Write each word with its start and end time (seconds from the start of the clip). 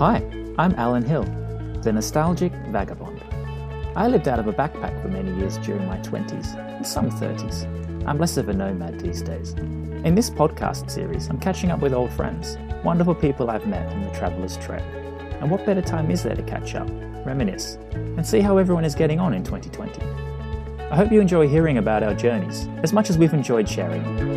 Hi, 0.00 0.24
I'm 0.56 0.74
Allan 0.76 1.04
Hill, 1.04 1.24
the 1.82 1.92
nostalgic 1.92 2.54
vagabond. 2.68 3.22
I 3.94 4.08
lived 4.08 4.28
out 4.28 4.38
of 4.38 4.46
a 4.46 4.52
backpack 4.54 5.02
for 5.02 5.08
many 5.08 5.30
years 5.36 5.58
during 5.58 5.86
my 5.86 5.98
20s 5.98 6.56
and 6.56 6.86
some 6.86 7.10
30s. 7.10 7.66
I'm 8.06 8.16
less 8.16 8.38
of 8.38 8.48
a 8.48 8.54
nomad 8.54 8.98
these 8.98 9.20
days. 9.20 9.52
In 9.52 10.14
this 10.14 10.30
podcast 10.30 10.90
series, 10.90 11.28
I'm 11.28 11.38
catching 11.38 11.70
up 11.70 11.80
with 11.80 11.92
old 11.92 12.10
friends, 12.14 12.56
wonderful 12.82 13.14
people 13.14 13.50
I've 13.50 13.66
met 13.66 13.92
on 13.92 14.00
the 14.00 14.10
Traveller's 14.12 14.56
Trail. 14.56 14.80
And 15.42 15.50
what 15.50 15.66
better 15.66 15.82
time 15.82 16.10
is 16.10 16.22
there 16.22 16.34
to 16.34 16.42
catch 16.44 16.74
up, 16.74 16.88
reminisce, 17.26 17.76
and 17.92 18.26
see 18.26 18.40
how 18.40 18.56
everyone 18.56 18.86
is 18.86 18.94
getting 18.94 19.20
on 19.20 19.34
in 19.34 19.44
2020? 19.44 20.00
I 20.90 20.96
hope 20.96 21.12
you 21.12 21.20
enjoy 21.20 21.46
hearing 21.46 21.76
about 21.76 22.02
our 22.02 22.14
journeys 22.14 22.68
as 22.82 22.94
much 22.94 23.10
as 23.10 23.18
we've 23.18 23.34
enjoyed 23.34 23.68
sharing 23.68 24.30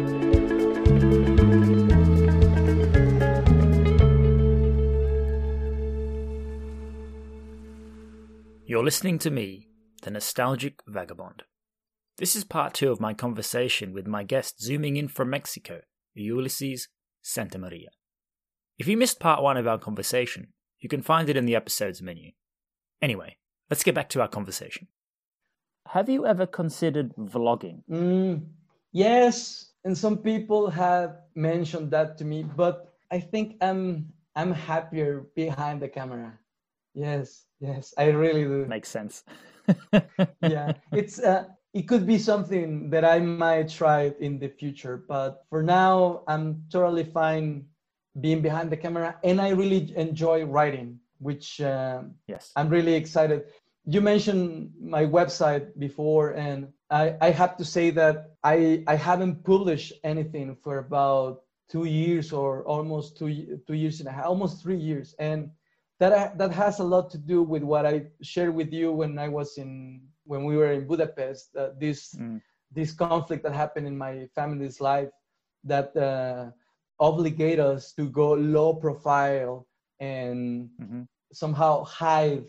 You're 8.84 8.88
listening 8.88 9.20
to 9.20 9.32
me, 9.32 9.70
the 10.02 10.12
nostalgic 10.12 10.82
vagabond. 10.86 11.44
This 12.18 12.36
is 12.36 12.44
part 12.44 12.74
two 12.74 12.92
of 12.92 13.00
my 13.00 13.14
conversation 13.14 13.94
with 13.94 14.08
my 14.08 14.24
guest 14.24 14.62
zooming 14.62 14.98
in 14.98 15.08
from 15.08 15.30
Mexico, 15.30 15.80
Ulises 16.18 16.90
Santamaria. 17.24 17.88
If 18.78 18.90
you 18.90 18.98
missed 18.98 19.22
part 19.22 19.42
one 19.42 19.56
of 19.56 19.68
our 19.68 19.78
conversation, 19.78 20.50
you 20.82 20.90
can 20.90 21.02
find 21.02 21.30
it 21.30 21.38
in 21.38 21.46
the 21.46 21.56
episode's 21.56 22.02
menu. 22.02 22.32
Anyway, 23.02 23.38
let's 23.70 23.86
get 23.86 23.96
back 23.96 24.10
to 24.10 24.20
our 24.20 24.28
conversation. 24.28 24.90
Have 25.88 26.10
you 26.10 26.26
ever 26.26 26.46
considered 26.46 27.16
vlogging? 27.16 27.84
Mm, 27.90 28.42
yes, 28.92 29.72
and 29.86 29.98
some 29.98 30.18
people 30.18 30.70
have 30.70 31.22
mentioned 31.36 31.90
that 31.92 32.18
to 32.18 32.26
me, 32.26 32.44
but 32.44 32.94
I 33.10 33.22
think 33.22 33.56
I'm 33.62 34.12
I'm 34.36 34.52
happier 34.52 35.28
behind 35.38 35.82
the 35.82 35.88
camera. 35.88 36.38
Yes, 36.94 37.46
yes, 37.64 37.94
I 37.98 38.10
really 38.10 38.44
do. 38.44 38.66
Makes 38.66 38.90
sense. 38.90 39.24
yeah, 40.42 40.74
it's 40.92 41.20
uh, 41.20 41.46
it 41.74 41.88
could 41.88 42.06
be 42.06 42.18
something 42.18 42.90
that 42.90 43.06
I 43.06 43.20
might 43.20 43.70
try 43.70 44.14
in 44.20 44.38
the 44.38 44.50
future, 44.50 45.04
but 45.08 45.46
for 45.50 45.64
now, 45.64 46.24
I'm 46.28 46.64
totally 46.70 47.06
fine 47.06 47.66
being 48.20 48.42
behind 48.42 48.70
the 48.70 48.78
camera, 48.78 49.16
and 49.24 49.42
I 49.42 49.50
really 49.50 49.94
enjoy 49.96 50.44
writing, 50.46 51.00
which 51.20 51.62
uh, 51.62 52.04
yes, 52.28 52.52
I'm 52.56 52.70
really 52.70 52.94
excited. 52.94 53.46
You 53.86 54.02
mentioned 54.02 54.72
my 54.80 55.06
website 55.06 55.78
before, 55.80 56.32
and 56.32 56.68
I, 56.90 57.16
I 57.22 57.30
have 57.32 57.58
to 57.58 57.66
say 57.66 57.90
that 57.92 58.36
I 58.44 58.84
I 58.88 58.96
haven't 58.96 59.44
published 59.44 59.94
anything 60.04 60.58
for 60.64 60.78
about 60.78 61.42
two 61.70 61.86
years 61.86 62.34
or 62.34 62.64
almost 62.66 63.18
two 63.18 63.60
two 63.66 63.74
years 63.74 64.00
and 64.00 64.10
a 64.10 64.12
half, 64.12 64.26
almost 64.26 64.62
three 64.62 64.78
years, 64.78 65.16
and 65.18 65.50
that 66.10 66.38
that 66.38 66.52
has 66.52 66.80
a 66.80 66.84
lot 66.84 67.10
to 67.12 67.18
do 67.18 67.44
with 67.44 67.64
what 67.64 67.86
I 67.86 68.08
shared 68.22 68.54
with 68.54 68.72
you 68.74 68.92
when 68.92 69.18
I 69.20 69.28
was 69.28 69.58
in 69.58 70.02
when 70.26 70.46
we 70.46 70.58
were 70.58 70.72
in 70.72 70.88
Budapest. 70.88 71.56
Uh, 71.56 71.70
this 71.80 72.16
mm. 72.16 72.42
this 72.72 72.94
conflict 72.94 73.44
that 73.44 73.54
happened 73.54 73.88
in 73.88 73.98
my 73.98 74.28
family's 74.36 74.82
life 74.82 75.10
that 75.64 75.96
uh, 75.96 76.52
obligate 77.00 77.60
us 77.60 77.94
to 77.94 78.10
go 78.10 78.34
low 78.34 78.74
profile 78.74 79.68
and 80.00 80.70
mm-hmm. 80.82 81.04
somehow 81.32 81.84
hide 81.84 82.44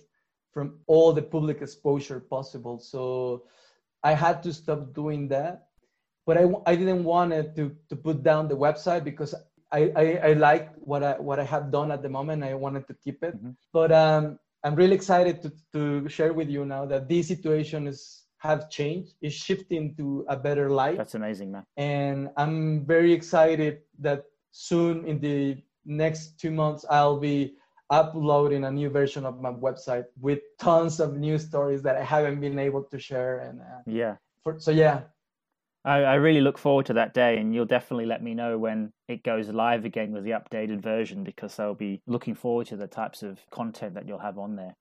from 0.53 0.79
all 0.87 1.13
the 1.13 1.23
public 1.23 1.61
exposure 1.63 2.21
possible. 2.21 2.79
So 2.79 3.45
I 4.03 4.13
had 4.15 4.43
to 4.45 4.53
stop 4.53 4.95
doing 4.95 5.29
that. 5.29 5.67
But 6.27 6.39
I, 6.39 6.45
I 6.67 6.75
didn't 6.77 7.05
want 7.05 7.33
it 7.33 7.55
to, 7.57 7.77
to 7.91 7.97
put 7.97 8.23
down 8.23 8.49
the 8.49 8.57
website 8.57 9.05
because 9.05 9.35
I, 9.75 9.93
I, 9.97 10.07
I 10.29 10.33
like 10.35 10.67
what 10.77 11.03
I 11.03 11.13
what 11.19 11.39
I 11.41 11.47
have 11.55 11.73
done 11.79 11.91
at 11.91 12.01
the 12.03 12.09
moment. 12.09 12.45
I 12.45 12.55
wanted 12.55 12.87
to 12.91 12.95
keep 13.05 13.19
it, 13.29 13.35
mm-hmm. 13.37 13.51
but 13.73 13.91
um, 13.91 14.39
I'm 14.65 14.77
really 14.77 14.95
excited 14.95 15.43
to, 15.43 15.53
to 15.75 16.09
share 16.09 16.33
with 16.33 16.49
you 16.49 16.65
now 16.65 16.87
that 16.87 17.09
this 17.09 17.29
situation 17.29 17.87
is 17.87 18.23
have 18.39 18.69
changed, 18.71 19.15
is 19.23 19.33
shifting 19.33 19.97
to 19.97 20.25
a 20.29 20.37
better 20.37 20.69
life. 20.71 20.99
That's 20.99 21.15
amazing, 21.15 21.51
man. 21.51 21.65
And 21.77 22.29
I'm 22.37 22.85
very 22.87 23.13
excited 23.13 23.81
that 24.01 24.25
soon 24.53 25.07
in 25.07 25.19
the 25.19 25.57
next 25.87 26.39
two 26.39 26.51
months 26.51 26.85
I'll 26.91 27.19
be 27.19 27.55
uploading 27.91 28.65
a 28.65 28.71
new 28.71 28.91
version 28.91 29.25
of 29.25 29.41
my 29.41 29.51
website 29.51 30.05
with 30.21 30.41
tons 30.59 31.01
of 31.01 31.17
new 31.17 31.39
stories 31.39 31.83
that 31.83 31.97
I 31.97 32.05
haven't 32.05 32.41
been 32.41 32.59
able 32.59 32.83
to 32.85 32.99
share. 32.99 33.41
And 33.47 33.61
uh, 33.61 33.83
yeah, 33.87 34.17
for, 34.43 34.59
so 34.59 34.71
yeah, 34.71 35.03
I, 35.85 35.99
I, 35.99 36.15
really 36.15 36.41
look 36.41 36.57
forward 36.57 36.87
to 36.87 36.95
that 36.95 37.13
day, 37.13 37.37
and 37.37 37.55
you'll 37.55 37.67
definitely 37.67 38.07
let 38.07 38.23
me 38.23 38.35
know 38.35 38.59
when 38.59 38.93
it 39.09 39.23
goes 39.23 39.49
live 39.49 39.85
again 39.85 40.13
with 40.13 40.25
the 40.25 40.31
updated 40.31 40.81
version 40.83 41.25
because 41.25 41.59
I'll 41.59 41.75
be 41.75 42.01
looking 42.07 42.35
forward 42.35 42.67
to 42.69 42.77
the 42.77 42.87
types 42.87 43.23
of 43.23 43.39
content 43.51 43.95
that 43.95 44.09
you'll 44.09 44.19
have 44.19 44.39
on 44.39 44.57
there. 44.57 44.77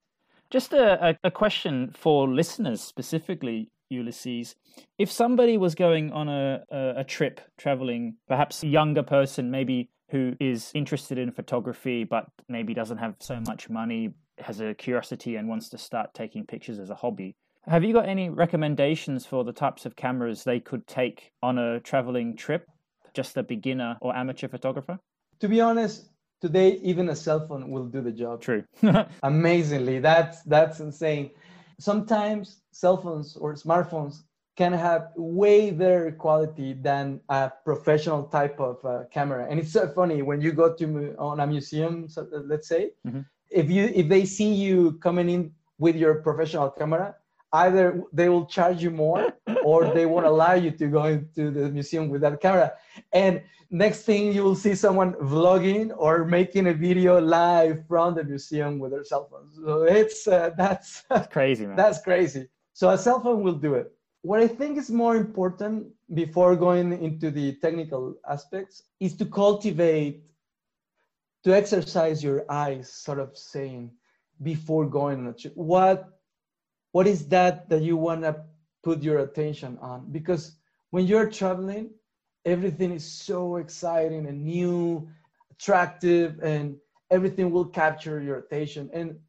Just 0.49 0.71
a, 0.71 1.17
a 1.23 1.31
question 1.31 1.91
for 1.97 2.27
listeners 2.27 2.81
specifically, 2.81 3.69
Ulises. 3.91 4.55
If 4.97 5.11
somebody 5.11 5.57
was 5.57 5.75
going 5.75 6.11
on 6.11 6.29
a, 6.29 6.63
a, 6.71 6.93
a 6.97 7.03
trip 7.03 7.41
traveling, 7.57 8.17
perhaps 8.27 8.63
a 8.63 8.67
younger 8.67 9.03
person, 9.03 9.51
maybe 9.51 9.89
who 10.11 10.33
is 10.39 10.71
interested 10.75 11.17
in 11.17 11.31
photography 11.31 12.03
but 12.03 12.27
maybe 12.47 12.73
doesn't 12.73 12.99
have 12.99 13.15
so 13.19 13.39
much 13.47 13.69
money, 13.69 14.13
has 14.37 14.61
a 14.61 14.73
curiosity, 14.75 15.35
and 15.35 15.47
wants 15.47 15.69
to 15.69 15.77
start 15.77 16.13
taking 16.13 16.45
pictures 16.45 16.79
as 16.79 16.89
a 16.89 16.95
hobby, 16.95 17.35
have 17.67 17.83
you 17.83 17.93
got 17.93 18.07
any 18.07 18.29
recommendations 18.29 19.25
for 19.25 19.43
the 19.43 19.53
types 19.53 19.85
of 19.85 19.95
cameras 19.95 20.43
they 20.43 20.59
could 20.59 20.85
take 20.87 21.31
on 21.41 21.57
a 21.57 21.79
traveling 21.79 22.35
trip? 22.35 22.67
Just 23.13 23.37
a 23.37 23.43
beginner 23.43 23.97
or 24.01 24.15
amateur 24.15 24.47
photographer? 24.47 24.99
To 25.39 25.47
be 25.47 25.61
honest, 25.61 26.09
today 26.41 26.79
even 26.83 27.09
a 27.09 27.15
cell 27.15 27.47
phone 27.47 27.69
will 27.69 27.85
do 27.85 28.01
the 28.01 28.11
job. 28.11 28.41
True. 28.41 28.63
Amazingly, 29.23 29.99
that's 29.99 30.41
that's 30.43 30.79
insane. 30.79 31.31
Sometimes 31.79 32.61
cell 32.71 32.97
phones 32.97 33.37
or 33.37 33.53
smartphones 33.53 34.23
can 34.55 34.73
have 34.73 35.09
way 35.15 35.71
better 35.71 36.11
quality 36.11 36.73
than 36.73 37.19
a 37.29 37.51
professional 37.65 38.23
type 38.23 38.59
of 38.59 38.83
uh, 38.85 39.03
camera. 39.11 39.47
And 39.49 39.59
it's 39.59 39.71
so 39.71 39.87
funny 39.87 40.21
when 40.21 40.41
you 40.41 40.51
go 40.51 40.73
to 40.73 41.15
on 41.17 41.39
a 41.39 41.47
museum, 41.47 42.07
so, 42.07 42.27
uh, 42.33 42.39
let's 42.45 42.67
say, 42.67 42.91
mm-hmm. 43.05 43.21
if 43.49 43.69
you 43.71 43.91
if 43.95 44.09
they 44.09 44.25
see 44.25 44.53
you 44.53 44.93
coming 45.01 45.29
in 45.29 45.51
with 45.79 45.95
your 45.95 46.15
professional 46.15 46.69
camera, 46.69 47.15
either 47.53 48.03
they 48.11 48.29
will 48.29 48.45
charge 48.45 48.81
you 48.81 48.89
more 48.89 49.33
or 49.63 49.93
they 49.93 50.05
won't 50.05 50.25
allow 50.25 50.53
you 50.53 50.71
to 50.71 50.87
go 50.87 51.05
into 51.05 51.51
the 51.51 51.69
museum 51.69 52.09
with 52.09 52.21
that 52.21 52.41
camera. 52.41 52.73
And 53.13 53.41
next 53.69 54.03
thing 54.03 54.33
you 54.33 54.43
will 54.43 54.55
see 54.55 54.75
someone 54.75 55.13
vlogging 55.13 55.91
or 55.97 56.25
making 56.25 56.67
a 56.67 56.73
video 56.73 57.19
live 57.19 57.85
from 57.87 58.15
the 58.15 58.23
museum 58.23 58.77
with 58.79 58.91
their 58.91 59.03
cell 59.03 59.27
phone 59.29 59.49
so 59.65 59.83
it's 59.83 60.27
uh, 60.27 60.51
that's, 60.55 61.03
that's 61.09 61.27
crazy 61.33 61.65
man. 61.65 61.75
that's 61.75 61.99
crazy. 62.01 62.47
So 62.73 62.89
a 62.89 62.97
cell 62.97 63.19
phone 63.19 63.41
will 63.43 63.59
do 63.67 63.73
it. 63.75 63.91
What 64.21 64.39
i 64.39 64.47
think 64.47 64.77
is 64.77 64.89
more 64.89 65.15
important 65.15 65.87
before 66.13 66.55
going 66.55 66.87
into 67.07 67.31
the 67.31 67.53
technical 67.65 68.15
aspects 68.29 68.83
is 68.99 69.15
to 69.17 69.25
cultivate 69.25 70.23
to 71.43 71.53
exercise 71.53 72.23
your 72.23 72.45
eyes 72.49 72.91
sort 72.91 73.19
of 73.19 73.37
saying 73.37 73.91
before 74.41 74.85
going. 74.85 75.19
On 75.19 75.27
a 75.27 75.33
trip 75.33 75.53
what 75.55 75.97
what 76.93 77.05
is 77.07 77.27
that 77.27 77.69
that 77.69 77.81
you 77.81 77.97
want 77.97 78.21
to 78.21 78.35
put 78.83 79.03
your 79.03 79.19
attention 79.19 79.77
on? 79.81 80.07
Because 80.11 80.55
when 80.91 81.05
you're 81.05 81.29
traveling 81.29 81.89
everything 82.45 82.91
is 82.91 83.05
so 83.05 83.57
exciting 83.57 84.25
and 84.27 84.43
new 84.43 85.07
attractive 85.51 86.39
and 86.43 86.77
everything 87.09 87.51
will 87.51 87.65
capture 87.65 88.21
your 88.21 88.37
attention. 88.37 88.89
And 88.93 89.19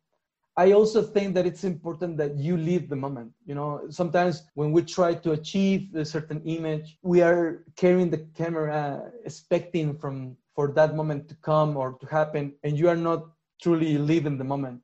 i 0.57 0.71
also 0.71 1.03
think 1.03 1.35
that 1.35 1.47
it's 1.47 1.65
important 1.65 2.17
that 2.17 2.37
you 2.37 2.57
live 2.57 2.89
the 2.89 2.97
moment 3.07 3.33
you 3.45 3.55
know? 3.57 3.71
Sometimes 3.91 4.45
when 4.55 4.71
we 4.71 4.83
try 4.83 5.15
to 5.15 5.33
achieve 5.33 5.95
a 5.97 6.05
certain 6.05 6.41
image 6.45 6.97
we 7.03 7.23
are 7.23 7.65
carrying 7.77 8.11
the 8.11 8.23
camera 8.41 9.11
expecting 9.25 9.99
from 9.99 10.37
for 10.55 10.67
that 10.79 10.95
moment 10.95 11.29
to 11.29 11.35
come 11.51 11.77
or 11.77 11.89
to 12.01 12.07
happen 12.07 12.55
and 12.63 12.79
you 12.79 12.89
are 12.89 13.03
not 13.11 13.21
truly 13.61 13.99
living 13.99 14.39
the 14.39 14.49
moment 14.55 14.81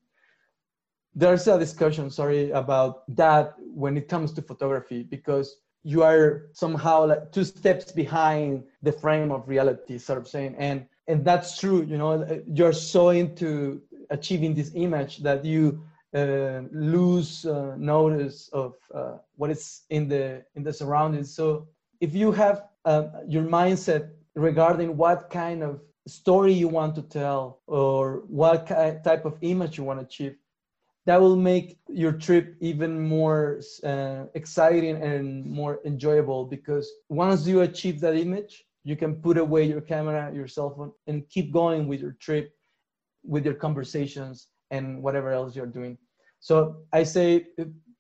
there's 1.15 1.47
a 1.49 1.59
discussion 1.59 2.11
sorry 2.11 2.51
about 2.51 3.03
that 3.17 3.55
when 3.59 3.97
it 3.97 4.09
comes 4.09 4.33
to 4.33 4.43
photography 4.43 5.03
because 5.03 5.57
you 5.83 6.03
are 6.03 6.51
somehow 6.53 7.07
like 7.07 7.33
two 7.33 7.45
steps 7.45 7.91
behind 7.91 8.63
the 8.83 8.93
frame 8.93 9.33
of 9.33 9.49
reality 9.49 9.99
sort 9.99 10.19
of 10.19 10.29
saying. 10.29 10.55
And 10.59 10.87
and 11.09 11.25
that's 11.25 11.59
true 11.59 11.83
you 11.83 11.99
know 11.99 12.43
you're 12.47 12.73
so 12.73 13.09
into 13.11 13.83
achieving 14.11 14.55
this 14.55 14.73
image 14.75 15.19
that 15.19 15.45
you 15.45 15.83
uh, 16.15 16.63
lose 16.73 17.47
uh, 17.47 17.75
notice 17.77 18.49
of 18.53 18.75
uh, 18.95 19.17
what 19.37 19.51
is 19.51 19.83
in 19.91 20.09
the 20.09 20.45
in 20.55 20.63
the 20.63 20.73
surroundings. 20.73 21.35
So 21.35 21.69
if 22.01 22.15
you 22.15 22.33
have 22.33 22.65
uh, 22.85 23.09
your 23.27 23.45
mindset 23.45 24.11
regarding 24.35 24.97
what 24.97 25.31
kind 25.31 25.63
of 25.63 25.81
story 26.07 26.53
you 26.53 26.69
want 26.69 26.95
to 26.97 27.03
tell 27.03 27.61
or 27.67 28.23
what 28.27 28.67
type 28.67 29.25
of 29.25 29.37
image 29.43 29.79
you 29.79 29.85
want 29.85 30.01
to 30.01 30.07
achieve 30.07 30.37
that 31.07 31.21
will 31.21 31.37
make 31.37 31.79
your 31.89 32.13
trip 32.13 32.57
even 32.61 33.01
more 33.01 33.61
uh, 33.85 34.25
exciting 34.35 35.03
and 35.03 35.45
more 35.47 35.81
enjoyable 35.85 36.45
because 36.45 36.91
once 37.09 37.47
you 37.47 37.63
achieve 37.63 38.01
that 38.01 38.17
image 38.17 38.65
you 38.85 38.97
can 38.97 39.15
put 39.15 39.37
away 39.39 39.65
your 39.65 39.81
camera 39.81 40.33
your 40.35 40.49
cell 40.49 40.71
phone 40.71 40.93
and 41.07 41.29
keep 41.29 41.53
going 41.53 41.87
with 41.87 42.01
your 42.01 42.13
trip 42.13 42.55
with 43.25 43.45
your 43.45 43.55
conversations 43.55 44.49
and 44.71 45.03
whatever 45.03 45.33
else 45.33 45.55
you're 45.55 45.67
doing. 45.67 45.99
So 46.41 46.83
I 46.93 47.03
say, 47.03 47.47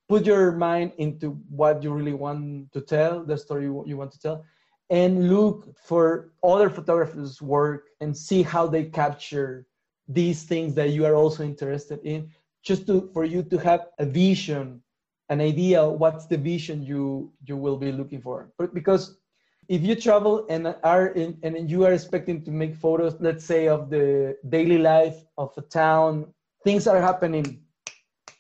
put 0.09 0.25
your 0.25 0.53
mind 0.53 0.93
into 0.99 1.33
what 1.49 1.83
you 1.83 1.93
really 1.93 2.15
want 2.15 2.73
to 2.73 2.81
tell, 2.81 3.25
the 3.25 3.37
story 3.37 3.65
you 3.65 3.97
want 3.97 4.13
to 4.13 4.21
tell, 4.21 4.45
and 4.89 5.31
look 5.31 5.77
for 5.77 6.33
other 6.43 6.71
photographers' 6.71 7.41
work 7.43 7.89
and 8.01 8.17
see 8.17 8.43
how 8.43 8.67
they 8.67 8.85
capture 8.85 9.67
these 10.09 10.43
things 10.45 10.75
that 10.75 10.91
you 10.91 11.05
are 11.05 11.15
also 11.15 11.45
interested 11.45 12.01
in, 12.03 12.29
just 12.63 12.87
to 12.87 13.11
for 13.13 13.25
you 13.25 13.43
to 13.45 13.59
have 13.59 13.89
a 13.99 14.07
vision, 14.07 14.83
an 15.29 15.41
idea 15.41 15.89
what's 15.89 16.27
the 16.27 16.37
vision 16.37 16.83
you 16.83 17.33
you 17.47 17.57
will 17.57 17.77
be 17.77 17.93
looking 17.93 18.21
for. 18.21 18.53
But 18.59 18.75
because 18.75 19.17
if 19.71 19.83
you 19.83 19.95
travel 19.95 20.47
and 20.51 20.75
are 20.83 21.09
in, 21.09 21.39
and 21.45 21.71
you 21.71 21.85
are 21.85 21.93
expecting 21.93 22.43
to 22.43 22.51
make 22.51 22.75
photos, 22.75 23.15
let's 23.21 23.45
say 23.45 23.69
of 23.69 23.89
the 23.89 24.37
daily 24.49 24.79
life 24.79 25.23
of 25.39 25.53
a 25.57 25.63
town, 25.63 26.27
things 26.65 26.89
are 26.89 27.01
happening, 27.01 27.63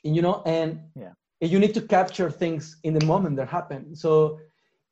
you 0.03 0.23
know, 0.23 0.43
and 0.45 0.81
yeah. 0.99 1.13
you 1.41 1.61
need 1.61 1.73
to 1.75 1.83
capture 1.83 2.31
things 2.33 2.79
in 2.83 2.95
the 2.95 3.07
moment 3.07 3.37
that 3.37 3.49
happen. 3.49 3.95
So 3.95 4.41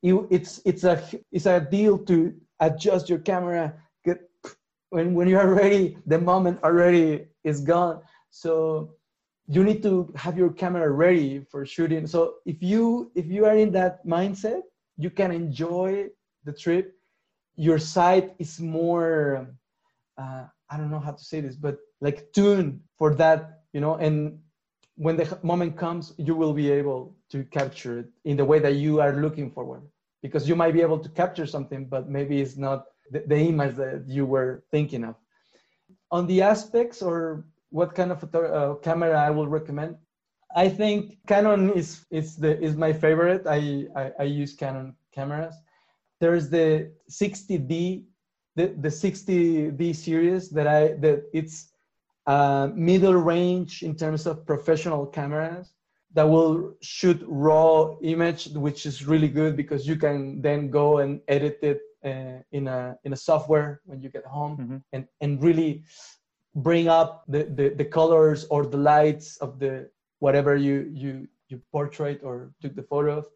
you, 0.00 0.28
it's 0.30 0.60
it's 0.64 0.84
a 0.84 1.02
it's 1.32 1.46
a 1.46 1.60
deal 1.60 1.98
to 2.06 2.32
adjust 2.60 3.08
your 3.08 3.18
camera. 3.18 3.74
Get, 4.04 4.20
when 4.90 5.14
when 5.14 5.26
you 5.26 5.38
are 5.38 5.52
ready, 5.52 5.98
the 6.06 6.20
moment 6.20 6.62
already 6.62 7.26
is 7.42 7.60
gone. 7.60 8.00
So 8.30 8.94
you 9.48 9.64
need 9.64 9.82
to 9.82 10.12
have 10.14 10.36
your 10.36 10.50
camera 10.50 10.90
ready 10.90 11.40
for 11.50 11.64
shooting. 11.64 12.06
So 12.06 12.34
if 12.44 12.62
you 12.62 13.10
if 13.14 13.26
you 13.26 13.46
are 13.46 13.56
in 13.56 13.72
that 13.72 14.06
mindset, 14.06 14.62
you 14.98 15.10
can 15.10 15.32
enjoy 15.32 16.08
the 16.44 16.52
trip, 16.52 16.94
your 17.56 17.78
sight 17.78 18.34
is 18.38 18.60
more, 18.60 19.48
uh, 20.18 20.44
I 20.70 20.76
don't 20.76 20.90
know 20.90 21.00
how 21.00 21.12
to 21.12 21.24
say 21.24 21.40
this, 21.40 21.56
but 21.56 21.78
like 22.00 22.32
tuned 22.32 22.80
for 22.98 23.14
that, 23.14 23.62
you 23.72 23.80
know, 23.80 23.94
and 23.96 24.38
when 24.96 25.16
the 25.16 25.38
moment 25.42 25.76
comes, 25.76 26.12
you 26.18 26.34
will 26.34 26.52
be 26.52 26.70
able 26.70 27.16
to 27.30 27.44
capture 27.44 28.00
it 28.00 28.06
in 28.24 28.36
the 28.36 28.44
way 28.44 28.58
that 28.58 28.74
you 28.74 29.00
are 29.00 29.14
looking 29.16 29.50
forward. 29.50 29.82
Because 30.22 30.48
you 30.48 30.56
might 30.56 30.74
be 30.74 30.82
able 30.82 30.98
to 30.98 31.08
capture 31.08 31.46
something, 31.46 31.86
but 31.86 32.08
maybe 32.08 32.40
it's 32.40 32.56
not 32.56 32.86
the, 33.12 33.22
the 33.26 33.36
image 33.36 33.76
that 33.76 34.04
you 34.08 34.26
were 34.26 34.64
thinking 34.72 35.04
of. 35.04 35.14
On 36.10 36.26
the 36.26 36.42
aspects 36.42 37.00
or 37.02 37.44
what 37.70 37.94
kind 37.94 38.12
of 38.12 38.34
uh, 38.34 38.74
camera 38.82 39.18
I 39.18 39.30
will 39.30 39.48
recommend, 39.48 39.96
I 40.54 40.68
think 40.68 41.18
Canon 41.26 41.70
is 41.70 42.06
is 42.10 42.36
the 42.36 42.58
is 42.60 42.76
my 42.76 42.92
favorite. 42.92 43.46
I, 43.46 43.86
I, 43.94 44.12
I 44.20 44.22
use 44.24 44.54
Canon 44.54 44.94
cameras 45.12 45.54
there's 46.20 46.48
the 46.48 46.92
60D, 47.10 48.04
the, 48.56 48.66
the 48.66 48.88
60D 48.88 49.94
series 49.94 50.50
that 50.50 50.66
I 50.66 50.94
that 50.94 51.24
it's 51.32 51.72
uh, 52.26 52.68
middle 52.74 53.14
range 53.14 53.82
in 53.82 53.94
terms 53.94 54.26
of 54.26 54.44
professional 54.44 55.06
cameras 55.06 55.72
that 56.14 56.28
will 56.28 56.74
shoot 56.82 57.22
raw 57.26 57.94
image, 58.02 58.48
which 58.48 58.86
is 58.86 59.06
really 59.06 59.28
good 59.28 59.56
because 59.56 59.86
you 59.86 59.96
can 59.96 60.42
then 60.42 60.70
go 60.70 60.98
and 60.98 61.20
edit 61.28 61.58
it 61.62 61.80
uh, 62.04 62.42
in 62.52 62.66
a 62.68 62.96
in 63.04 63.12
a 63.12 63.16
software 63.16 63.80
when 63.84 64.00
you 64.00 64.08
get 64.08 64.24
home 64.24 64.56
mm-hmm. 64.56 64.76
and 64.92 65.06
and 65.20 65.42
really 65.42 65.84
bring 66.62 66.88
up 66.88 67.24
the, 67.28 67.44
the 67.44 67.68
the 67.70 67.84
colors 67.84 68.46
or 68.50 68.66
the 68.66 68.76
lights 68.76 69.36
of 69.38 69.58
the 69.58 69.88
whatever 70.18 70.56
you 70.56 70.90
you 70.92 71.28
you 71.48 71.60
portrait 71.72 72.20
or 72.22 72.52
took 72.60 72.74
the 72.74 72.82
photo 72.82 73.18
of 73.18 73.26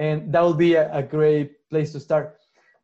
and 0.00 0.32
that 0.32 0.40
will 0.40 0.54
be 0.54 0.74
a, 0.74 0.92
a 0.92 1.02
great 1.02 1.68
place 1.68 1.92
to 1.92 2.00
start. 2.00 2.38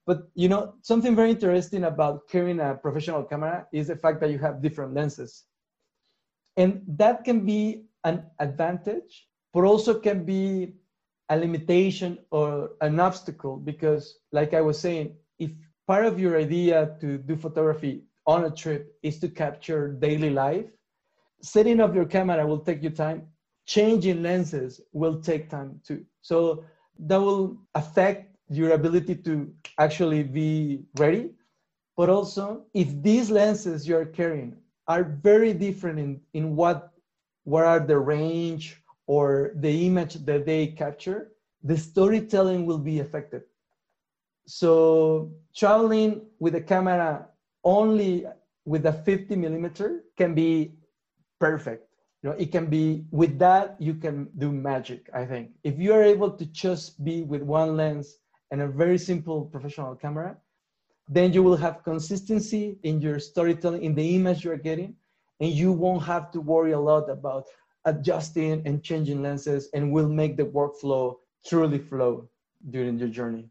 But 0.06 0.28
you 0.34 0.49
know, 0.49 0.75
something 0.82 1.17
very 1.17 1.31
interesting 1.31 1.84
about 1.84 2.28
carrying 2.28 2.61
a 2.61 2.75
professional 2.75 3.25
camera 3.25 3.67
is 3.73 3.88
the 3.88 3.96
fact 3.96 4.20
that 4.20 4.31
you 4.31 4.38
have 4.38 4.62
different 4.62 4.94
lenses. 4.94 5.44
And 6.56 6.82
that 6.87 7.25
can 7.25 7.44
be 7.44 7.87
an 8.05 8.25
advantage, 8.38 9.28
but 9.52 9.64
also 9.64 9.99
can 9.99 10.25
be 10.25 10.75
a 11.28 11.37
limitation 11.37 12.19
or 12.31 12.70
an 12.82 13.00
obstacle 13.00 13.56
because, 13.56 14.19
like 14.31 14.55
I 14.55 14.61
was 14.61 14.78
saying, 14.78 15.17
if 15.38 15.50
part 15.87 16.06
of 16.06 16.20
your 16.20 16.38
idea 16.38 16.96
to 17.00 17.19
do 17.19 17.34
photography 17.37 18.05
on 18.26 18.44
a 18.44 18.50
trip 18.50 18.96
is 19.02 19.19
to 19.20 19.28
capture 19.28 19.88
daily 19.88 20.31
life, 20.31 20.67
setting 21.43 21.81
up 21.81 21.94
your 21.94 22.06
camera 22.06 22.46
will 22.46 22.58
take 22.58 22.82
you 22.82 22.90
time. 22.90 23.26
Changing 23.67 24.23
lenses 24.23 24.81
will 24.93 25.20
take 25.20 25.50
time 25.50 25.81
too. 25.84 26.05
So 26.23 26.64
that 26.99 27.20
will 27.20 27.58
affect 27.75 28.37
your 28.49 28.73
ability 28.73 29.17
to 29.17 29.52
actually 29.78 30.23
be 30.23 30.84
ready. 30.99 31.31
But 31.96 32.11
also, 32.11 32.64
if 32.75 33.02
these 33.02 33.31
lenses 33.31 33.88
you're 33.88 34.06
carrying 34.06 34.56
are 34.87 35.02
very 35.02 35.52
different 35.52 35.99
in, 35.99 36.20
in 36.34 36.55
what, 36.55 36.93
what 37.44 37.64
are 37.64 37.81
the 37.81 37.99
range 37.99 38.81
or 39.06 39.52
the 39.56 39.87
image 39.87 40.14
that 40.26 40.46
they 40.46 40.69
capture, 40.69 41.32
the 41.62 41.76
storytelling 41.76 42.67
will 42.67 42.78
be 42.78 43.00
affected. 43.00 43.43
So 44.46 45.32
traveling 45.55 46.26
with 46.38 46.55
a 46.55 46.61
camera 46.61 47.26
only 47.67 48.25
with 48.65 48.87
a 48.87 48.93
50 48.93 49.35
millimeter 49.37 50.05
can 50.17 50.35
be 50.35 50.73
perfect. 51.41 51.83
You 52.23 52.31
know 52.31 52.37
it 52.37 52.51
can 52.53 52.67
be 52.67 53.05
with 53.11 53.39
that 53.39 53.77
you 53.79 53.95
can 53.95 54.29
do 54.39 54.51
magic 54.51 55.11
i 55.13 55.25
think. 55.27 55.51
If 55.63 55.79
you 55.79 55.93
are 55.93 56.03
able 56.03 56.31
to 56.31 56.47
just 56.47 57.05
be 57.05 57.23
with 57.23 57.43
one 57.43 57.77
lens 57.77 58.17
and 58.51 58.63
a 58.63 58.69
very 58.69 58.99
simple 58.99 59.45
professional 59.45 59.95
camera 59.95 60.37
then 61.09 61.33
you 61.33 61.43
will 61.43 61.57
have 61.57 61.85
consistency 61.85 62.79
in 62.83 63.01
your 63.01 63.19
storytelling 63.21 63.83
in 63.85 63.95
the 63.95 64.17
image 64.17 64.45
you're 64.45 64.65
getting 64.71 64.95
and 65.41 65.51
you 65.53 65.71
won't 65.71 66.03
have 66.03 66.33
to 66.33 66.41
worry 66.41 66.73
a 66.73 66.81
lot 66.81 67.09
about 67.09 67.45
adjusting 67.85 68.62
and 68.67 68.83
changing 68.83 69.23
lenses 69.23 69.69
and 69.75 69.93
will 69.93 70.09
make 70.09 70.37
the 70.37 70.49
workflow 70.59 71.15
truly 71.47 71.79
flow 71.79 72.29
during 72.71 72.99
your 72.99 73.09
journey 73.09 73.49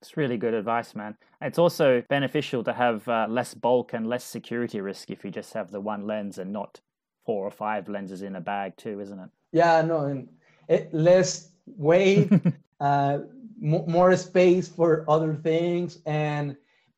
it's 0.00 0.16
really 0.16 0.36
good 0.36 0.54
advice, 0.54 0.94
man. 0.94 1.16
It's 1.40 1.58
also 1.58 2.02
beneficial 2.08 2.62
to 2.64 2.72
have 2.72 3.06
uh, 3.08 3.26
less 3.28 3.54
bulk 3.54 3.92
and 3.92 4.06
less 4.06 4.24
security 4.24 4.80
risk 4.80 5.10
if 5.10 5.24
you 5.24 5.30
just 5.30 5.52
have 5.54 5.70
the 5.70 5.80
one 5.80 6.06
lens 6.06 6.38
and 6.38 6.52
not 6.52 6.80
four 7.26 7.44
or 7.44 7.50
five 7.50 7.88
lenses 7.88 8.22
in 8.22 8.36
a 8.36 8.40
bag 8.40 8.76
too, 8.76 9.00
isn't 9.00 9.18
it? 9.18 9.28
Yeah, 9.52 9.82
no, 9.82 10.06
and 10.06 10.28
it, 10.68 10.92
less 10.94 11.50
weight, 11.66 12.30
uh, 12.80 13.18
m- 13.62 13.84
more 13.90 14.16
space 14.16 14.68
for 14.68 15.04
other 15.08 15.34
things, 15.34 15.98
and 16.06 16.56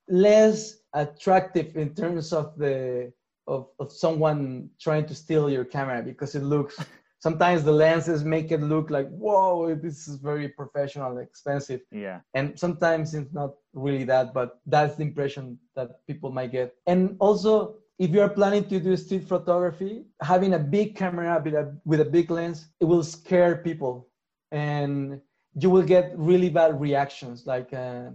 less 0.09 0.79
attractive 0.93 1.77
in 1.77 1.95
terms 1.95 2.33
of 2.33 2.57
the 2.59 3.13
of, 3.47 3.69
of 3.81 3.91
someone 3.91 4.69
trying 4.81 5.07
to 5.07 5.15
steal 5.15 5.51
your 5.51 5.65
camera 5.65 6.03
because 6.03 6.35
it 6.35 6.43
looks 6.43 6.79
sometimes 7.21 7.63
the 7.63 7.73
lenses 7.73 8.25
make 8.25 8.51
it 8.51 8.61
look 8.61 8.91
like 8.91 9.09
whoa 9.11 9.75
this 9.75 10.09
is 10.09 10.17
very 10.17 10.49
professional 10.49 11.19
expensive 11.19 11.81
yeah 11.93 12.21
and 12.35 12.59
sometimes 12.59 13.15
it's 13.15 13.33
not 13.33 13.53
really 13.75 14.05
that 14.05 14.35
but 14.35 14.61
that's 14.67 14.97
the 14.97 15.03
impression 15.03 15.59
that 15.77 16.05
people 16.07 16.31
might 16.31 16.51
get 16.51 16.75
and 16.87 17.17
also 17.21 17.77
if 18.01 18.13
you're 18.13 18.31
planning 18.31 18.65
to 18.65 18.81
do 18.81 18.97
street 18.97 19.29
photography, 19.29 20.07
having 20.23 20.55
a 20.55 20.59
big 20.59 20.97
camera 20.97 21.39
with 21.45 21.53
a, 21.53 21.77
with 21.85 22.01
a 22.01 22.05
big 22.05 22.31
lens, 22.31 22.69
it 22.81 22.87
will 22.87 23.05
scare 23.05 23.57
people 23.57 24.09
and 24.53 25.21
you 25.55 25.69
will 25.69 25.83
get 25.83 26.15
really 26.17 26.49
bad 26.49 26.81
reactions. 26.81 27.47
Like 27.47 27.75
uh, 27.75 28.09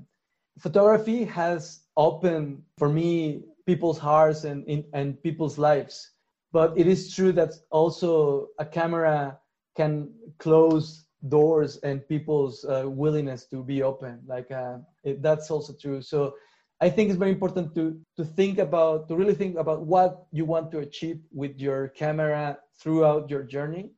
photography 0.58 1.24
has 1.26 1.82
opened 1.96 2.64
for 2.80 2.90
me 2.90 3.44
people's 3.68 4.00
hearts 4.00 4.44
and, 4.44 4.84
and 4.94 5.22
people's 5.22 5.60
lives. 5.60 6.14
But 6.56 6.72
it 6.78 6.88
is 6.88 7.14
true 7.14 7.34
that 7.34 7.52
also 7.70 8.48
a 8.60 8.66
camera 8.66 9.38
can 9.76 10.08
close 10.40 11.04
doors 11.28 11.76
and 11.84 12.08
people's 12.08 12.64
uh, 12.64 12.84
willingness 12.88 13.46
to 13.48 13.62
be 13.62 13.84
open. 13.84 14.22
Like 14.26 14.52
uh, 14.52 14.78
it, 15.04 15.22
that's 15.22 15.52
also 15.52 15.74
true. 15.74 16.02
So 16.02 16.36
I 16.80 16.90
think 16.90 17.10
it's 17.10 17.20
very 17.20 17.32
important 17.32 17.76
to 17.76 18.00
to 18.16 18.24
think 18.24 18.60
about 18.60 19.10
to 19.10 19.18
really 19.18 19.36
think 19.36 19.58
about 19.58 19.82
what 19.86 20.28
you 20.32 20.46
want 20.46 20.72
to 20.72 20.80
achieve 20.80 21.20
with 21.34 21.60
your 21.60 21.90
camera 21.90 22.58
throughout 22.80 23.30
your 23.30 23.44
journey, 23.44 23.92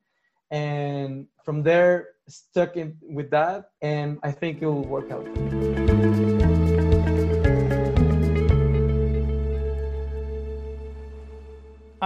and 0.49 1.27
from 1.45 1.61
there 1.61 2.17
stuck 2.27 2.75
in 2.75 2.97
with 3.03 3.29
that, 3.37 3.69
and 3.83 4.17
I 4.23 4.31
think 4.31 4.63
it 4.63 4.65
will 4.65 4.89
work 4.95 5.11
out. 5.11 5.76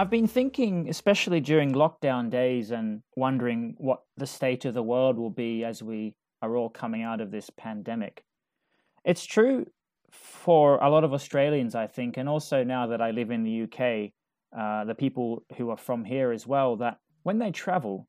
I've 0.02 0.10
been 0.10 0.26
thinking, 0.26 0.88
especially 0.88 1.38
during 1.38 1.74
lockdown 1.74 2.28
days, 2.28 2.72
and 2.72 3.02
wondering 3.14 3.76
what 3.78 4.02
the 4.16 4.26
state 4.26 4.64
of 4.64 4.74
the 4.74 4.82
world 4.82 5.16
will 5.16 5.30
be 5.30 5.64
as 5.64 5.80
we 5.80 6.16
are 6.42 6.56
all 6.56 6.70
coming 6.70 7.04
out 7.04 7.20
of 7.20 7.30
this 7.30 7.50
pandemic. 7.50 8.24
It's 9.04 9.24
true 9.24 9.64
for 10.10 10.78
a 10.78 10.90
lot 10.90 11.04
of 11.04 11.12
Australians, 11.12 11.76
I 11.76 11.86
think, 11.86 12.16
and 12.16 12.28
also 12.28 12.64
now 12.64 12.88
that 12.88 13.00
I 13.00 13.12
live 13.12 13.30
in 13.30 13.44
the 13.44 13.62
UK, 13.62 14.10
uh, 14.58 14.84
the 14.86 14.96
people 14.96 15.44
who 15.56 15.70
are 15.70 15.76
from 15.76 16.04
here 16.04 16.32
as 16.32 16.48
well, 16.48 16.74
that 16.78 16.98
when 17.22 17.38
they 17.38 17.52
travel, 17.52 18.08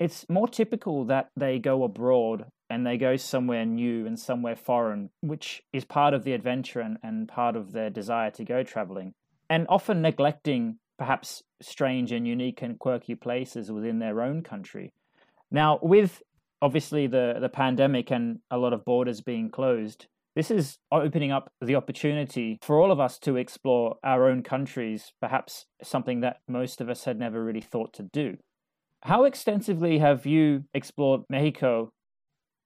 it's 0.00 0.28
more 0.28 0.48
typical 0.48 1.04
that 1.04 1.30
they 1.36 1.60
go 1.60 1.84
abroad 1.84 2.46
and 2.68 2.84
they 2.84 2.98
go 2.98 3.14
somewhere 3.14 3.64
new 3.64 4.08
and 4.08 4.18
somewhere 4.18 4.56
foreign, 4.56 5.10
which 5.20 5.62
is 5.72 5.84
part 5.84 6.14
of 6.14 6.24
the 6.24 6.32
adventure 6.32 6.80
and, 6.80 6.98
and 7.04 7.28
part 7.28 7.54
of 7.54 7.70
their 7.70 7.90
desire 7.90 8.32
to 8.32 8.44
go 8.44 8.64
traveling, 8.64 9.14
and 9.48 9.66
often 9.68 10.02
neglecting 10.02 10.80
perhaps 10.98 11.42
strange 11.62 12.12
and 12.12 12.26
unique 12.26 12.62
and 12.62 12.78
quirky 12.78 13.14
places 13.14 13.70
within 13.70 13.98
their 13.98 14.20
own 14.20 14.42
country. 14.42 14.92
Now, 15.50 15.78
with 15.80 16.22
obviously 16.60 17.06
the, 17.06 17.36
the 17.40 17.48
pandemic 17.48 18.10
and 18.10 18.40
a 18.50 18.58
lot 18.58 18.72
of 18.72 18.84
borders 18.84 19.20
being 19.20 19.50
closed, 19.50 20.06
this 20.34 20.50
is 20.50 20.78
opening 20.92 21.32
up 21.32 21.50
the 21.60 21.74
opportunity 21.74 22.58
for 22.62 22.80
all 22.80 22.92
of 22.92 23.00
us 23.00 23.18
to 23.20 23.36
explore 23.36 23.96
our 24.04 24.28
own 24.28 24.42
countries, 24.42 25.12
perhaps 25.20 25.66
something 25.82 26.20
that 26.20 26.40
most 26.46 26.80
of 26.80 26.88
us 26.88 27.04
had 27.04 27.18
never 27.18 27.42
really 27.42 27.60
thought 27.60 27.92
to 27.94 28.04
do. 28.12 28.36
How 29.02 29.24
extensively 29.24 29.98
have 29.98 30.26
you 30.26 30.64
explored 30.74 31.22
Mexico? 31.30 31.92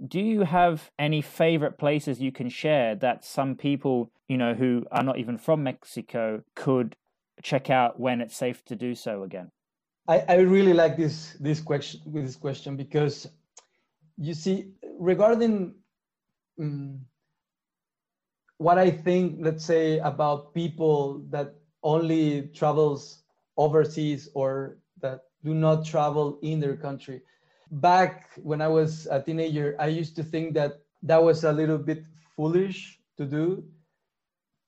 Do 0.07 0.21
you 0.21 0.43
have 0.43 0.91
any 0.99 1.23
favorite 1.23 1.79
places 1.79 2.21
you 2.21 2.33
can 2.33 2.49
share 2.49 2.95
that 2.97 3.25
some 3.25 3.55
people, 3.55 4.11
you 4.29 4.37
know, 4.37 4.55
who 4.55 4.85
are 4.91 5.05
not 5.05 5.19
even 5.19 5.39
from 5.39 5.63
Mexico 5.63 6.43
could 6.57 6.97
check 7.43 7.71
out 7.71 7.99
when 7.99 8.21
it's 8.21 8.37
safe 8.37 8.65
to 8.67 8.77
do 8.77 8.95
so 8.95 9.23
again? 9.23 9.51
I, 10.09 10.25
I 10.29 10.35
really 10.39 10.75
like 10.75 10.97
this 10.97 11.37
this 11.39 11.61
question 11.61 12.01
with 12.07 12.25
this 12.25 12.37
question 12.37 12.77
because 12.77 13.29
you 14.17 14.35
see 14.35 14.73
regarding 14.99 15.75
um, 16.59 17.01
what 18.59 18.79
I 18.79 18.91
think, 18.91 19.39
let's 19.41 19.65
say, 19.65 19.99
about 19.99 20.55
people 20.55 21.25
that 21.31 21.55
only 21.83 22.49
travels 22.55 23.23
overseas 23.57 24.29
or 24.35 24.79
that 25.01 25.23
do 25.45 25.55
not 25.55 25.85
travel 25.85 26.39
in 26.43 26.61
their 26.61 26.77
country. 26.77 27.23
Back 27.73 28.31
when 28.37 28.61
I 28.63 28.69
was 28.69 29.09
a 29.11 29.21
teenager, 29.21 29.75
I 29.81 29.89
used 29.89 30.15
to 30.17 30.23
think 30.23 30.55
that 30.55 30.79
that 31.03 31.23
was 31.23 31.43
a 31.43 31.53
little 31.53 31.79
bit 31.79 32.05
foolish 32.37 33.01
to 33.17 33.27
do. 33.27 33.65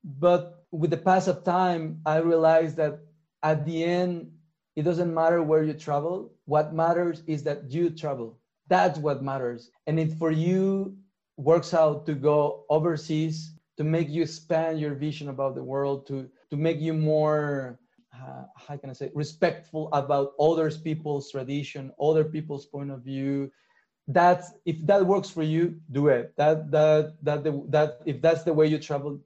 But 0.02 0.63
with 0.74 0.90
the 0.90 0.96
pass 0.96 1.28
of 1.28 1.44
time, 1.44 2.00
I 2.04 2.16
realized 2.18 2.76
that 2.76 2.98
at 3.42 3.64
the 3.64 3.84
end, 3.84 4.32
it 4.74 4.82
doesn't 4.82 5.14
matter 5.14 5.42
where 5.42 5.62
you 5.62 5.72
travel. 5.72 6.32
What 6.46 6.74
matters 6.74 7.22
is 7.26 7.44
that 7.44 7.70
you 7.70 7.90
travel. 7.90 8.38
That's 8.68 8.98
what 8.98 9.22
matters. 9.22 9.70
And 9.86 10.00
it 10.00 10.12
for 10.18 10.32
you 10.32 10.96
works 11.36 11.74
out 11.74 12.06
to 12.06 12.14
go 12.14 12.64
overseas 12.70 13.54
to 13.76 13.84
make 13.84 14.08
you 14.08 14.22
expand 14.22 14.80
your 14.80 14.94
vision 14.94 15.28
about 15.28 15.54
the 15.54 15.62
world, 15.62 16.06
to 16.08 16.28
to 16.50 16.56
make 16.56 16.80
you 16.80 16.92
more 16.92 17.78
uh, 18.14 18.44
how 18.56 18.76
can 18.76 18.90
I 18.90 18.94
say 18.94 19.10
respectful 19.14 19.88
about 19.92 20.32
others 20.40 20.76
people's 20.78 21.30
tradition, 21.30 21.92
other 22.00 22.24
people's 22.24 22.66
point 22.66 22.90
of 22.90 23.02
view. 23.02 23.50
That's 24.08 24.52
if 24.64 24.76
that 24.86 25.06
works 25.06 25.30
for 25.30 25.42
you, 25.42 25.80
do 25.92 26.08
it. 26.08 26.34
That 26.36 26.70
that 26.70 27.14
that 27.22 27.44
the, 27.44 27.52
that 27.70 28.00
if 28.06 28.20
that's 28.20 28.42
the 28.42 28.52
way 28.52 28.66
you 28.66 28.78
travel, 28.78 29.20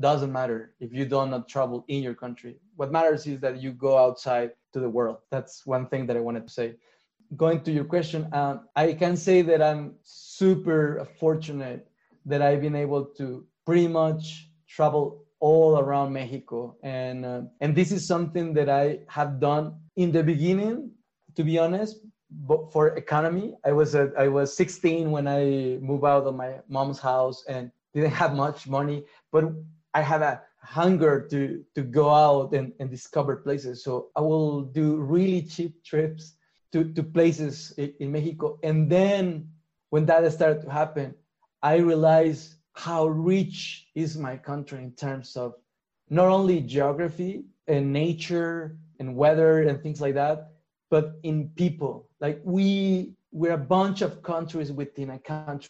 doesn't 0.00 0.32
matter 0.32 0.74
if 0.80 0.92
you 0.92 1.04
do 1.04 1.26
not 1.26 1.48
travel 1.48 1.84
in 1.88 2.02
your 2.02 2.14
country. 2.14 2.56
What 2.76 2.92
matters 2.92 3.26
is 3.26 3.40
that 3.40 3.62
you 3.62 3.72
go 3.72 3.98
outside 3.98 4.52
to 4.72 4.80
the 4.80 4.88
world. 4.88 5.18
That's 5.30 5.66
one 5.66 5.86
thing 5.86 6.06
that 6.06 6.16
I 6.16 6.20
wanted 6.20 6.46
to 6.46 6.52
say. 6.52 6.74
Going 7.36 7.62
to 7.62 7.72
your 7.72 7.84
question, 7.84 8.28
um, 8.32 8.68
I 8.76 8.92
can 8.92 9.16
say 9.16 9.42
that 9.42 9.62
I'm 9.62 9.94
super 10.02 11.06
fortunate 11.18 11.88
that 12.26 12.42
I've 12.42 12.60
been 12.60 12.76
able 12.76 13.04
to 13.18 13.46
pretty 13.64 13.88
much 13.88 14.48
travel 14.68 15.24
all 15.40 15.78
around 15.78 16.12
Mexico, 16.12 16.76
and 16.82 17.26
uh, 17.26 17.42
and 17.60 17.74
this 17.74 17.90
is 17.90 18.06
something 18.06 18.54
that 18.54 18.68
I 18.68 19.00
have 19.08 19.40
done 19.40 19.74
in 19.96 20.12
the 20.12 20.22
beginning, 20.22 20.90
to 21.34 21.42
be 21.42 21.58
honest. 21.58 21.98
But 22.30 22.72
for 22.72 22.96
economy, 22.96 23.54
I 23.64 23.72
was 23.72 23.94
I 23.94 24.28
was 24.28 24.56
16 24.56 25.10
when 25.10 25.26
I 25.26 25.78
moved 25.80 26.04
out 26.04 26.26
of 26.26 26.34
my 26.36 26.60
mom's 26.68 27.00
house 27.00 27.44
and 27.48 27.72
didn't 27.92 28.12
have 28.12 28.36
much 28.36 28.68
money, 28.68 29.04
but 29.32 29.52
I 29.94 30.02
have 30.02 30.22
a 30.22 30.42
hunger 30.62 31.26
to 31.30 31.64
to 31.74 31.82
go 31.82 32.08
out 32.08 32.54
and, 32.54 32.72
and 32.78 32.90
discover 32.90 33.36
places. 33.36 33.84
So 33.84 34.08
I 34.16 34.20
will 34.20 34.62
do 34.62 34.96
really 34.96 35.42
cheap 35.42 35.82
trips 35.84 36.34
to, 36.72 36.92
to 36.92 37.02
places 37.02 37.72
in, 37.76 38.12
Mexico. 38.12 38.58
And 38.62 38.90
then 38.90 39.48
when 39.90 40.06
that 40.06 40.30
started 40.32 40.62
to 40.62 40.70
happen, 40.70 41.14
I 41.62 41.76
realized 41.76 42.54
how 42.74 43.06
rich 43.06 43.88
is 43.94 44.16
my 44.16 44.36
country 44.36 44.82
in 44.82 44.92
terms 44.92 45.36
of 45.36 45.54
not 46.08 46.28
only 46.28 46.60
geography 46.60 47.44
and 47.66 47.92
nature 47.92 48.78
and 48.98 49.14
weather 49.14 49.62
and 49.62 49.82
things 49.82 50.00
like 50.00 50.14
that, 50.14 50.52
but 50.90 51.18
in 51.22 51.50
people. 51.56 52.08
Like 52.20 52.40
we 52.44 53.14
we're 53.32 53.52
a 53.52 53.58
bunch 53.58 54.02
of 54.02 54.22
countries 54.22 54.72
within 54.72 55.10
a 55.10 55.18
country. 55.18 55.68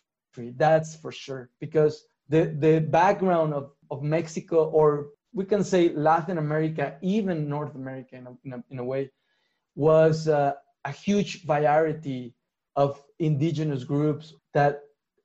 That's 0.57 0.97
for 0.97 1.13
sure. 1.13 1.51
Because 1.61 2.05
the 2.29 2.55
the 2.59 2.81
background 2.81 3.55
of, 3.55 3.73
of 3.93 4.03
Mexico 4.03 4.59
or 4.79 4.89
we 5.35 5.45
can 5.45 5.63
say 5.65 5.83
Latin 6.11 6.39
America, 6.39 6.85
even 7.01 7.49
North 7.49 7.75
America 7.75 8.17
in 8.17 8.27
a, 8.27 8.33
in 8.45 8.53
a, 8.53 8.65
in 8.71 8.79
a 8.79 8.85
way, 8.85 9.11
was 9.75 10.29
uh, 10.29 10.53
a 10.85 10.93
huge 10.93 11.45
variety 11.45 12.35
of 12.77 13.03
indigenous 13.19 13.85
groups 13.85 14.35
that 14.55 14.81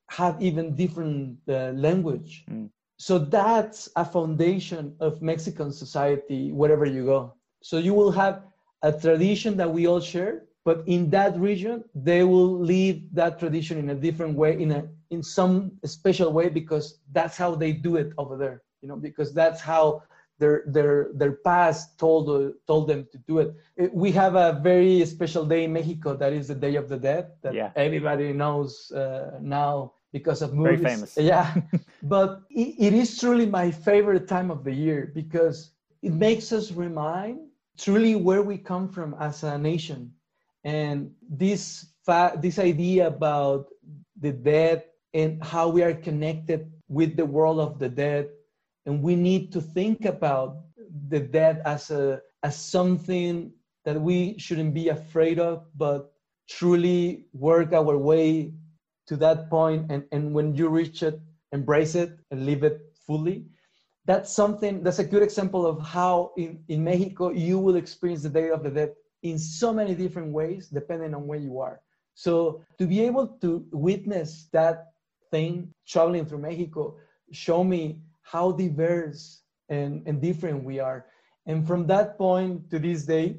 have 0.10 0.42
even 0.42 0.76
different 0.76 1.38
uh, 1.50 1.72
language. 1.88 2.46
Mm. 2.50 2.70
So 2.98 3.20
that's 3.20 3.90
a 3.96 4.06
foundation 4.06 4.96
of 5.00 5.22
Mexican 5.22 5.72
society 5.72 6.52
wherever 6.52 6.86
you 6.86 7.06
go. 7.06 7.34
So 7.62 7.78
you 7.78 7.94
will 7.94 8.12
have 8.12 8.44
a 8.82 8.92
tradition 8.92 9.58
that 9.58 9.72
we 9.72 9.88
all 9.88 10.00
share, 10.00 10.44
but 10.64 10.84
in 10.88 11.10
that 11.12 11.38
region, 11.40 11.84
they 11.94 12.24
will 12.24 12.58
live 12.60 12.98
that 13.14 13.40
tradition 13.40 13.78
in 13.78 13.90
a 13.90 13.96
different 13.96 14.36
way, 14.36 14.60
in 14.62 14.72
a 14.72 14.88
in 15.10 15.24
some 15.24 15.72
special 15.86 16.32
way, 16.32 16.50
because 16.50 17.00
that's 17.12 17.38
how 17.38 17.56
they 17.56 17.72
do 17.72 17.96
it 17.96 18.14
over 18.18 18.38
there. 18.38 18.64
You 18.82 18.88
know, 18.88 18.96
because 18.96 19.34
that's 19.34 19.62
how 19.62 20.04
their 20.40 20.64
their 20.68 21.10
their 21.14 21.34
past 21.44 21.98
told 21.98 22.54
told 22.68 22.88
them 22.88 23.08
to 23.12 23.18
do 23.18 23.40
it. 23.40 23.56
We 23.94 24.12
have 24.12 24.36
a 24.36 24.60
very 24.62 25.04
special 25.06 25.46
day 25.46 25.64
in 25.64 25.74
Mexico 25.74 26.16
that 26.16 26.34
is 26.34 26.48
the 26.48 26.56
Day 26.56 26.76
of 26.76 26.90
the 26.90 26.98
Dead 26.98 27.32
that 27.42 27.54
yeah. 27.54 27.72
everybody 27.76 28.34
knows 28.34 28.92
uh, 28.92 29.38
now 29.42 29.94
because 30.12 30.42
of 30.42 30.54
movies. 30.54 30.82
Very 30.82 30.96
famous. 30.96 31.18
Yeah, 31.22 31.56
but 32.04 32.42
it, 32.50 32.76
it 32.78 32.94
is 32.94 33.18
truly 33.20 33.46
my 33.46 33.72
favorite 33.72 34.28
time 34.28 34.52
of 34.52 34.64
the 34.64 34.74
year 34.74 35.12
because 35.14 35.72
it 36.02 36.14
makes 36.14 36.52
us 36.52 36.72
remind 36.72 37.40
truly 37.78 38.16
where 38.16 38.42
we 38.42 38.58
come 38.58 38.90
from 38.90 39.16
as 39.20 39.44
a 39.44 39.58
nation, 39.58 40.14
and 40.64 41.12
this 41.30 41.88
fa- 42.06 42.38
this 42.40 42.60
idea 42.60 43.08
about 43.08 43.68
the 44.20 44.32
dead 44.32 44.84
and 45.14 45.44
how 45.44 45.70
we 45.70 45.84
are 45.84 45.94
connected 45.94 46.72
with 46.88 47.16
the 47.16 47.26
world 47.26 47.60
of 47.60 47.80
the 47.80 47.90
dead, 47.90 48.30
and 48.86 49.02
we 49.02 49.16
need 49.16 49.52
to 49.54 49.62
think 49.62 50.06
about 50.06 50.58
the 51.10 51.20
dead 51.20 51.62
as 51.66 51.92
a 51.92 52.22
as 52.44 52.56
something 52.58 53.52
that 53.86 54.00
we 54.00 54.38
shouldn't 54.38 54.74
be 54.74 54.90
afraid 54.90 55.40
of, 55.40 55.66
but 55.76 56.12
truly 56.50 57.26
work 57.34 57.74
our 57.74 57.98
way 57.98 58.54
to 59.08 59.16
that 59.16 59.50
point. 59.50 59.90
And, 59.92 60.04
and 60.12 60.34
when 60.34 60.56
you 60.56 60.70
reach 60.70 61.02
it 61.04 61.20
embrace 61.52 61.96
it 61.96 62.18
and 62.32 62.46
live 62.46 62.64
it 62.64 62.94
fully. 63.06 63.46
That's 64.06 64.34
something 64.34 64.84
that's 64.84 65.00
a 65.00 65.04
good 65.04 65.24
example 65.24 65.66
of 65.66 65.82
how 65.82 66.32
in, 66.38 66.64
in 66.68 66.84
mexico 66.84 67.32
you 67.32 67.60
will 67.60 67.76
experience 67.76 68.24
the 68.24 68.30
day 68.30 68.50
of 68.50 68.64
the 68.64 68.70
dead 68.70 68.94
in 69.24 69.38
so 69.38 69.74
many 69.74 69.96
different 69.96 70.32
ways 70.32 70.68
depending 70.68 71.14
on 71.14 71.28
where 71.28 71.40
you 71.40 71.60
are. 71.60 71.82
So 72.14 72.64
to 72.80 72.86
be 72.88 73.02
able 73.02 73.28
to 73.42 73.66
witness 73.72 74.48
that 74.54 74.94
thing 75.32 75.74
traveling 75.88 76.26
through 76.26 76.40
mexico 76.40 76.96
show 77.32 77.64
me 77.64 78.00
how 78.22 78.52
diverse 78.52 79.42
and, 79.70 80.08
and 80.08 80.22
different 80.22 80.64
we 80.64 80.80
are 80.80 81.06
and 81.46 81.66
from 81.66 81.88
that 81.88 82.18
point 82.18 82.70
to 82.70 82.80
this 82.80 83.06
day 83.06 83.38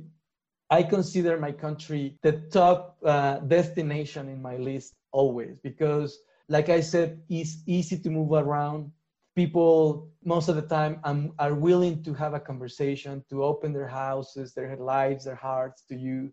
I 0.71 0.83
consider 0.83 1.38
my 1.38 1.52
country 1.52 2.18
the 2.23 2.33
top 2.50 2.99
uh, 3.02 3.38
destination 3.38 4.28
in 4.28 4.42
my 4.42 4.57
list 4.57 4.95
always 5.12 5.57
because, 5.62 6.18
like 6.49 6.68
I 6.68 6.80
said, 6.80 7.23
it's 7.30 7.62
easy 7.66 7.99
to 7.99 8.11
move 8.11 8.33
around. 8.33 8.92
People 9.35 10.11
most 10.25 10.49
of 10.49 10.57
the 10.57 10.62
time 10.62 11.00
um, 11.04 11.33
are 11.38 11.54
willing 11.54 12.02
to 12.02 12.12
have 12.14 12.35
a 12.35 12.40
conversation, 12.40 13.25
to 13.30 13.45
open 13.45 13.73
their 13.73 13.88
houses, 13.88 14.52
their 14.52 14.76
lives, 14.76 15.25
their 15.25 15.37
hearts 15.37 15.85
to 15.88 15.97
you. 15.97 16.30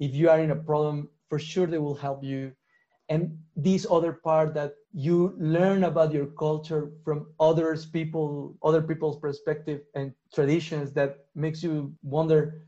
If 0.00 0.14
you 0.14 0.30
are 0.30 0.40
in 0.40 0.52
a 0.52 0.56
problem, 0.56 1.10
for 1.28 1.38
sure 1.38 1.66
they 1.66 1.78
will 1.78 1.94
help 1.96 2.24
you. 2.24 2.52
And 3.10 3.38
this 3.56 3.86
other 3.90 4.12
part 4.12 4.54
that 4.54 4.74
you 4.98 5.34
learn 5.36 5.84
about 5.84 6.10
your 6.10 6.24
culture 6.24 6.90
from 7.04 7.26
others 7.38 7.84
people, 7.84 8.56
other 8.62 8.80
people's 8.80 9.18
perspective 9.18 9.82
and 9.94 10.10
traditions 10.34 10.90
that 10.92 11.26
makes 11.34 11.62
you 11.62 11.94
wonder 12.02 12.62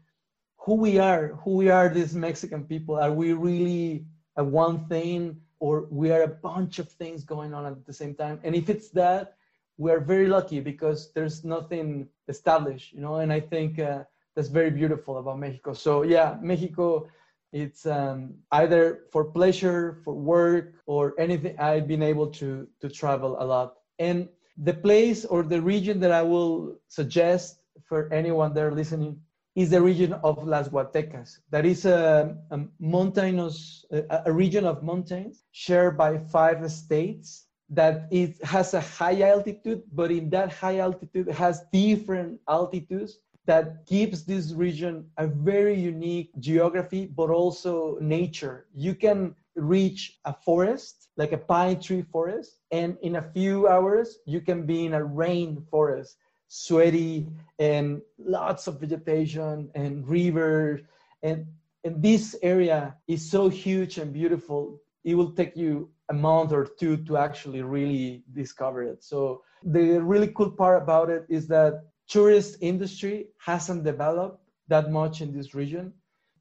who 0.59 0.75
we 0.75 0.99
are, 0.99 1.29
who 1.43 1.57
we 1.57 1.71
are, 1.71 1.89
these 1.89 2.15
Mexican 2.15 2.65
people. 2.65 2.97
Are 2.97 3.13
we 3.13 3.33
really 3.33 4.05
a 4.37 4.45
one 4.45 4.87
thing, 4.89 5.41
or 5.59 5.87
we 5.91 6.11
are 6.11 6.25
a 6.25 6.29
bunch 6.29 6.79
of 6.79 6.91
things 6.91 7.25
going 7.25 7.55
on 7.55 7.65
at 7.65 7.87
the 7.87 7.95
same 7.95 8.15
time? 8.15 8.41
And 8.45 8.55
if 8.55 8.69
it's 8.69 8.91
that, 8.91 9.37
we 9.79 9.91
are 9.91 10.01
very 10.01 10.29
lucky 10.29 10.61
because 10.61 11.11
there's 11.15 11.45
nothing 11.45 12.09
established, 12.29 12.93
you 12.93 13.01
know. 13.01 13.21
And 13.21 13.33
I 13.33 13.41
think 13.41 13.79
uh, 13.79 14.03
that's 14.35 14.49
very 14.49 14.71
beautiful 14.71 15.17
about 15.17 15.39
Mexico. 15.39 15.73
So 15.73 16.03
yeah, 16.03 16.37
Mexico. 16.43 17.09
It's 17.53 17.87
um, 17.87 18.35
either 18.53 19.05
for 19.11 19.25
pleasure, 19.25 20.01
for 20.05 20.15
work, 20.15 20.75
or 20.87 21.15
anything. 21.19 21.59
I've 21.59 21.89
been 21.89 22.03
able 22.03 22.29
to 22.41 22.69
to 22.81 22.89
travel 22.89 23.37
a 23.41 23.45
lot, 23.45 23.75
and 23.99 24.29
the 24.59 24.75
place 24.75 25.25
or 25.25 25.43
the 25.43 25.61
region 25.63 26.01
that 26.01 26.13
I 26.13 26.23
will 26.23 26.77
suggest 26.89 27.61
for 27.89 28.13
anyone 28.13 28.53
there 28.55 28.73
listening 28.73 29.21
is 29.55 29.71
the 29.71 29.81
region 29.81 30.13
of 30.23 30.47
Las 30.47 30.69
Huastecas. 30.69 31.39
That 31.51 31.65
is 31.65 31.85
a, 31.85 32.37
a 32.51 32.61
mountainous, 32.79 33.85
a, 33.91 34.23
a 34.27 34.33
region 34.33 34.65
of 34.65 34.83
mountains 34.83 35.45
shared 35.53 35.97
by 35.97 36.19
five 36.19 36.71
states 36.71 37.47
that 37.71 38.09
it 38.11 38.43
has 38.45 38.75
a 38.75 38.81
high 38.81 39.21
altitude, 39.23 39.83
but 39.93 40.11
in 40.11 40.31
that 40.31 40.53
high 40.53 40.79
altitude 40.79 41.29
has 41.29 41.65
different 41.73 42.41
altitudes 42.49 43.19
that 43.49 43.87
gives 43.87 44.25
this 44.25 44.53
region 44.53 45.07
a 45.17 45.27
very 45.27 45.75
unique 45.75 46.31
geography, 46.39 47.07
but 47.07 47.31
also 47.31 47.97
nature. 47.99 48.67
You 48.75 48.95
can 48.95 49.35
reach 49.57 50.19
a 50.27 50.35
forest, 50.35 51.09
like 51.17 51.33
a 51.33 51.39
pine 51.39 51.81
tree 51.81 52.03
forest, 52.03 52.59
and 52.71 52.99
in 53.01 53.17
a 53.17 53.23
few 53.23 53.67
hours, 53.67 54.19
you 54.27 54.43
can 54.43 54.67
be 54.67 54.85
in 54.85 54.93
a 54.93 55.03
rain 55.03 55.65
forest, 55.71 56.19
sweaty 56.49 57.27
and 57.59 58.03
lots 58.19 58.67
of 58.67 58.81
vegetation 58.81 59.71
and 59.75 60.07
rivers. 60.07 60.83
And, 61.23 61.47
and 61.85 62.03
this 62.03 62.37
area 62.43 62.97
is 63.09 63.31
so 63.31 63.49
huge 63.49 63.97
and 63.97 64.13
beautiful. 64.13 64.79
It 65.05 65.15
will 65.15 65.33
take 65.33 65.57
you 65.57 65.89
a 66.11 66.15
month 66.15 66.53
or 66.53 66.67
two 66.67 66.99
to 66.99 67.17
actually 67.17 67.63
really 67.63 68.25
discover 68.35 68.83
it. 68.83 69.03
So 69.03 69.43
the 69.63 70.03
really 70.03 70.29
cool 70.37 70.51
part 70.51 70.83
about 70.83 71.09
it 71.09 71.25
is 71.31 71.49
that 71.49 71.85
tourist 72.09 72.57
industry 72.61 73.29
hasn't 73.39 73.85
developed 73.85 74.43
that 74.69 74.91
much 74.91 75.21
in 75.21 75.33
this 75.33 75.55
region. 75.55 75.93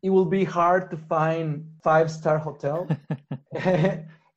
It 0.02 0.10
will 0.10 0.26
be 0.26 0.44
hard 0.44 0.90
to 0.92 0.98
find 0.98 1.66
five 1.84 2.12
star 2.12 2.38
hotel. 2.38 2.88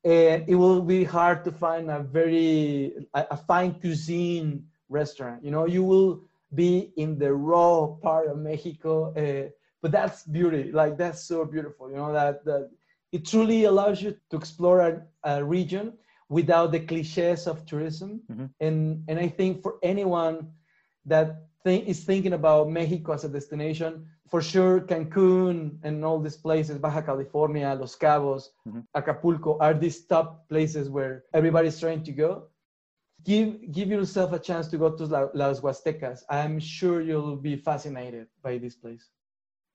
and 0.05 0.45
it 0.49 0.55
will 0.55 0.81
be 0.81 1.05
hard 1.05 1.45
to 1.45 1.53
find 1.53 1.91
a 1.91 2.01
very 2.01 2.93
a, 3.15 3.37
fine 3.37 3.75
cuisine 3.75 4.65
restaurant. 4.89 5.45
You 5.45 5.51
know, 5.51 5.67
you 5.67 5.85
will 5.85 6.23
be 6.55 6.93
in 6.97 7.19
the 7.19 7.33
raw 7.33 7.87
part 7.87 8.29
of 8.29 8.39
Mexico, 8.39 9.13
uh, 9.15 9.51
but 9.83 9.93
that's 9.93 10.25
beauty. 10.25 10.73
Like 10.73 10.97
that's 10.97 11.25
so 11.25 11.45
beautiful. 11.45 11.91
You 11.91 11.97
know 11.97 12.13
that 12.13 12.45
that 12.45 12.71
it 13.13 13.27
truly 13.27 13.65
allows 13.65 14.03
you 14.03 14.17
to 14.31 14.37
explore 14.37 14.81
a, 14.81 15.03
a 15.25 15.45
region 15.45 15.93
without 16.29 16.73
the 16.73 16.81
cliches 16.81 17.47
of 17.47 17.67
tourism. 17.67 18.23
Mm-hmm. 18.31 18.47
And 18.61 19.05
and 19.09 19.19
I 19.19 19.29
think 19.29 19.63
for 19.63 19.77
anyone 19.83 20.49
that 21.07 21.47
think, 21.65 21.89
is 21.89 22.05
thinking 22.05 22.33
about 22.33 22.71
Mexico 22.71 23.13
as 23.13 23.25
a 23.25 23.29
destination, 23.29 24.07
for 24.29 24.41
sure 24.41 24.81
Cancun 24.81 25.77
and 25.83 26.05
all 26.05 26.21
these 26.21 26.37
places, 26.37 26.79
Baja 26.79 27.03
California, 27.03 27.77
Los 27.79 27.97
Cabos, 27.97 28.51
mm-hmm. 28.67 28.81
Acapulco, 28.95 29.59
are 29.59 29.75
these 29.75 30.07
top 30.07 30.49
places 30.49 30.89
where 30.89 31.25
everybody's 31.35 31.79
trying 31.79 32.05
to 32.05 32.13
go. 32.13 32.45
Give 33.25 33.71
give 33.71 33.89
yourself 33.89 34.33
a 34.33 34.39
chance 34.39 34.69
to 34.69 34.79
go 34.79 34.91
to 34.97 35.05
Las 35.35 35.61
Huastecas. 35.61 36.23
I'm 36.31 36.59
sure 36.59 37.03
you'll 37.03 37.37
be 37.37 37.57
fascinated 37.57 38.29
by 38.43 38.57
this 38.57 38.77
place. 38.77 39.11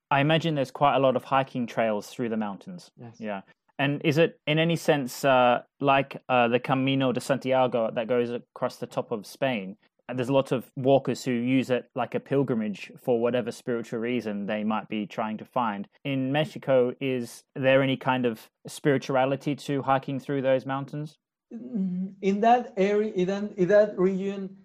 I 0.09 0.21
imagine 0.21 0.55
there's 0.55 0.71
quite 0.71 0.95
a 0.95 0.99
lot 0.99 1.15
of 1.15 1.23
hiking 1.23 1.67
trails 1.67 2.07
through 2.07 2.29
the 2.29 2.37
mountains. 2.37 2.91
Yes. 2.97 3.17
Yeah. 3.19 3.41
And 3.77 4.01
is 4.03 4.17
it 4.17 4.39
in 4.47 4.57
any 4.57 4.77
sense 4.77 5.25
uh, 5.25 5.61
like 5.79 6.17
uh, 6.29 6.47
the 6.47 6.59
Camino 6.59 7.11
de 7.11 7.19
Santiago 7.19 7.91
that 7.91 8.07
goes 8.07 8.31
across 8.31 8.77
the 8.77 8.87
top 8.87 9.11
of 9.11 9.25
Spain? 9.25 9.77
There's 10.13 10.29
a 10.29 10.33
lot 10.33 10.51
of 10.51 10.71
walkers 10.75 11.23
who 11.23 11.31
use 11.31 11.69
it 11.69 11.89
like 11.95 12.13
a 12.13 12.19
pilgrimage 12.19 12.91
for 13.01 13.19
whatever 13.19 13.51
spiritual 13.51 13.99
reason 13.99 14.45
they 14.45 14.63
might 14.63 14.87
be 14.87 15.07
trying 15.07 15.37
to 15.37 15.45
find. 15.45 15.87
In 16.03 16.31
Mexico, 16.31 16.93
is 16.99 17.43
there 17.55 17.81
any 17.81 17.97
kind 17.97 18.25
of 18.25 18.49
spirituality 18.67 19.55
to 19.55 19.81
hiking 19.81 20.19
through 20.19 20.43
those 20.43 20.65
mountains? 20.65 21.17
Mm, 21.53 22.13
in 22.21 22.41
that 22.41 22.73
area, 22.77 23.13
in 23.13 23.27
that, 23.27 23.57
in 23.57 23.67
that 23.69 23.97
region, 23.97 24.57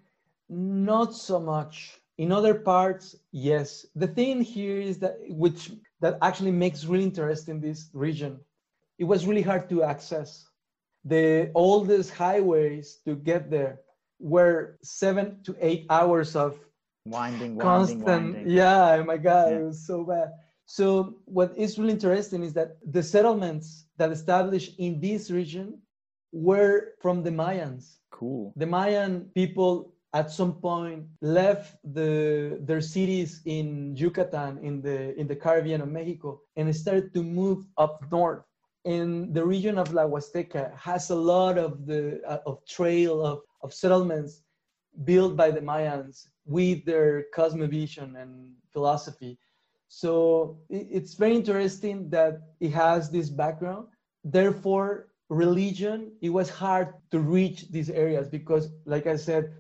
not 0.49 1.15
so 1.15 1.41
much 1.41 2.01
in 2.21 2.33
other 2.33 2.55
parts, 2.55 3.17
yes. 3.33 3.87
The 3.95 4.07
thing 4.07 4.43
here 4.43 4.79
is 4.79 4.99
that 4.99 5.17
which 5.29 5.73
that 6.01 6.19
actually 6.21 6.51
makes 6.51 6.85
really 6.85 7.05
interesting 7.05 7.61
this 7.61 7.89
region. 7.95 8.39
It 8.99 9.05
was 9.05 9.27
really 9.27 9.41
hard 9.41 9.71
to 9.71 9.85
access. 9.85 10.45
The 11.07 11.51
oldest 11.55 12.11
highways 12.11 12.99
to 13.07 13.15
get 13.15 13.51
there 13.51 13.81
were 14.21 14.79
seven 14.83 15.43
to 15.45 15.57
eight 15.61 15.87
hours 15.91 16.37
of 16.37 16.59
winding, 17.07 17.59
constant. 17.59 18.05
Winding, 18.05 18.35
winding. 18.35 18.53
Yeah, 18.53 18.99
oh 19.01 19.05
my 19.05 19.17
God, 19.17 19.51
yeah. 19.51 19.59
it 19.59 19.65
was 19.65 19.87
so 19.87 20.05
bad. 20.05 20.29
So 20.67 21.17
what 21.25 21.53
is 21.57 21.79
really 21.79 21.93
interesting 21.93 22.45
is 22.45 22.53
that 22.53 22.77
the 22.93 23.03
settlements 23.03 23.87
that 23.97 24.13
established 24.13 24.79
in 24.79 25.01
this 25.01 25.31
region 25.31 25.79
were 26.33 26.93
from 27.01 27.23
the 27.23 27.31
Mayans. 27.31 27.97
Cool. 28.13 28.53
The 28.57 28.67
Mayan 28.67 29.31
people 29.35 29.95
at 30.13 30.31
some 30.31 30.55
point 30.55 31.07
left 31.23 31.77
the, 31.83 32.59
their 32.63 32.81
cities 32.81 33.43
in 33.47 33.97
Yucatan 33.97 34.59
in 34.59 34.83
the 34.83 35.19
in 35.19 35.27
the 35.27 35.37
Caribbean 35.37 35.81
of 35.81 35.89
Mexico 35.89 36.41
and 36.57 36.75
started 36.75 37.13
to 37.15 37.23
move 37.23 37.67
up 37.77 38.05
north. 38.11 38.43
And 38.85 39.35
the 39.35 39.45
region 39.45 39.77
of 39.79 39.93
La 39.93 40.05
Huasteca 40.05 40.75
has 40.77 41.11
a 41.11 41.15
lot 41.15 41.59
of 41.59 41.87
the 41.87 42.21
uh, 42.27 42.39
of 42.47 42.65
trail 42.67 43.25
of, 43.25 43.41
of 43.63 43.73
settlements 43.75 44.43
built 45.05 45.37
by 45.37 45.51
the 45.51 45.61
Mayans 45.61 46.27
with 46.45 46.85
their 46.85 47.27
cosmovision 47.37 48.21
and 48.21 48.53
philosophy. 48.73 49.39
So 49.89 50.59
it's 50.69 51.15
very 51.15 51.35
interesting 51.35 52.11
that 52.11 52.41
it 52.61 52.71
has 52.71 53.11
this 53.11 53.29
background. 53.29 53.89
Therefore, 54.25 55.09
religion, 55.29 56.13
it 56.21 56.31
was 56.31 56.51
hard 56.51 56.95
to 57.11 57.21
reach 57.21 57.71
these 57.71 57.91
areas 57.91 58.29
because, 58.29 58.69
like 58.85 59.07
I 59.07 59.17
said, 59.17 59.53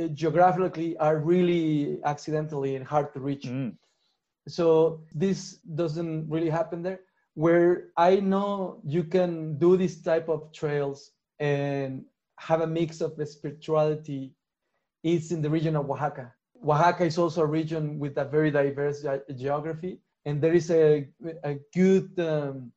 uh, 0.00 0.08
geographically 0.08 0.96
are 0.98 1.18
really 1.18 1.98
accidentally 2.04 2.76
and 2.76 2.84
hard 2.84 3.12
to 3.14 3.20
reach. 3.20 3.44
Mm. 3.44 3.76
So 4.48 5.04
this 5.14 5.56
doesn't 5.74 6.28
really 6.28 6.50
happen 6.50 6.82
there. 6.82 7.00
Where 7.34 7.88
I 7.96 8.16
know 8.16 8.80
you 8.84 9.04
can 9.04 9.58
do 9.58 9.76
this 9.76 10.00
type 10.02 10.28
of 10.28 10.52
trails 10.52 11.12
and 11.38 12.04
have 12.38 12.60
a 12.60 12.66
mix 12.66 13.00
of 13.00 13.16
the 13.16 13.26
spirituality 13.26 14.32
is 15.02 15.32
in 15.32 15.42
the 15.42 15.50
region 15.50 15.76
of 15.76 15.90
Oaxaca. 15.90 16.32
Oaxaca 16.64 17.04
is 17.04 17.18
also 17.18 17.42
a 17.42 17.46
region 17.46 17.98
with 17.98 18.16
a 18.18 18.24
very 18.24 18.50
diverse 18.50 19.02
ge- 19.02 19.36
geography, 19.36 20.00
and 20.24 20.40
there 20.40 20.54
is 20.54 20.70
a, 20.70 21.08
a 21.44 21.56
good 21.74 22.18
um, 22.18 22.72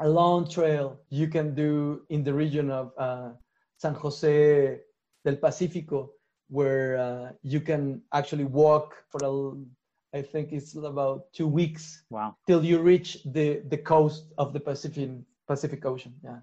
a 0.00 0.08
long 0.08 0.48
trail 0.48 1.00
you 1.10 1.28
can 1.28 1.54
do 1.54 2.02
in 2.08 2.24
the 2.24 2.34
region 2.34 2.70
of 2.70 2.92
uh, 2.98 3.30
San 3.76 3.94
Jose 3.94 4.80
del 5.24 5.36
Pacifico, 5.36 6.10
where 6.48 6.96
uh, 6.98 7.32
you 7.42 7.60
can 7.60 8.02
actually 8.12 8.44
walk 8.44 8.94
for 9.10 9.20
a, 9.24 10.18
I 10.18 10.22
think 10.22 10.52
it's 10.52 10.74
about 10.74 11.32
two 11.32 11.46
weeks. 11.46 12.02
Wow. 12.10 12.36
Till 12.46 12.64
you 12.64 12.80
reach 12.80 13.22
the 13.24 13.62
the 13.68 13.78
coast 13.78 14.32
of 14.38 14.52
the 14.52 14.60
Pacific 14.60 15.10
Pacific 15.46 15.84
Ocean. 15.86 16.14
Yeah. 16.24 16.38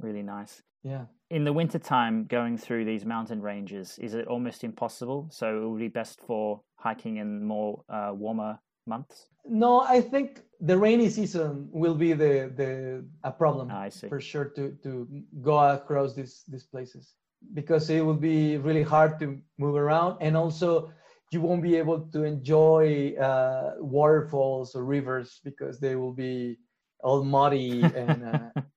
Really 0.00 0.22
nice. 0.22 0.62
Yeah. 0.84 1.04
In 1.30 1.44
the 1.44 1.52
wintertime, 1.52 2.26
going 2.26 2.58
through 2.58 2.84
these 2.84 3.04
mountain 3.04 3.40
ranges, 3.40 3.98
is 3.98 4.14
it 4.14 4.26
almost 4.26 4.64
impossible? 4.64 5.28
So 5.30 5.62
it 5.62 5.68
would 5.68 5.78
be 5.78 5.88
best 5.88 6.20
for 6.26 6.60
hiking 6.76 7.16
in 7.16 7.44
more 7.44 7.82
uh, 7.88 8.12
warmer 8.14 8.58
months. 8.86 9.28
No, 9.44 9.80
I 9.80 10.00
think 10.00 10.42
the 10.60 10.76
rainy 10.76 11.08
season 11.08 11.68
will 11.72 11.94
be 11.94 12.12
the 12.12 12.52
the 12.54 13.04
a 13.24 13.32
problem. 13.32 13.68
Ah. 13.70 13.88
For 14.08 14.20
sure 14.20 14.46
to 14.56 14.76
to 14.82 15.08
go 15.40 15.58
across 15.58 16.14
these 16.14 16.44
these 16.48 16.64
places 16.64 17.14
because 17.54 17.90
it 17.90 18.04
will 18.04 18.22
be 18.32 18.56
really 18.58 18.82
hard 18.82 19.18
to 19.18 19.38
move 19.58 19.74
around 19.74 20.16
and 20.20 20.36
also 20.36 20.92
you 21.32 21.40
won't 21.40 21.62
be 21.62 21.76
able 21.76 22.00
to 22.12 22.22
enjoy 22.24 23.14
uh, 23.18 23.72
waterfalls 23.78 24.76
or 24.76 24.84
rivers 24.84 25.40
because 25.42 25.80
they 25.80 25.96
will 25.96 26.12
be 26.12 26.58
all 27.02 27.24
muddy 27.24 27.82
and 27.82 28.24
uh... 28.24 28.60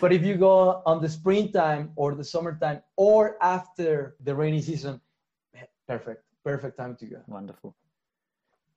but 0.00 0.12
if 0.12 0.22
you 0.22 0.36
go 0.36 0.82
on 0.86 1.00
the 1.00 1.08
springtime 1.08 1.90
or 1.96 2.14
the 2.14 2.24
summertime 2.24 2.80
or 2.96 3.36
after 3.42 4.16
the 4.22 4.34
rainy 4.34 4.60
season 4.60 5.00
perfect 5.88 6.22
perfect 6.44 6.76
time 6.76 6.96
to 6.96 7.06
go 7.06 7.16
wonderful 7.26 7.74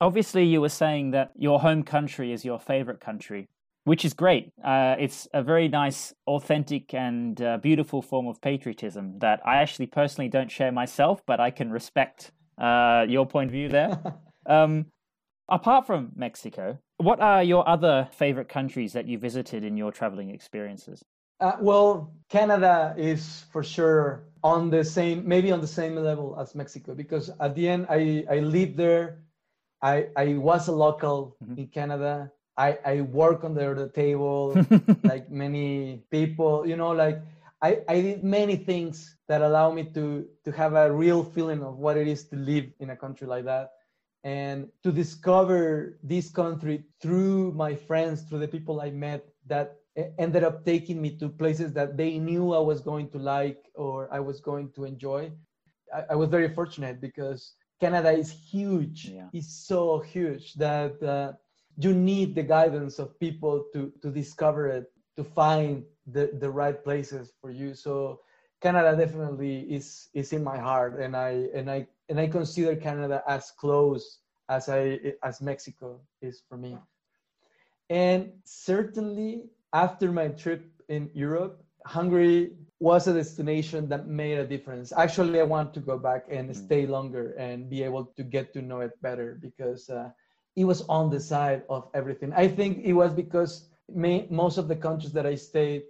obviously 0.01 0.45
you 0.45 0.61
were 0.61 0.69
saying 0.69 1.11
that 1.11 1.31
your 1.35 1.59
home 1.59 1.83
country 1.83 2.31
is 2.31 2.45
your 2.45 2.59
favorite 2.59 2.99
country 2.99 3.47
which 3.89 4.05
is 4.05 4.13
great. 4.13 4.51
Uh, 4.63 4.95
it's 4.99 5.27
a 5.33 5.41
very 5.41 5.67
nice, 5.67 6.13
authentic, 6.27 6.93
and 6.93 7.41
uh, 7.41 7.57
beautiful 7.57 8.03
form 8.03 8.27
of 8.27 8.39
patriotism 8.39 9.17
that 9.17 9.39
I 9.43 9.55
actually 9.55 9.87
personally 9.87 10.29
don't 10.29 10.51
share 10.51 10.71
myself, 10.71 11.23
but 11.25 11.39
I 11.39 11.49
can 11.49 11.71
respect 11.71 12.31
uh, 12.61 13.05
your 13.09 13.25
point 13.25 13.47
of 13.47 13.53
view 13.53 13.67
there. 13.67 13.99
um, 14.45 14.85
apart 15.49 15.87
from 15.87 16.11
Mexico, 16.15 16.77
what 16.99 17.19
are 17.19 17.43
your 17.43 17.67
other 17.67 18.07
favorite 18.11 18.49
countries 18.49 18.93
that 18.93 19.07
you 19.07 19.17
visited 19.17 19.63
in 19.63 19.75
your 19.75 19.91
traveling 19.91 20.29
experiences? 20.29 21.03
Uh, 21.39 21.55
well, 21.59 22.13
Canada 22.29 22.93
is 22.97 23.45
for 23.51 23.63
sure 23.63 24.25
on 24.43 24.69
the 24.69 24.83
same, 24.83 25.27
maybe 25.27 25.51
on 25.51 25.61
the 25.61 25.67
same 25.67 25.95
level 25.95 26.37
as 26.39 26.55
Mexico, 26.55 26.93
because 26.93 27.31
at 27.39 27.55
the 27.55 27.67
end, 27.67 27.87
I, 27.89 28.25
I 28.29 28.39
lived 28.39 28.77
there. 28.77 29.19
I, 29.81 30.07
I 30.15 30.35
was 30.35 30.67
a 30.67 30.73
local 30.73 31.37
mm-hmm. 31.41 31.59
in 31.59 31.67
Canada 31.67 32.31
I, 32.59 32.77
I 32.83 33.01
work 33.01 33.45
under 33.45 33.73
the 33.73 33.87
table 33.87 34.53
like 35.03 35.31
many 35.31 36.03
people, 36.11 36.67
you 36.67 36.75
know, 36.75 36.91
like 36.91 37.21
I, 37.61 37.79
I 37.87 38.01
did 38.01 38.23
many 38.23 38.57
things 38.57 39.15
that 39.29 39.41
allow 39.41 39.71
me 39.71 39.85
to 39.95 40.27
to 40.43 40.51
have 40.51 40.73
a 40.73 40.91
real 40.91 41.23
feeling 41.23 41.63
of 41.63 41.77
what 41.77 41.95
it 41.95 42.07
is 42.07 42.25
to 42.25 42.35
live 42.35 42.65
in 42.81 42.89
a 42.89 42.97
country 42.97 43.27
like 43.27 43.45
that. 43.45 43.71
And 44.23 44.67
to 44.83 44.91
discover 44.91 45.99
this 46.03 46.29
country 46.29 46.83
through 47.01 47.53
my 47.53 47.75
friends, 47.75 48.23
through 48.23 48.39
the 48.39 48.47
people 48.47 48.81
I 48.81 48.91
met 48.91 49.25
that 49.47 49.77
ended 50.17 50.43
up 50.43 50.65
taking 50.65 51.01
me 51.01 51.17
to 51.17 51.29
places 51.29 51.73
that 51.73 51.97
they 51.97 52.17
knew 52.19 52.53
I 52.53 52.59
was 52.59 52.81
going 52.81 53.09
to 53.11 53.19
like 53.19 53.63
or 53.75 54.13
I 54.13 54.19
was 54.19 54.39
going 54.39 54.71
to 54.73 54.85
enjoy. 54.85 55.31
I, 55.93 56.03
I 56.11 56.15
was 56.15 56.29
very 56.29 56.49
fortunate 56.49 57.01
because 57.01 57.53
Canada 57.79 58.11
is 58.11 58.31
huge. 58.31 59.05
Yeah. 59.05 59.27
It's 59.33 59.53
so 59.67 59.99
huge 59.99 60.53
that 60.55 61.01
uh, 61.01 61.33
you 61.77 61.93
need 61.93 62.35
the 62.35 62.43
guidance 62.43 62.99
of 62.99 63.19
people 63.19 63.65
to 63.73 63.91
to 64.01 64.11
discover 64.11 64.67
it, 64.67 64.85
to 65.17 65.23
find 65.23 65.83
the, 66.05 66.31
the 66.39 66.49
right 66.49 66.83
places 66.83 67.33
for 67.41 67.51
you. 67.51 67.73
So 67.73 68.19
Canada 68.61 68.95
definitely 68.97 69.61
is 69.71 70.09
is 70.13 70.33
in 70.33 70.43
my 70.43 70.57
heart, 70.57 70.99
and 70.99 71.15
I 71.15 71.47
and 71.55 71.71
I 71.71 71.87
and 72.09 72.19
I 72.19 72.27
consider 72.27 72.75
Canada 72.75 73.23
as 73.27 73.51
close 73.51 74.19
as 74.49 74.67
I 74.67 75.13
as 75.23 75.41
Mexico 75.41 76.01
is 76.21 76.41
for 76.49 76.57
me. 76.57 76.77
And 77.89 78.33
certainly 78.43 79.43
after 79.73 80.11
my 80.11 80.29
trip 80.29 80.65
in 80.89 81.09
Europe, 81.13 81.63
Hungary 81.85 82.53
was 82.79 83.07
a 83.07 83.13
destination 83.13 83.87
that 83.89 84.07
made 84.07 84.37
a 84.37 84.45
difference. 84.45 84.91
Actually, 84.95 85.39
I 85.39 85.43
want 85.43 85.73
to 85.73 85.79
go 85.79 85.97
back 85.97 86.25
and 86.29 86.49
mm-hmm. 86.49 86.65
stay 86.65 86.87
longer 86.87 87.33
and 87.33 87.69
be 87.69 87.83
able 87.83 88.05
to 88.05 88.23
get 88.23 88.53
to 88.53 88.61
know 88.61 88.79
it 88.81 88.99
better 89.01 89.37
because 89.41 89.89
uh, 89.89 90.09
it 90.55 90.65
was 90.65 90.81
on 90.87 91.09
the 91.09 91.19
side 91.19 91.63
of 91.69 91.89
everything. 91.93 92.33
I 92.33 92.47
think 92.47 92.83
it 92.83 92.93
was 92.93 93.13
because 93.13 93.69
may, 93.93 94.27
most 94.29 94.57
of 94.57 94.67
the 94.67 94.75
countries 94.75 95.13
that 95.13 95.25
I 95.25 95.35
stayed 95.35 95.83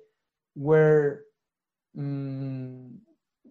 were 0.56 1.26
um, 1.98 3.00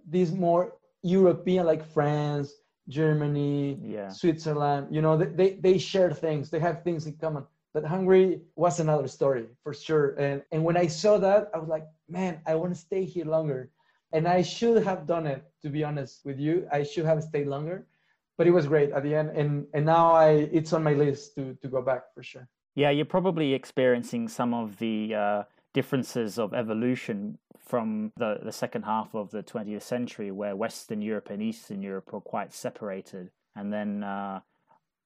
these 0.08 0.32
more 0.32 0.77
European, 1.02 1.66
like 1.66 1.84
France, 1.84 2.52
Germany, 2.88 3.78
yeah. 3.82 4.08
Switzerland. 4.08 4.88
You 4.90 5.02
know, 5.02 5.16
they, 5.16 5.26
they, 5.26 5.50
they 5.54 5.78
share 5.78 6.10
things. 6.12 6.50
They 6.50 6.58
have 6.58 6.82
things 6.82 7.06
in 7.06 7.16
common. 7.16 7.44
But 7.74 7.84
Hungary 7.84 8.40
was 8.56 8.80
another 8.80 9.08
story 9.08 9.46
for 9.62 9.74
sure. 9.74 10.14
And 10.14 10.42
and 10.52 10.64
when 10.64 10.76
I 10.76 10.86
saw 10.86 11.18
that, 11.18 11.50
I 11.54 11.58
was 11.58 11.68
like, 11.68 11.86
man, 12.08 12.40
I 12.46 12.54
want 12.54 12.74
to 12.74 12.80
stay 12.80 13.04
here 13.04 13.26
longer. 13.26 13.70
And 14.12 14.26
I 14.26 14.40
should 14.40 14.82
have 14.84 15.06
done 15.06 15.26
it, 15.26 15.44
to 15.62 15.68
be 15.68 15.84
honest 15.84 16.24
with 16.24 16.38
you. 16.40 16.66
I 16.72 16.82
should 16.82 17.04
have 17.04 17.22
stayed 17.22 17.46
longer. 17.46 17.86
But 18.38 18.46
it 18.46 18.52
was 18.52 18.66
great 18.66 18.90
at 18.92 19.02
the 19.02 19.14
end. 19.14 19.30
And 19.36 19.66
and 19.74 19.84
now 19.84 20.12
I 20.12 20.48
it's 20.50 20.72
on 20.72 20.82
my 20.82 20.94
list 20.94 21.34
to 21.34 21.54
to 21.60 21.68
go 21.68 21.82
back 21.82 22.14
for 22.14 22.22
sure. 22.22 22.48
Yeah, 22.74 22.90
you're 22.90 23.04
probably 23.04 23.54
experiencing 23.54 24.28
some 24.28 24.54
of 24.54 24.78
the 24.78 25.14
uh, 25.14 25.42
differences 25.74 26.38
of 26.38 26.54
evolution 26.54 27.38
from 27.68 28.12
the, 28.16 28.38
the 28.42 28.52
second 28.52 28.82
half 28.82 29.14
of 29.14 29.30
the 29.30 29.42
20th 29.42 29.82
century, 29.82 30.30
where 30.30 30.56
Western 30.56 31.02
Europe 31.02 31.28
and 31.30 31.42
Eastern 31.42 31.82
Europe 31.82 32.12
were 32.12 32.20
quite 32.20 32.54
separated. 32.54 33.30
And 33.54 33.70
then 33.70 34.02
uh, 34.02 34.40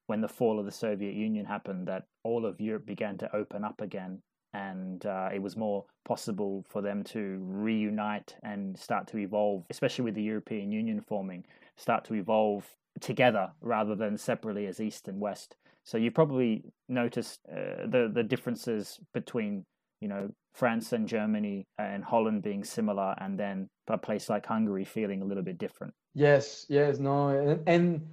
when 0.07 0.21
the 0.21 0.29
fall 0.29 0.61
of 0.61 0.65
the 0.65 0.71
Soviet 0.71 1.15
Union 1.15 1.45
happened, 1.45 1.89
that 1.89 2.05
all 2.23 2.47
of 2.47 2.61
Europe 2.61 2.87
began 2.87 3.19
to 3.19 3.37
open 3.37 3.65
up 3.65 3.81
again. 3.81 4.23
And 4.55 5.05
uh, 5.07 5.31
it 5.35 5.43
was 5.43 5.57
more 5.57 5.87
possible 6.05 6.65
for 6.69 6.83
them 6.83 7.03
to 7.05 7.39
reunite 7.43 8.37
and 8.45 8.79
start 8.79 9.09
to 9.09 9.19
evolve, 9.19 9.65
especially 9.71 10.05
with 10.05 10.15
the 10.15 10.23
European 10.23 10.71
Union 10.71 11.01
forming, 11.01 11.45
start 11.77 12.05
to 12.05 12.15
evolve 12.15 12.67
together 13.01 13.51
rather 13.61 13.97
than 13.97 14.17
separately 14.17 14.67
as 14.67 14.79
East 14.79 15.09
and 15.09 15.21
West. 15.21 15.57
So 15.85 15.99
you 15.99 16.11
probably 16.13 16.65
noticed 16.89 17.41
uh, 17.51 17.87
the 17.87 18.11
the 18.13 18.23
differences 18.23 19.01
between 19.13 19.65
you 20.03 20.09
know 20.09 20.29
France 20.53 20.93
and 20.93 21.09
Germany 21.09 21.65
and 21.79 22.05
Holland 22.05 22.43
being 22.43 22.65
similar, 22.65 23.15
and 23.19 23.39
then 23.39 23.69
a 23.89 23.97
place 23.97 24.29
like 24.29 24.45
Hungary 24.45 24.85
feeling 24.85 25.23
a 25.23 25.25
little 25.25 25.43
bit 25.43 25.59
different. 25.59 25.95
Yes, 26.15 26.67
yes, 26.69 26.99
no, 26.99 27.29
and, 27.29 27.63
and 27.67 28.09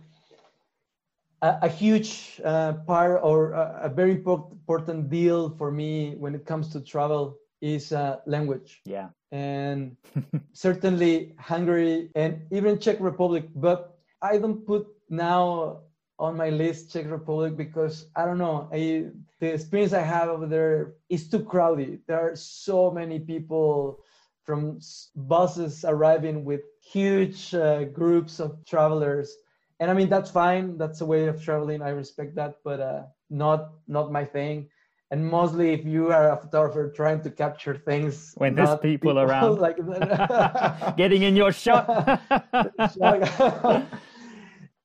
a, 1.42 1.58
a, 1.64 1.70
huge 1.70 2.40
uh, 2.46 2.74
part 2.88 3.20
or 3.24 3.52
a, 3.52 3.82
a, 3.84 3.90
very 3.90 4.12
important 4.12 5.10
deal 5.10 5.50
for 5.58 5.72
me 5.72 6.16
when 6.18 6.36
it 6.36 6.46
comes 6.46 6.70
to 6.70 6.82
travel 6.82 7.38
is 7.62 7.92
uh, 7.92 8.18
language. 8.26 8.82
Yeah, 8.86 9.10
and 9.32 9.98
certainly 10.54 11.34
Hungary 11.40 12.10
and 12.16 12.42
even 12.52 12.80
Czech 12.80 12.98
Republic, 13.00 13.46
but 13.56 13.98
I 14.22 14.38
don't 14.38 14.66
put 14.66 14.88
now 15.10 15.82
on 16.20 16.38
my 16.38 16.50
list 16.50 16.92
Czech 16.92 17.10
Republic 17.10 17.58
because 17.58 18.08
I 18.16 18.26
don't 18.26 18.38
know 18.38 18.70
I, 18.72 19.08
the 19.40 19.54
experience 19.54 19.94
I 19.94 20.02
have 20.02 20.30
over 20.30 20.46
there 20.46 20.96
is 21.10 21.30
too 21.30 21.44
crowded. 21.44 22.02
There 22.08 22.20
are 22.20 22.36
so 22.36 22.92
many 22.92 23.20
people 23.20 24.04
from 24.44 24.80
buses 25.16 25.86
arriving 25.86 26.44
with 26.44 26.62
huge 26.82 27.54
uh, 27.54 27.86
groups 27.86 28.40
of 28.40 28.66
travelers, 28.66 29.38
and 29.80 29.90
I 29.90 29.94
mean 29.94 30.10
that's 30.10 30.32
fine. 30.32 30.78
That's 30.78 31.02
a 31.02 31.06
way 31.06 31.28
of 31.28 31.42
traveling. 31.42 31.82
I 31.82 31.90
respect 31.90 32.36
that, 32.36 32.56
but 32.64 32.80
uh, 32.80 33.04
not 33.30 33.72
not 33.88 34.12
my 34.12 34.26
thing. 34.26 34.70
And 35.12 35.26
mostly, 35.26 35.74
if 35.74 35.86
you 35.86 36.12
are 36.12 36.32
a 36.32 36.38
photographer 36.38 36.92
trying 36.96 37.22
to 37.22 37.32
capture 37.32 37.76
things 37.76 38.34
when 38.38 38.54
there's 38.54 38.78
people, 38.80 39.16
people 39.16 39.20
around, 39.20 39.58
like 39.68 39.78
getting 40.98 41.24
in 41.24 41.36
your 41.36 41.52
shot. 41.52 41.88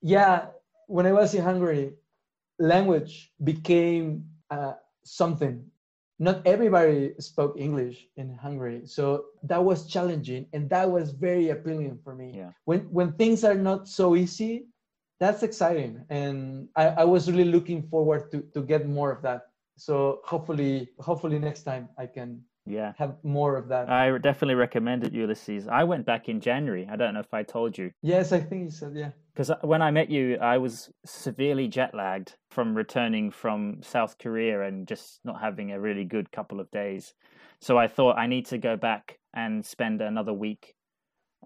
yeah, 0.00 0.46
when 0.86 1.06
I 1.06 1.12
was 1.12 1.34
in 1.34 1.42
Hungary, 1.42 1.92
language 2.58 3.32
became 3.42 4.24
uh, 4.54 4.74
something. 5.02 5.64
Not 6.18 6.46
everybody 6.46 7.14
spoke 7.18 7.58
English 7.58 8.06
in 8.16 8.34
Hungary, 8.38 8.86
so 8.86 9.34
that 9.42 9.62
was 9.62 9.86
challenging, 9.86 10.46
and 10.52 10.70
that 10.70 10.88
was 10.88 11.10
very 11.10 11.50
appealing 11.50 11.98
for 12.04 12.14
me. 12.14 12.28
Yeah. 12.36 12.50
When 12.70 12.80
when 12.98 13.12
things 13.14 13.42
are 13.42 13.58
not 13.58 13.88
so 13.88 14.14
easy, 14.14 14.70
that's 15.18 15.42
exciting, 15.42 16.06
and 16.10 16.68
I, 16.76 17.02
I 17.02 17.04
was 17.04 17.28
really 17.30 17.50
looking 17.50 17.82
forward 17.82 18.30
to 18.30 18.46
to 18.54 18.62
get 18.62 18.86
more 18.86 19.10
of 19.10 19.22
that. 19.26 19.50
So 19.76 20.20
hopefully, 20.22 20.94
hopefully 21.00 21.38
next 21.40 21.62
time 21.64 21.88
I 21.98 22.06
can 22.06 22.44
yeah 22.66 22.92
have 22.96 23.16
more 23.22 23.56
of 23.56 23.68
that 23.68 23.90
i 23.90 24.10
definitely 24.18 24.54
recommend 24.54 25.04
it 25.04 25.12
ulises 25.12 25.68
i 25.68 25.84
went 25.84 26.06
back 26.06 26.30
in 26.30 26.40
january 26.40 26.88
i 26.90 26.96
don't 26.96 27.12
know 27.12 27.20
if 27.20 27.34
i 27.34 27.42
told 27.42 27.76
you 27.76 27.92
yes 28.00 28.32
i 28.32 28.40
think 28.40 28.64
you 28.64 28.70
said 28.70 28.92
yeah 28.94 29.10
because 29.34 29.50
when 29.62 29.82
i 29.82 29.90
met 29.90 30.10
you 30.10 30.36
i 30.40 30.56
was 30.56 30.90
severely 31.04 31.68
jet 31.68 31.94
lagged 31.94 32.36
from 32.50 32.74
returning 32.74 33.30
from 33.30 33.82
south 33.82 34.16
korea 34.18 34.62
and 34.62 34.86
just 34.86 35.20
not 35.24 35.40
having 35.40 35.72
a 35.72 35.80
really 35.80 36.04
good 36.04 36.30
couple 36.30 36.60
of 36.60 36.70
days. 36.70 37.14
So 37.60 37.78
i 37.78 37.88
thought 37.88 38.18
i 38.18 38.26
need 38.26 38.46
to 38.46 38.58
go 38.58 38.76
back 38.76 39.18
and 39.32 39.64
spend 39.64 40.00
another 40.00 40.32
week. 40.32 40.74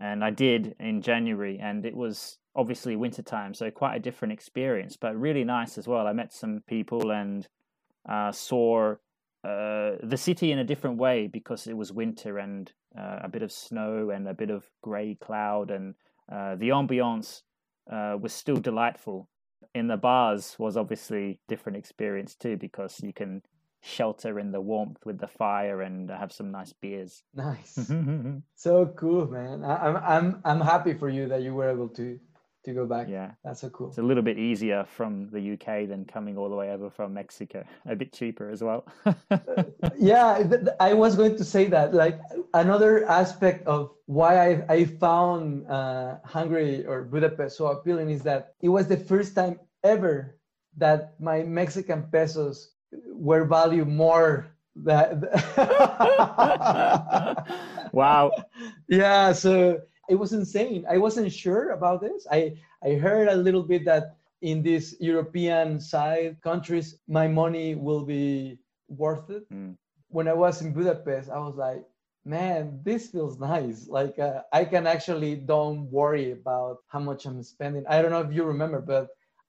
And 0.01 0.25
i 0.25 0.31
did 0.31 0.75
in 0.79 1.03
january 1.03 1.59
and 1.59 1.85
it 1.85 1.97
was 1.97 2.39
obviously 2.55 2.97
wintertime 2.97 3.55
so 3.55 3.71
quite 3.71 3.97
a 3.97 4.01
different 4.01 4.33
experience 4.33 4.97
but 4.97 5.17
really 5.17 5.45
nice 5.45 5.79
as 5.79 5.87
well. 5.87 6.07
I 6.07 6.13
met 6.13 6.33
some 6.33 6.63
people 6.67 7.11
and 7.11 7.47
uh, 8.09 8.33
saw 8.33 8.95
uh, 9.45 9.93
the 10.03 10.17
city 10.17 10.51
in 10.51 10.59
a 10.59 10.65
different 10.65 10.99
way 10.99 11.29
because 11.29 11.67
it 11.67 11.77
was 11.77 11.93
winter 11.93 12.39
and 12.39 12.73
uh, 12.99 13.21
a 13.23 13.29
bit 13.29 13.43
of 13.43 13.53
snow 13.53 14.11
and 14.11 14.27
a 14.27 14.35
bit 14.35 14.51
of 14.51 14.65
grey 14.83 15.17
cloud, 15.21 15.71
and 15.71 15.95
uh, 16.31 16.57
the 16.57 16.71
ambiance 16.71 17.43
uh, 17.91 18.17
was 18.21 18.33
still 18.33 18.57
delightful. 18.57 19.29
In 19.75 19.89
the 19.89 19.97
bars 19.97 20.57
was 20.59 20.77
obviously 20.77 21.41
different 21.49 21.77
experience 21.77 22.35
too 22.35 22.57
because 22.57 23.01
you 23.03 23.13
can 23.13 23.43
shelter 23.81 24.39
in 24.39 24.51
the 24.51 24.61
warmth 24.61 25.05
with 25.05 25.19
the 25.19 25.27
fire 25.27 25.83
and 25.83 26.11
have 26.11 26.33
some 26.33 26.51
nice 26.51 26.73
beers. 26.73 27.23
Nice, 27.35 27.91
so 28.55 28.87
cool, 28.97 29.27
man. 29.27 29.65
I, 29.65 29.77
I'm 29.77 29.97
I'm 29.97 30.41
I'm 30.45 30.61
happy 30.61 30.95
for 30.95 31.09
you 31.09 31.29
that 31.29 31.43
you 31.43 31.55
were 31.55 31.69
able 31.69 31.89
to 31.91 32.19
to 32.69 32.75
go 32.75 32.87
back. 32.87 33.09
Yeah, 33.09 33.33
that's 33.45 33.61
so 33.61 33.71
cool. 33.71 33.89
It's 33.89 33.99
a 33.99 34.03
little 34.03 34.23
bit 34.23 34.39
easier 34.39 34.85
from 34.85 35.29
the 35.31 35.53
UK 35.53 35.89
than 35.89 36.05
coming 36.05 36.37
all 36.37 36.49
the 36.49 36.57
way 36.57 36.71
over 36.71 36.91
from 36.91 37.15
Mexico. 37.15 37.65
A 37.87 37.97
bit 37.97 38.13
cheaper 38.13 38.51
as 38.51 38.63
well. 38.63 38.87
yeah, 39.99 40.43
I 40.81 40.95
was 40.95 41.17
going 41.17 41.37
to 41.37 41.45
say 41.45 41.67
that. 41.67 41.95
Like 41.95 42.21
another 42.55 43.09
aspect 43.09 43.67
of 43.67 43.91
why 44.07 44.33
I 44.37 44.65
I 44.69 44.85
found 44.85 45.67
uh, 45.69 46.17
Hungary 46.25 46.87
or 46.87 47.03
Budapest 47.03 47.57
so 47.57 47.67
appealing 47.67 48.11
is 48.11 48.23
that 48.23 48.55
it 48.61 48.69
was 48.69 48.87
the 48.87 48.97
first 48.97 49.35
time 49.35 49.59
ever 49.83 50.39
that 50.77 51.15
my 51.21 51.43
Mexican 51.43 52.03
pesos 52.13 52.75
were 53.13 53.45
valued 53.45 53.89
more 53.89 54.49
that 54.85 55.19
wow 57.93 58.31
yeah 58.89 59.33
so 59.33 59.81
it 60.09 60.15
was 60.15 60.33
insane. 60.33 60.85
I 60.89 60.99
wasn't 60.99 61.33
sure 61.33 61.71
about 61.71 62.01
this. 62.01 62.27
I, 62.31 62.57
I 62.83 62.95
heard 62.95 63.29
a 63.29 63.37
little 63.37 63.63
bit 63.63 63.85
that 63.85 64.17
in 64.41 64.63
these 64.63 64.97
European 65.01 65.81
side 65.81 66.37
countries, 66.43 66.99
my 67.09 67.29
money 67.29 67.75
will 67.75 68.05
be 68.05 68.59
worth 68.89 69.31
it. 69.31 69.49
Mm. 69.53 69.77
When 70.09 70.29
I 70.29 70.33
was 70.33 70.63
in 70.63 70.73
Budapest, 70.73 71.29
I 71.31 71.39
was 71.39 71.57
like, 71.57 71.85
man, 72.25 72.81
this 72.85 73.09
feels 73.09 73.39
nice. 73.39 73.89
Like 73.89 74.19
uh, 74.19 74.43
I 74.53 74.65
can 74.65 74.87
actually 74.87 75.37
don't 75.37 75.91
worry 75.91 76.33
about 76.33 76.79
how 76.89 77.01
much 77.01 77.27
I'm 77.27 77.43
spending. 77.43 77.85
I 77.89 78.01
don't 78.01 78.11
know 78.11 78.21
if 78.21 78.33
you 78.33 78.45
remember, 78.45 78.81
but 78.81 79.09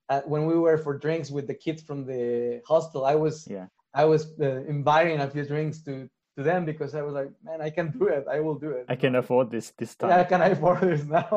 uh, 0.09 0.21
when 0.25 0.45
we 0.45 0.55
were 0.55 0.77
for 0.77 0.97
drinks 0.97 1.29
with 1.29 1.47
the 1.47 1.53
kids 1.53 1.81
from 1.81 2.05
the 2.05 2.61
hostel, 2.67 3.05
I 3.05 3.15
was 3.15 3.47
yeah. 3.49 3.67
I 3.93 4.05
was 4.05 4.33
uh, 4.39 4.63
inviting 4.67 5.19
a 5.19 5.29
few 5.29 5.45
drinks 5.45 5.81
to 5.83 6.09
to 6.39 6.43
them 6.49 6.65
because 6.65 6.95
I 6.95 7.01
was 7.07 7.13
like, 7.13 7.31
man, 7.43 7.61
I 7.61 7.69
can 7.69 7.91
do 7.99 8.07
it. 8.07 8.25
I 8.31 8.39
will 8.39 8.55
do 8.55 8.71
it. 8.71 8.85
I 8.89 8.95
can 8.95 9.15
afford 9.15 9.51
this 9.51 9.71
this 9.81 9.95
time. 9.95 10.09
Yeah, 10.09 10.23
can 10.23 10.41
I 10.41 10.49
afford 10.55 10.81
this 10.81 11.03
now? 11.05 11.29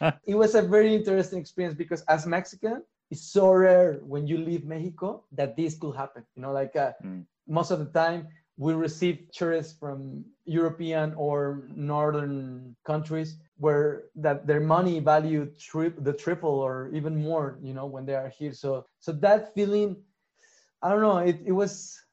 it 0.32 0.36
was 0.42 0.54
a 0.54 0.62
very 0.62 0.94
interesting 0.94 1.40
experience 1.40 1.74
because 1.76 2.02
as 2.08 2.26
Mexican, 2.26 2.82
it's 3.10 3.26
so 3.36 3.50
rare 3.52 4.00
when 4.12 4.26
you 4.26 4.38
leave 4.38 4.64
Mexico 4.64 5.24
that 5.38 5.56
this 5.56 5.72
could 5.78 5.96
happen. 5.96 6.22
You 6.36 6.42
know, 6.42 6.52
like 6.52 6.74
uh, 6.76 6.92
Mm. 7.04 7.26
most 7.46 7.70
of 7.74 7.78
the 7.84 7.90
time 8.04 8.28
we 8.56 8.72
receive 8.74 9.16
tourists 9.38 9.74
from 9.82 10.24
European 10.46 11.12
or 11.16 11.66
northern 11.74 12.76
countries 12.86 13.36
where 13.58 14.04
that 14.24 14.46
their 14.46 14.60
money 14.60 15.00
value 15.00 15.42
tri- 15.58 15.98
the 16.08 16.12
triple 16.24 16.56
or 16.66 16.90
even 16.98 17.14
more. 17.28 17.58
You 17.62 17.74
know, 17.74 17.86
when 17.94 18.04
they 18.06 18.14
are 18.22 18.30
here. 18.38 18.52
So 18.52 18.86
so 19.04 19.10
that 19.26 19.52
feeling, 19.54 19.96
I 20.82 20.88
don't 20.90 21.02
know. 21.08 21.18
It 21.18 21.38
it 21.50 21.52
was 21.52 22.03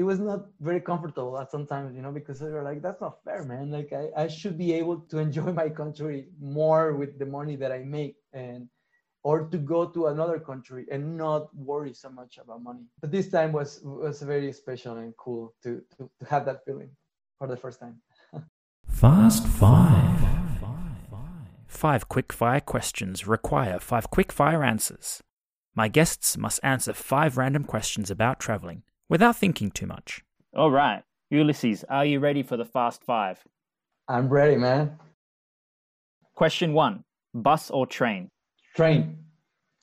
it 0.00 0.04
was 0.04 0.18
not 0.18 0.46
very 0.60 0.80
comfortable 0.80 1.38
at 1.38 1.50
sometimes, 1.50 1.94
you 1.94 2.00
know, 2.00 2.10
because 2.10 2.40
they 2.40 2.48
were 2.48 2.62
like, 2.62 2.80
that's 2.80 3.02
not 3.02 3.22
fair, 3.22 3.44
man. 3.44 3.70
Like 3.70 3.92
I, 3.92 4.04
I 4.24 4.28
should 4.28 4.56
be 4.56 4.72
able 4.72 4.96
to 5.10 5.18
enjoy 5.26 5.52
my 5.62 5.68
country 5.68 6.28
more 6.40 6.94
with 6.94 7.18
the 7.18 7.26
money 7.26 7.54
that 7.56 7.70
I 7.70 7.80
make 7.80 8.16
and 8.32 8.66
or 9.22 9.36
to 9.52 9.58
go 9.58 9.80
to 9.84 10.06
another 10.06 10.38
country 10.40 10.86
and 10.90 11.18
not 11.18 11.54
worry 11.54 11.92
so 11.92 12.08
much 12.08 12.38
about 12.42 12.62
money. 12.62 12.86
But 13.02 13.10
this 13.10 13.28
time 13.28 13.52
was 13.52 13.80
was 13.84 14.22
very 14.22 14.50
special 14.62 14.96
and 14.96 15.14
cool 15.18 15.52
to 15.64 15.82
to, 15.98 16.08
to 16.18 16.24
have 16.32 16.46
that 16.46 16.64
feeling 16.64 16.92
for 17.38 17.46
the 17.46 17.58
first 17.58 17.78
time. 17.78 18.00
Fast 18.88 19.46
Five. 19.46 20.18
Five 21.66 22.08
quick 22.08 22.32
fire 22.32 22.60
questions 22.60 23.26
require 23.26 23.78
five 23.78 24.06
quick 24.16 24.32
fire 24.32 24.62
answers. 24.64 25.22
My 25.74 25.88
guests 25.88 26.38
must 26.38 26.58
answer 26.62 26.92
five 26.94 27.36
random 27.36 27.64
questions 27.64 28.10
about 28.10 28.40
traveling 28.40 28.82
without 29.10 29.36
thinking 29.36 29.70
too 29.70 29.86
much. 29.86 30.22
All 30.56 30.70
right. 30.70 31.02
Ulises, 31.30 31.84
are 31.90 32.06
you 32.06 32.18
ready 32.20 32.42
for 32.42 32.56
the 32.56 32.64
fast 32.64 33.04
five? 33.04 33.44
I'm 34.08 34.28
ready, 34.28 34.56
man. 34.56 34.98
Question 36.34 36.72
one 36.72 37.04
bus 37.34 37.70
or 37.70 37.86
train? 37.86 38.30
Train, 38.74 39.18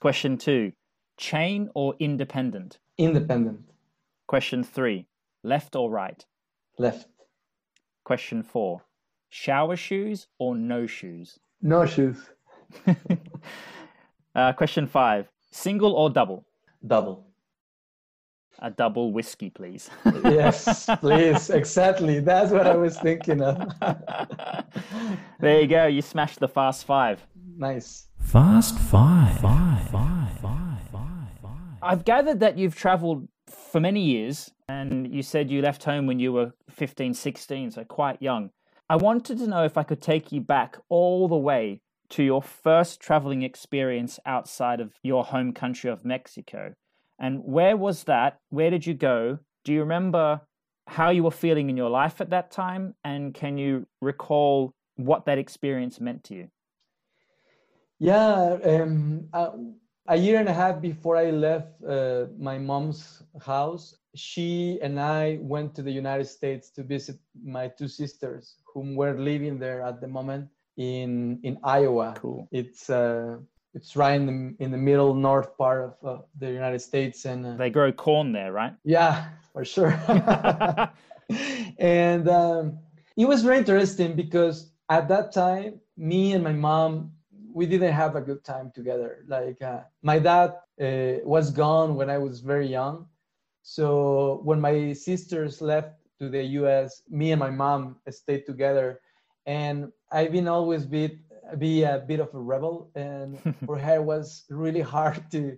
Question 0.02 0.38
two 0.38 0.72
chain 1.18 1.70
or 1.76 1.94
independent? 2.00 2.80
independent, 2.98 3.60
Question 4.28 4.64
three 4.64 5.06
left 5.44 5.76
or 5.76 5.90
right? 5.92 6.26
left, 6.80 7.08
Question 8.04 8.42
four 8.44 8.82
shower 9.30 9.76
shoes 9.76 10.28
or 10.40 10.56
no 10.56 10.86
shoes? 10.88 11.38
no 11.62 11.86
shoes, 11.86 12.30
uh, 14.36 14.54
question 14.54 14.88
five 14.88 15.30
single 15.52 15.94
or 15.94 16.10
double? 16.10 16.46
double. 16.86 17.26
A 18.60 18.72
double 18.72 19.12
whiskey, 19.12 19.50
please. 19.50 19.90
Yes, 20.24 20.90
please. 21.00 21.50
Exactly. 21.50 22.20
That's 22.20 22.52
what 22.52 22.66
I 22.68 22.76
was 22.76 22.98
thinking 23.00 23.42
of. 23.42 23.72
there 25.40 25.62
you 25.62 25.68
go. 25.68 25.86
You 25.86 26.02
smashed 26.02 26.40
the 26.40 26.48
fast 26.48 26.86
five. 26.86 27.26
nice. 27.58 28.08
Fast 28.20 28.78
Five. 28.80 29.40
Five. 29.40 29.90
Five. 29.90 30.40
Five. 30.42 30.68
I've 31.82 32.04
gathered 32.04 32.40
that 32.42 32.58
you've 32.58 32.76
traveled 32.76 33.28
for 33.48 33.80
many 33.80 34.02
years 34.04 34.52
and 34.68 35.14
you 35.14 35.22
said 35.24 35.50
you 35.50 35.62
left 35.62 35.84
home 35.86 36.06
when 36.08 36.20
you 36.20 36.34
were 36.34 36.52
15, 36.70 37.14
16, 37.14 37.72
so 37.72 37.84
quite 37.86 38.22
young. 38.22 38.50
I 38.90 38.96
wanted 38.98 39.38
to 39.38 39.48
know 39.48 39.64
if 39.64 39.78
I 39.78 39.84
could 39.84 40.02
take 40.02 40.32
you 40.32 40.42
back 40.42 40.78
all 40.90 41.28
the 41.28 41.38
way 41.38 41.82
to 42.10 42.24
your 42.24 42.42
first 42.42 43.00
traveling 43.00 43.44
experience 43.44 44.20
outside 44.26 44.80
of 44.82 44.94
your 45.04 45.24
home 45.26 45.54
country 45.54 45.90
of 45.90 46.04
Mexico. 46.04 46.74
And 47.20 47.44
where 47.44 47.76
was 47.76 48.04
that? 48.06 48.40
Where 48.50 48.70
did 48.70 48.86
you 48.86 48.94
go? 48.94 49.40
Do 49.64 49.74
you 49.74 49.82
remember 49.82 50.42
how 50.88 51.10
you 51.10 51.24
were 51.24 51.32
feeling 51.32 51.70
in 51.70 51.78
your 51.78 51.90
life 51.90 52.22
at 52.22 52.30
that 52.30 52.52
time? 52.52 52.96
And 53.04 53.34
can 53.34 53.58
you 53.58 53.88
recall 54.02 54.74
what 54.96 55.26
that 55.26 55.38
experience 55.38 56.00
meant 56.00 56.24
to 56.26 56.36
you? 56.36 56.48
Yeah, 58.00 58.58
um, 58.64 59.28
uh, 59.34 59.52
a 60.08 60.16
year 60.16 60.40
and 60.40 60.48
a 60.48 60.54
half 60.54 60.80
before 60.80 61.18
I 61.18 61.32
left 61.32 61.84
uh, 61.84 62.28
my 62.40 62.58
mom's 62.58 63.24
house, 63.42 63.96
she 64.16 64.80
and 64.82 65.00
I 65.00 65.40
went 65.42 65.76
to 65.76 65.82
the 65.82 65.92
United 65.92 66.26
States 66.26 66.70
to 66.72 66.84
visit 66.84 67.18
my 67.44 67.68
two 67.68 67.88
sisters, 67.88 68.56
whom 68.74 68.96
were 68.96 69.18
living 69.20 69.60
there 69.60 69.82
at 69.82 70.00
the 70.00 70.08
moment 70.08 70.48
in 70.78 71.40
in 71.44 71.58
Iowa. 71.64 72.14
Cool. 72.18 72.48
It's 72.52 72.90
uh, 72.90 73.38
it's 73.78 73.96
right 73.96 74.20
in 74.20 74.26
the 74.26 74.64
in 74.64 74.72
the 74.72 74.82
middle 74.90 75.14
north 75.14 75.56
part 75.56 75.80
of 75.88 75.94
uh, 76.04 76.22
the 76.40 76.50
United 76.62 76.82
States, 76.82 77.26
and 77.26 77.46
uh, 77.46 77.56
They 77.62 77.70
grow 77.70 77.92
corn 77.92 78.32
there, 78.32 78.52
right? 78.52 78.74
yeah, 78.84 79.14
for 79.54 79.64
sure. 79.64 79.94
and 81.78 82.28
um, 82.28 82.80
it 83.16 83.28
was 83.32 83.44
very 83.44 83.58
interesting 83.64 84.16
because 84.16 84.72
at 84.90 85.08
that 85.14 85.32
time, 85.32 85.80
me 85.96 86.34
and 86.34 86.44
my 86.44 86.54
mom, 86.54 87.12
we 87.54 87.66
didn't 87.68 87.94
have 87.94 88.16
a 88.16 88.22
good 88.30 88.44
time 88.44 88.72
together. 88.74 89.12
Like 89.28 89.62
uh, 89.62 89.82
my 90.02 90.18
dad 90.20 90.50
uh, 90.82 91.22
was 91.24 91.52
gone 91.52 91.90
when 92.00 92.10
I 92.10 92.18
was 92.18 92.40
very 92.40 92.68
young, 92.80 93.06
so 93.62 94.42
when 94.44 94.60
my 94.60 94.94
sisters 94.94 95.62
left 95.62 95.92
to 96.20 96.30
the 96.30 96.44
U.S., 96.62 97.04
me 97.10 97.32
and 97.34 97.40
my 97.40 97.52
mom 97.52 97.98
stayed 98.10 98.44
together, 98.52 98.88
and 99.46 99.76
I've 100.12 100.32
been 100.32 100.48
always 100.48 100.84
be 100.86 101.20
be 101.58 101.84
a 101.84 102.04
bit 102.06 102.20
of 102.20 102.34
a 102.34 102.40
rebel, 102.40 102.92
and 102.96 103.40
for 103.66 103.78
her 103.86 103.96
it 103.96 104.04
was 104.04 104.44
really 104.50 104.82
hard 104.82 105.30
to 105.32 105.58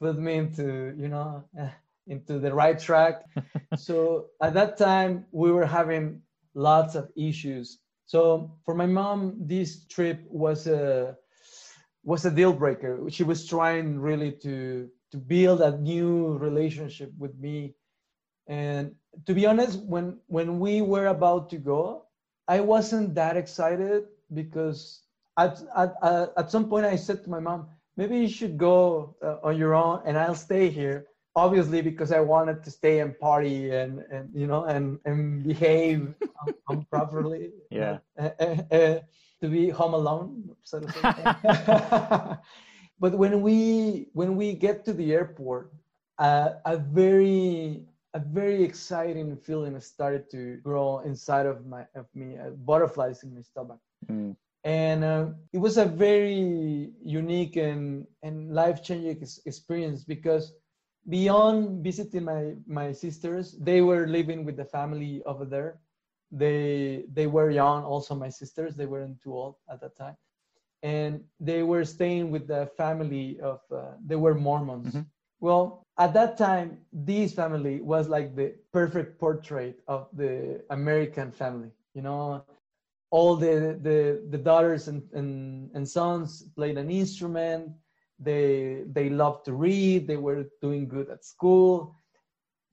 put 0.00 0.18
me 0.18 0.34
into 0.34 0.94
you 0.98 1.08
know 1.08 1.44
into 2.06 2.38
the 2.38 2.52
right 2.52 2.78
track. 2.78 3.24
so 3.76 4.26
at 4.40 4.54
that 4.54 4.76
time 4.76 5.26
we 5.32 5.50
were 5.52 5.66
having 5.66 6.22
lots 6.54 6.94
of 6.94 7.10
issues. 7.16 7.78
So 8.06 8.52
for 8.64 8.74
my 8.74 8.86
mom, 8.86 9.36
this 9.40 9.86
trip 9.86 10.24
was 10.28 10.66
a 10.66 11.16
was 12.04 12.24
a 12.24 12.30
deal 12.30 12.52
breaker. 12.52 12.98
She 13.10 13.22
was 13.24 13.46
trying 13.46 13.98
really 14.00 14.32
to 14.42 14.88
to 15.12 15.16
build 15.18 15.60
a 15.60 15.78
new 15.78 16.36
relationship 16.38 17.12
with 17.18 17.38
me. 17.38 17.74
And 18.46 18.94
to 19.26 19.34
be 19.34 19.46
honest, 19.46 19.80
when 19.80 20.18
when 20.26 20.58
we 20.58 20.82
were 20.82 21.06
about 21.06 21.50
to 21.50 21.58
go, 21.58 22.06
I 22.48 22.60
wasn't 22.60 23.14
that 23.14 23.36
excited 23.36 24.04
because 24.34 25.02
at 25.38 25.60
at 25.76 25.94
at, 26.02 26.32
at 26.36 26.50
some 26.50 26.68
point 26.68 26.86
I 26.86 26.96
said 26.96 27.22
to 27.24 27.30
my 27.30 27.40
mom, 27.40 27.68
maybe 27.96 28.18
you 28.18 28.28
should 28.28 28.56
go 28.58 29.16
uh, 29.22 29.36
on 29.42 29.56
your 29.56 29.74
own 29.74 30.02
and 30.04 30.18
I'll 30.18 30.34
stay 30.34 30.68
here. 30.70 31.06
Obviously, 31.34 31.80
because 31.80 32.12
I 32.12 32.20
wanted 32.20 32.62
to 32.64 32.70
stay 32.70 33.00
and 33.00 33.18
party 33.18 33.70
and, 33.70 34.00
and 34.10 34.28
you 34.34 34.46
know 34.46 34.64
and 34.64 34.98
and 35.04 35.42
behave 35.42 36.14
um, 36.40 36.54
um, 36.68 36.86
properly. 36.90 37.50
Yeah. 37.70 37.98
Uh, 38.18 38.30
uh, 38.38 38.56
uh, 38.70 38.98
to 39.40 39.48
be 39.48 39.68
home 39.70 39.94
alone, 39.94 40.54
but 43.00 43.12
when 43.18 43.40
we 43.40 44.08
when 44.12 44.36
we 44.36 44.52
get 44.52 44.84
to 44.84 44.92
the 44.92 45.12
airport, 45.12 45.72
uh, 46.18 46.50
a 46.66 46.76
very 46.76 47.86
a 48.14 48.20
very 48.20 48.62
exciting 48.62 49.36
feeling 49.36 49.78
started 49.80 50.30
to 50.30 50.56
grow 50.62 51.00
inside 51.00 51.46
of 51.46 51.66
my 51.66 51.86
of 51.94 52.06
me, 52.14 52.36
uh, 52.38 52.50
butterflies 52.50 53.22
in 53.24 53.34
my 53.34 53.40
stomach 53.40 53.80
Mm. 54.10 54.34
and 54.64 55.04
uh, 55.04 55.26
it 55.52 55.58
was 55.58 55.76
a 55.78 55.84
very 55.86 56.92
unique 57.02 57.56
and, 57.56 58.06
and 58.22 58.52
life-changing 58.54 59.18
ex- 59.20 59.40
experience 59.46 60.04
because 60.04 60.52
beyond 61.08 61.82
visiting 61.82 62.24
my, 62.24 62.54
my 62.66 62.92
sisters 62.92 63.56
they 63.60 63.80
were 63.82 64.06
living 64.06 64.44
with 64.44 64.56
the 64.56 64.64
family 64.64 65.22
over 65.26 65.44
there. 65.44 65.80
They 66.30 67.04
they 67.12 67.26
were 67.26 67.50
young 67.50 67.84
also 67.84 68.14
my 68.14 68.28
sisters. 68.28 68.76
They 68.76 68.86
weren't 68.86 69.20
too 69.20 69.32
old 69.34 69.56
at 69.70 69.80
that 69.80 69.96
time. 69.96 70.16
And 70.82 71.24
they 71.40 71.62
were 71.62 71.84
staying 71.84 72.30
with 72.30 72.46
the 72.48 72.66
family 72.76 73.38
of 73.40 73.60
uh, 73.72 73.92
they 74.04 74.16
were 74.16 74.34
mormons. 74.34 74.92
Mhm. 74.94 75.06
well 75.40 75.84
at 75.98 76.12
that 76.14 76.36
time 76.38 76.68
this 76.92 77.32
family 77.34 77.80
was 77.82 78.08
like 78.08 78.34
the 78.36 78.48
perfect 78.72 79.18
portrait 79.18 79.76
of 79.86 80.02
the 80.20 80.32
american 80.70 81.30
family 81.32 81.70
you 81.94 82.02
know 82.06 82.38
all 83.12 83.36
the 83.36 83.78
the, 83.82 84.24
the 84.30 84.38
daughters 84.38 84.88
and, 84.88 85.02
and, 85.12 85.70
and 85.74 85.86
sons 85.86 86.44
played 86.56 86.78
an 86.78 86.90
instrument. 86.90 87.70
They 88.18 88.82
they 88.86 89.10
loved 89.10 89.44
to 89.44 89.52
read. 89.52 90.08
They 90.08 90.16
were 90.16 90.46
doing 90.62 90.88
good 90.88 91.10
at 91.10 91.24
school. 91.24 91.94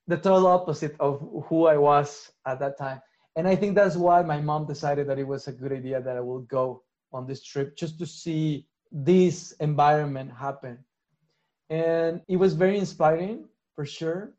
The 0.08 0.18
total 0.18 0.48
opposite 0.48 0.96
of 1.00 1.20
who 1.48 1.68
i 1.68 1.78
was 1.78 2.32
at 2.48 2.60
that 2.62 2.78
time. 2.78 3.02
And 3.36 3.48
i 3.48 3.56
think 3.56 3.76
that's 3.76 3.96
why 3.96 4.24
my 4.24 4.40
mom 4.42 4.66
decided 4.66 5.08
that 5.08 5.20
it 5.20 5.28
was 5.28 5.48
a 5.48 5.52
good 5.52 5.74
idea 5.74 6.02
that 6.02 6.18
i 6.18 6.22
will 6.22 6.46
go 6.58 6.84
on 7.12 7.28
this 7.28 7.44
trip 7.44 7.76
just 7.76 8.00
to 8.00 8.06
see 8.06 8.66
this 8.92 9.52
environment 9.60 10.32
happen. 10.32 10.80
And 11.70 12.22
it 12.28 12.38
was 12.38 12.54
very 12.54 12.80
inspiring 12.80 13.46
for 13.76 13.86
sure. 13.86 14.34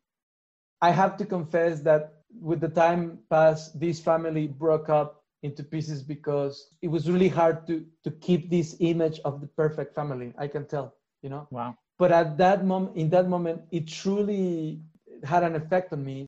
I 0.80 0.90
have 0.90 1.16
to 1.18 1.24
confess 1.26 1.80
that 1.82 2.22
with 2.40 2.60
the 2.60 2.68
time 2.68 3.18
passed 3.28 3.78
this 3.78 4.00
family 4.00 4.46
broke 4.46 4.88
up 4.88 5.19
into 5.42 5.62
pieces 5.62 6.02
because 6.02 6.68
it 6.82 6.88
was 6.88 7.10
really 7.10 7.28
hard 7.28 7.66
to 7.66 7.84
to 8.04 8.10
keep 8.10 8.50
this 8.50 8.76
image 8.80 9.20
of 9.24 9.40
the 9.40 9.46
perfect 9.48 9.94
family 9.94 10.32
i 10.38 10.46
can 10.46 10.66
tell 10.66 10.94
you 11.22 11.30
know 11.30 11.46
Wow. 11.50 11.76
but 11.98 12.12
at 12.12 12.36
that 12.38 12.64
moment 12.64 12.96
in 12.96 13.10
that 13.10 13.28
moment 13.28 13.62
it 13.70 13.86
truly 13.88 14.80
had 15.24 15.42
an 15.42 15.54
effect 15.56 15.92
on 15.92 16.04
me 16.04 16.26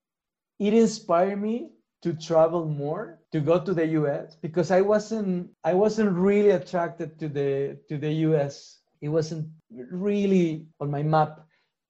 it 0.58 0.72
inspired 0.74 1.40
me 1.40 1.70
to 2.02 2.12
travel 2.14 2.66
more 2.66 3.18
to 3.32 3.40
go 3.40 3.58
to 3.60 3.72
the 3.74 3.86
us 3.86 4.36
because 4.36 4.70
i 4.70 4.80
wasn't 4.80 5.50
i 5.64 5.72
wasn't 5.74 6.10
really 6.12 6.50
attracted 6.50 7.18
to 7.18 7.28
the 7.28 7.78
to 7.88 7.98
the 7.98 8.10
us 8.10 8.80
it 9.00 9.08
wasn't 9.08 9.46
really 9.90 10.66
on 10.80 10.90
my 10.90 11.02
map. 11.02 11.40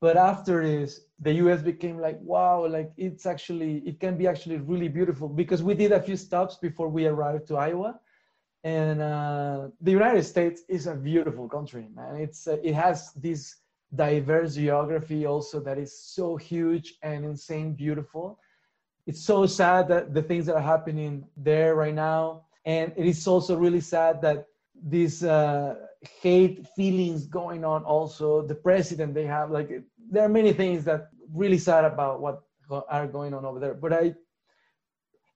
But 0.03 0.17
after 0.17 0.67
this, 0.67 1.03
the 1.21 1.33
US 1.45 1.63
became 1.63 1.97
like, 1.97 2.19
wow, 2.23 2.67
like 2.67 2.91
it's 2.97 3.25
actually, 3.25 3.79
it 3.87 4.01
can 4.01 4.19
be 4.19 4.27
actually 4.27 4.57
really 4.57 4.89
beautiful 4.89 5.29
because 5.29 5.63
we 5.63 5.75
did 5.75 5.93
a 5.93 6.03
few 6.03 6.17
stops 6.17 6.57
before 6.57 6.89
we 6.89 7.07
arrived 7.07 7.47
to 7.49 7.57
Iowa. 7.57 8.01
And 8.65 9.01
uh, 9.01 9.69
the 9.81 9.93
United 9.93 10.25
States 10.25 10.63
is 10.69 10.89
a 10.89 10.97
beautiful 10.97 11.49
country, 11.49 11.87
man. 11.95 12.17
It's 12.17 12.49
uh, 12.49 12.57
it 12.65 12.75
has 12.75 13.13
this 13.13 13.43
diverse 13.95 14.57
geography 14.57 15.25
also 15.27 15.61
that 15.61 15.79
is 15.79 15.93
so 15.97 16.37
huge 16.37 16.95
and 17.03 17.25
insane 17.25 17.75
beautiful. 17.75 18.41
It's 19.07 19.25
so 19.25 19.47
sad 19.47 19.87
that 19.89 20.15
the 20.15 20.23
things 20.23 20.47
that 20.47 20.57
are 20.57 20.69
happening 20.75 21.25
there 21.37 21.77
right 21.77 21.95
now, 21.95 22.47
and 22.65 22.93
it 22.97 23.07
is 23.07 23.25
also 23.29 23.57
really 23.57 23.81
sad 23.81 24.21
that 24.23 24.47
these 24.85 25.23
uh, 25.23 25.75
hate 26.21 26.67
feelings 26.75 27.27
going 27.27 27.65
on. 27.65 27.85
Also, 27.85 28.43
the 28.43 28.55
president 28.55 29.15
they 29.15 29.27
have 29.27 29.51
like 29.51 29.71
there 30.13 30.25
are 30.25 30.29
many 30.29 30.53
things 30.53 30.85
that 30.85 31.09
really 31.33 31.59
sad 31.59 31.85
about 31.85 32.21
what 32.21 32.43
are 32.89 33.07
going 33.07 33.35
on 33.35 33.45
over 33.45 33.59
there. 33.59 33.75
But 33.75 33.93
I, 33.93 34.15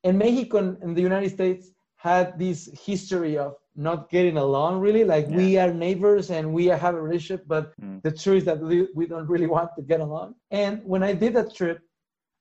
in 0.05 0.19
Mexico 0.19 0.59
and 0.59 0.97
the 0.97 1.03
United 1.03 1.31
States 1.31 1.71
had 1.97 2.39
this 2.39 2.69
history 2.85 3.37
of 3.39 3.57
not 3.75 4.11
getting 4.11 4.37
along 4.37 4.81
really 4.81 5.05
like 5.05 5.27
yeah. 5.29 5.37
we 5.37 5.59
are 5.59 5.73
neighbors 5.73 6.31
and 6.31 6.53
we 6.53 6.67
have 6.67 6.95
a 6.95 7.01
relationship 7.01 7.45
but 7.47 7.79
mm. 7.81 8.03
the 8.03 8.11
truth 8.11 8.39
is 8.39 8.45
that 8.45 8.59
we, 8.59 8.89
we 8.95 9.07
don't 9.07 9.29
really 9.29 9.47
want 9.47 9.71
to 9.77 9.83
get 9.83 10.01
along 10.01 10.35
and 10.51 10.81
when 10.85 11.03
i 11.03 11.13
did 11.13 11.35
that 11.35 11.55
trip 11.55 11.79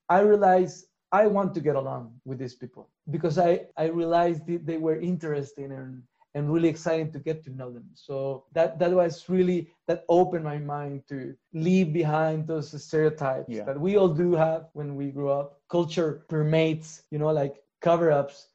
i 0.08 0.20
realized 0.20 0.86
i 1.12 1.26
want 1.28 1.54
to 1.54 1.60
get 1.60 1.76
along 1.76 2.14
with 2.24 2.38
these 2.38 2.56
people 2.56 2.90
because 3.12 3.38
i 3.38 3.60
i 3.78 3.86
realized 3.88 4.42
they 4.48 4.78
were 4.78 4.98
interesting 5.00 5.72
and 5.74 6.02
and 6.36 6.52
really 6.52 6.68
exciting 6.68 7.12
to 7.14 7.20
get 7.20 7.44
to 7.46 7.50
know 7.56 7.72
them. 7.72 7.90
So 7.94 8.44
that 8.52 8.78
that 8.80 8.92
was 8.92 9.28
really 9.30 9.70
that 9.88 10.04
opened 10.10 10.44
my 10.44 10.58
mind 10.58 11.04
to 11.08 11.34
leave 11.54 11.94
behind 11.94 12.46
those 12.46 12.68
stereotypes 12.84 13.50
yeah. 13.50 13.64
that 13.64 13.80
we 13.80 13.96
all 13.96 14.10
do 14.10 14.34
have 14.34 14.68
when 14.74 14.96
we 14.96 15.12
grew 15.12 15.30
up. 15.30 15.62
Culture 15.70 16.26
permeates 16.28 17.04
you 17.10 17.18
know 17.18 17.32
like 17.32 17.56
cover-ups 17.82 18.50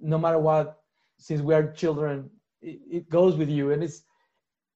no 0.00 0.16
matter 0.18 0.38
what 0.38 0.80
since 1.18 1.40
we 1.40 1.54
are 1.54 1.72
children 1.72 2.30
it, 2.62 2.80
it, 2.90 3.10
goes 3.10 3.36
with 3.36 3.48
you. 3.48 3.72
And 3.72 3.82
it's 3.82 4.02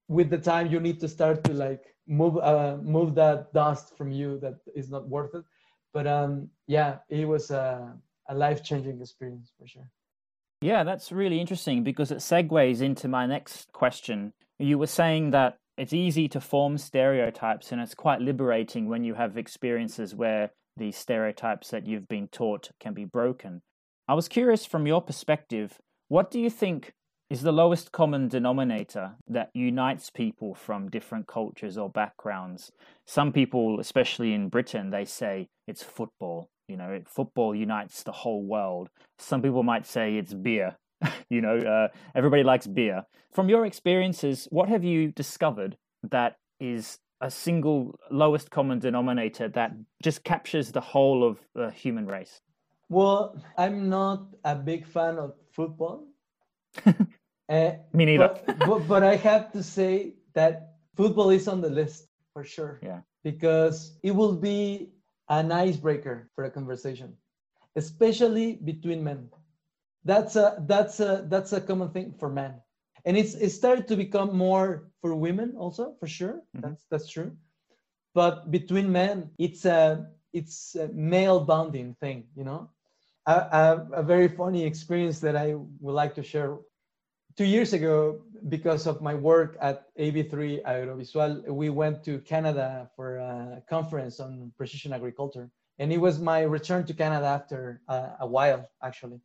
with 0.08 0.28
the 0.28 0.38
time 0.38 0.66
you 0.66 0.80
need 0.80 0.98
to 1.00 1.08
start 1.08 1.44
to 1.44 1.52
like 1.52 1.84
move 2.08 2.38
uh, 2.38 2.76
move 2.82 3.14
that 3.14 3.52
dust 3.52 3.96
from 3.96 4.10
you 4.10 4.38
that 4.40 4.56
is 4.74 4.90
not 4.90 5.08
worth 5.08 5.34
it. 5.34 5.44
But 5.92 6.06
um 6.08 6.50
yeah 6.66 6.98
it 7.08 7.26
was 7.26 7.50
a, 7.50 7.94
a 8.28 8.34
life-changing 8.34 9.00
experience 9.00 9.52
for 9.56 9.66
sure 9.66 9.90
yeah 10.60 10.84
that's 10.84 11.12
really 11.12 11.40
interesting 11.40 11.82
because 11.82 12.10
it 12.10 12.18
segues 12.18 12.80
into 12.80 13.08
my 13.08 13.26
next 13.26 13.72
question 13.72 14.32
you 14.58 14.78
were 14.78 14.86
saying 14.86 15.30
that 15.30 15.56
it's 15.76 15.92
easy 15.92 16.28
to 16.28 16.40
form 16.40 16.76
stereotypes 16.76 17.70
and 17.72 17.80
it's 17.80 17.94
quite 17.94 18.20
liberating 18.20 18.88
when 18.88 19.04
you 19.04 19.14
have 19.14 19.36
experiences 19.36 20.14
where 20.14 20.50
the 20.76 20.90
stereotypes 20.92 21.70
that 21.70 21.86
you've 21.86 22.08
been 22.08 22.28
taught 22.28 22.70
can 22.80 22.94
be 22.94 23.04
broken 23.04 23.62
i 24.08 24.14
was 24.14 24.28
curious 24.28 24.66
from 24.66 24.86
your 24.86 25.00
perspective 25.00 25.78
what 26.08 26.30
do 26.30 26.40
you 26.40 26.50
think 26.50 26.94
is 27.30 27.42
the 27.42 27.52
lowest 27.52 27.92
common 27.92 28.28
denominator 28.28 29.16
that 29.28 29.50
unites 29.52 30.08
people 30.08 30.54
from 30.54 30.88
different 30.88 31.26
cultures 31.26 31.76
or 31.76 31.90
backgrounds? 31.90 32.72
Some 33.06 33.32
people, 33.32 33.80
especially 33.80 34.32
in 34.32 34.48
Britain, 34.48 34.90
they 34.90 35.04
say 35.04 35.48
it's 35.66 35.82
football. 35.82 36.48
You 36.68 36.76
know, 36.76 37.00
football 37.06 37.54
unites 37.54 38.02
the 38.02 38.12
whole 38.12 38.44
world. 38.44 38.90
Some 39.18 39.40
people 39.40 39.62
might 39.62 39.86
say 39.86 40.16
it's 40.16 40.34
beer. 40.34 40.76
you 41.30 41.40
know, 41.40 41.56
uh, 41.56 41.88
everybody 42.14 42.42
likes 42.42 42.66
beer. 42.66 43.04
From 43.32 43.48
your 43.48 43.64
experiences, 43.64 44.46
what 44.50 44.68
have 44.68 44.84
you 44.84 45.10
discovered 45.12 45.78
that 46.02 46.36
is 46.60 46.98
a 47.20 47.30
single 47.30 47.98
lowest 48.10 48.50
common 48.50 48.78
denominator 48.78 49.48
that 49.48 49.72
just 50.02 50.24
captures 50.24 50.72
the 50.72 50.80
whole 50.80 51.26
of 51.26 51.38
the 51.54 51.70
human 51.70 52.06
race? 52.06 52.40
Well, 52.90 53.42
I'm 53.56 53.88
not 53.88 54.26
a 54.44 54.54
big 54.54 54.86
fan 54.86 55.18
of 55.18 55.34
football. 55.52 56.06
uh, 56.86 56.92
Me 57.92 58.04
neither. 58.04 58.38
But, 58.46 58.58
but, 58.58 58.88
but 58.88 59.02
I 59.02 59.16
have 59.16 59.52
to 59.52 59.62
say 59.62 60.14
that 60.34 60.74
football 60.96 61.30
is 61.30 61.48
on 61.48 61.60
the 61.60 61.70
list 61.70 62.08
for 62.32 62.44
sure. 62.44 62.80
Yeah. 62.82 63.00
Because 63.24 63.98
it 64.02 64.12
will 64.12 64.36
be 64.36 64.90
an 65.28 65.52
icebreaker 65.52 66.30
for 66.34 66.44
a 66.44 66.50
conversation, 66.50 67.14
especially 67.76 68.56
between 68.64 69.02
men. 69.02 69.28
That's 70.04 70.36
a 70.36 70.62
that's 70.66 71.00
a 71.00 71.26
that's 71.28 71.52
a 71.52 71.60
common 71.60 71.90
thing 71.90 72.14
for 72.18 72.28
men, 72.28 72.54
and 73.04 73.16
it's 73.16 73.34
it 73.34 73.50
started 73.50 73.88
to 73.88 73.96
become 73.96 74.36
more 74.36 74.90
for 75.00 75.14
women 75.14 75.54
also 75.56 75.94
for 76.00 76.06
sure. 76.06 76.42
Mm-hmm. 76.56 76.60
That's 76.60 76.84
that's 76.90 77.08
true, 77.08 77.36
but 78.14 78.50
between 78.50 78.90
men, 78.90 79.30
it's 79.38 79.64
a 79.64 80.08
it's 80.32 80.76
a 80.76 80.88
male 80.88 81.40
bonding 81.40 81.94
thing, 82.00 82.24
you 82.36 82.44
know 82.44 82.70
a, 83.28 83.86
a, 83.92 84.02
very 84.02 84.28
funny 84.28 84.64
experience 84.64 85.20
that 85.20 85.36
I 85.36 85.54
would 85.80 85.92
like 85.92 86.14
to 86.14 86.22
share. 86.22 86.58
Two 87.38 87.44
years 87.44 87.72
ago, 87.72 88.20
because 88.48 88.88
of 88.88 89.00
my 89.00 89.14
work 89.14 89.56
at 89.60 89.94
AB3 89.96 90.60
Aerovisual, 90.66 91.44
we 91.46 91.70
went 91.70 92.02
to 92.02 92.18
Canada 92.18 92.90
for 92.96 93.18
a 93.18 93.62
conference 93.70 94.18
on 94.18 94.50
precision 94.56 94.92
agriculture. 94.92 95.48
And 95.78 95.92
it 95.92 95.98
was 95.98 96.18
my 96.18 96.40
return 96.42 96.84
to 96.86 96.94
Canada 96.94 97.26
after 97.26 97.80
uh, 97.86 98.08
a 98.18 98.26
while, 98.26 98.68
actually. 98.82 99.20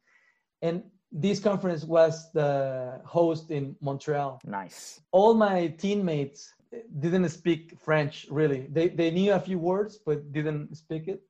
And 0.62 0.84
this 1.12 1.40
conference 1.40 1.86
was 1.86 2.32
the 2.34 3.02
host 3.04 3.50
in 3.50 3.76
Montreal. 3.82 4.40
Nice. 4.46 5.02
All 5.12 5.34
my 5.34 5.70
teammates 5.70 6.54
didn't 7.00 7.30
speak 7.30 7.80
French, 7.82 8.28
really. 8.30 8.68
They, 8.72 8.90
they 8.90 9.10
knew 9.10 9.34
a 9.34 9.40
few 9.40 9.58
words, 9.58 9.98
but 10.06 10.32
didn't 10.32 10.78
speak 10.78 11.08
it. 11.08 11.24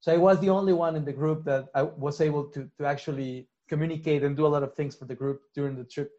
So 0.00 0.12
I 0.12 0.18
was 0.18 0.38
the 0.40 0.50
only 0.50 0.74
one 0.74 0.94
in 0.94 1.06
the 1.06 1.12
group 1.14 1.46
that 1.46 1.68
I 1.74 1.84
was 1.84 2.20
able 2.20 2.44
to, 2.50 2.70
to 2.76 2.84
actually 2.84 3.48
communicate 3.68 4.22
and 4.22 4.36
do 4.36 4.46
a 4.46 4.52
lot 4.54 4.62
of 4.62 4.74
things 4.74 4.94
for 4.94 5.04
the 5.04 5.14
group 5.14 5.42
during 5.54 5.76
the 5.76 5.84
trip. 5.84 6.10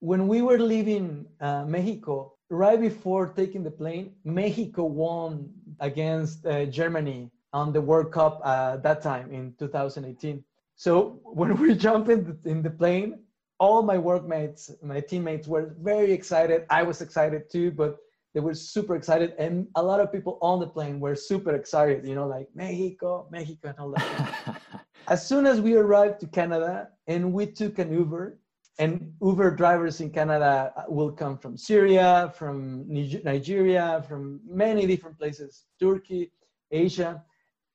When 0.00 0.28
we 0.28 0.42
were 0.42 0.58
leaving 0.58 1.26
uh, 1.40 1.64
Mexico, 1.64 2.34
right 2.50 2.80
before 2.80 3.28
taking 3.28 3.62
the 3.62 3.70
plane, 3.70 4.14
Mexico 4.24 4.84
won 4.84 5.50
against 5.80 6.44
uh, 6.46 6.66
Germany 6.66 7.30
on 7.52 7.72
the 7.72 7.80
World 7.80 8.12
Cup 8.12 8.40
uh, 8.44 8.76
that 8.78 9.00
time 9.02 9.32
in 9.32 9.54
2018. 9.58 10.44
So 10.76 11.20
when 11.24 11.56
we 11.60 11.74
jumped 11.74 12.10
in 12.10 12.24
the, 12.24 12.50
in 12.50 12.62
the 12.62 12.70
plane, 12.70 13.20
all 13.58 13.82
my 13.82 13.98
workmates, 13.98 14.70
my 14.82 15.00
teammates 15.00 15.46
were 15.46 15.74
very 15.80 16.12
excited. 16.12 16.66
I 16.68 16.82
was 16.82 17.00
excited 17.00 17.48
too, 17.50 17.70
but 17.70 17.98
they 18.34 18.40
were 18.40 18.52
super 18.54 18.96
excited 18.96 19.32
and 19.38 19.68
a 19.76 19.82
lot 19.82 20.00
of 20.00 20.12
people 20.12 20.38
on 20.42 20.58
the 20.58 20.66
plane 20.66 20.98
were 20.98 21.14
super 21.14 21.54
excited 21.54 22.04
you 22.04 22.14
know 22.14 22.26
like 22.26 22.48
mexico 22.54 23.26
mexico 23.30 23.68
and 23.68 23.78
all 23.78 23.90
that 23.90 24.60
as 25.08 25.26
soon 25.26 25.46
as 25.46 25.60
we 25.60 25.76
arrived 25.76 26.20
to 26.20 26.26
canada 26.26 26.88
and 27.06 27.32
we 27.32 27.46
took 27.46 27.78
an 27.78 27.92
uber 27.92 28.38
and 28.78 29.12
uber 29.22 29.50
drivers 29.50 30.00
in 30.00 30.10
canada 30.10 30.72
will 30.88 31.12
come 31.12 31.36
from 31.38 31.56
syria 31.56 32.32
from 32.36 32.84
nigeria 33.24 34.04
from 34.08 34.40
many 34.46 34.86
different 34.86 35.18
places 35.18 35.64
turkey 35.80 36.32
asia 36.70 37.22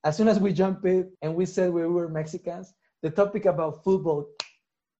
as 0.03 0.15
soon 0.15 0.27
as 0.27 0.39
we 0.39 0.51
jumped 0.51 0.85
in 0.85 1.09
and 1.21 1.33
we 1.33 1.45
said 1.45 1.71
we 1.71 1.85
were 1.85 2.09
mexicans 2.09 2.73
the 3.01 3.09
topic 3.09 3.45
about 3.45 3.83
football 3.83 4.25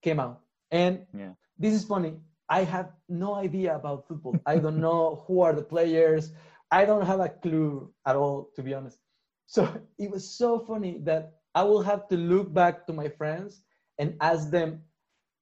came 0.02 0.20
out 0.20 0.40
and 0.70 1.04
yeah. 1.16 1.32
this 1.58 1.74
is 1.74 1.84
funny 1.84 2.14
I 2.50 2.64
have 2.64 2.90
no 3.08 3.34
idea 3.34 3.76
about 3.76 4.08
football. 4.08 4.36
I 4.44 4.56
don't 4.56 4.80
know 4.86 5.24
who 5.26 5.40
are 5.40 5.54
the 5.54 5.62
players. 5.62 6.32
I 6.70 6.84
don't 6.84 7.06
have 7.06 7.20
a 7.20 7.28
clue 7.28 7.92
at 8.06 8.16
all, 8.16 8.50
to 8.56 8.62
be 8.62 8.74
honest. 8.74 8.98
So 9.46 9.68
it 9.98 10.10
was 10.10 10.28
so 10.28 10.58
funny 10.58 10.98
that 11.04 11.39
I 11.54 11.62
will 11.64 11.82
have 11.82 12.08
to 12.08 12.16
look 12.16 12.52
back 12.52 12.86
to 12.86 12.92
my 12.92 13.08
friends 13.08 13.62
and 13.98 14.16
ask 14.20 14.50
them 14.50 14.82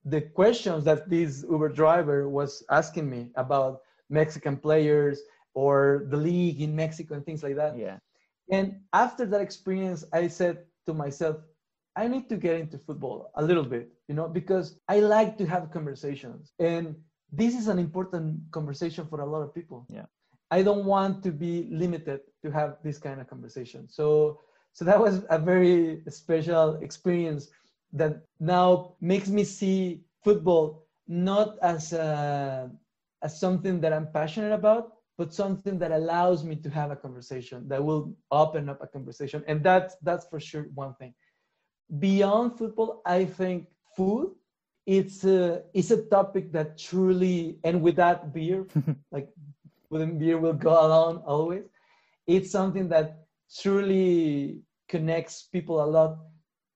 the 0.04 0.22
questions 0.22 0.84
that 0.84 1.11
this 1.11 1.44
Uber 1.50 1.68
driver 1.68 2.28
was 2.28 2.64
asking 2.70 3.11
me 3.11 3.30
about 3.36 3.80
Mexican 4.09 4.56
players 4.56 5.20
or 5.54 6.06
the 6.09 6.16
league 6.16 6.61
in 6.62 6.74
Mexico 6.74 7.14
and 7.14 7.24
things 7.24 7.42
like 7.42 7.56
that. 7.56 7.76
Yeah. 7.76 7.98
And 8.50 8.80
after 8.92 9.26
that 9.26 9.40
experience, 9.40 10.04
I 10.12 10.28
said 10.28 10.64
to 10.86 10.94
myself, 10.94 11.36
I 11.96 12.09
need 12.09 12.28
to 12.28 12.36
get 12.36 12.56
into 12.56 12.78
football 12.78 13.30
a 13.34 13.42
little 13.42 13.64
bit, 13.64 13.90
you 14.09 14.14
know, 14.14 14.28
because 14.28 14.78
I 14.88 15.00
like 15.00 15.36
to 15.38 15.46
have 15.46 15.70
conversations. 15.70 16.52
And 16.59 16.96
this 17.30 17.54
is 17.54 17.68
an 17.68 17.78
important 17.78 18.40
conversation 18.52 19.06
for 19.06 19.20
a 19.20 19.26
lot 19.26 19.42
of 19.42 19.54
people. 19.54 19.84
Yeah. 19.90 20.06
I 20.50 20.62
don't 20.62 20.86
want 20.86 21.22
to 21.24 21.30
be 21.30 21.68
limited 21.70 22.20
to 22.42 22.50
have 22.50 22.78
this 22.82 22.98
kind 22.98 23.20
of 23.20 23.28
conversation. 23.28 23.88
So 23.88 24.40
so 24.73 24.85
that 24.85 25.01
was 25.01 25.25
a 25.31 25.39
very 25.39 26.03
special 26.09 26.77
experience 26.77 27.49
that 27.93 28.23
now 28.41 28.95
makes 29.01 29.29
me 29.29 29.45
see 29.45 30.03
football 30.23 30.87
not 31.09 31.59
as 31.62 31.93
a, 31.93 32.71
as 33.23 33.41
something 33.41 33.81
that 33.81 33.93
I'm 33.93 34.11
passionate 34.12 34.53
about, 34.53 34.93
but 35.16 35.33
something 35.35 35.79
that 35.79 35.91
allows 35.91 36.45
me 36.45 36.55
to 36.57 36.71
have 36.71 36.91
a 36.91 36.97
conversation 36.97 37.66
that 37.69 37.83
will 37.85 38.14
open 38.31 38.69
up 38.69 38.83
a 38.83 38.87
conversation. 38.87 39.43
And 39.49 39.62
that's 39.64 39.97
that's 40.03 40.27
for 40.29 40.39
sure 40.39 40.66
one 40.75 40.95
thing 40.95 41.14
beyond 41.99 42.59
football, 42.59 43.03
I 43.07 43.25
think 43.25 43.69
food 43.97 44.35
it's 44.87 45.25
a 45.25 45.62
it's 45.75 45.91
a 45.91 46.03
topic 46.05 46.53
that 46.53 46.79
truly 46.79 47.59
and 47.64 47.83
with 47.83 47.97
that 47.97 48.33
beer 48.33 48.66
like 49.12 49.29
with 49.91 50.19
beer 50.19 50.39
will 50.39 50.55
go 50.55 50.71
along 50.71 51.19
always 51.27 51.64
it's 52.27 52.51
something 52.51 52.89
that 52.89 53.27
truly 53.62 54.61
connects 54.88 55.42
people 55.44 55.82
a 55.82 55.86
lot. 55.86 56.18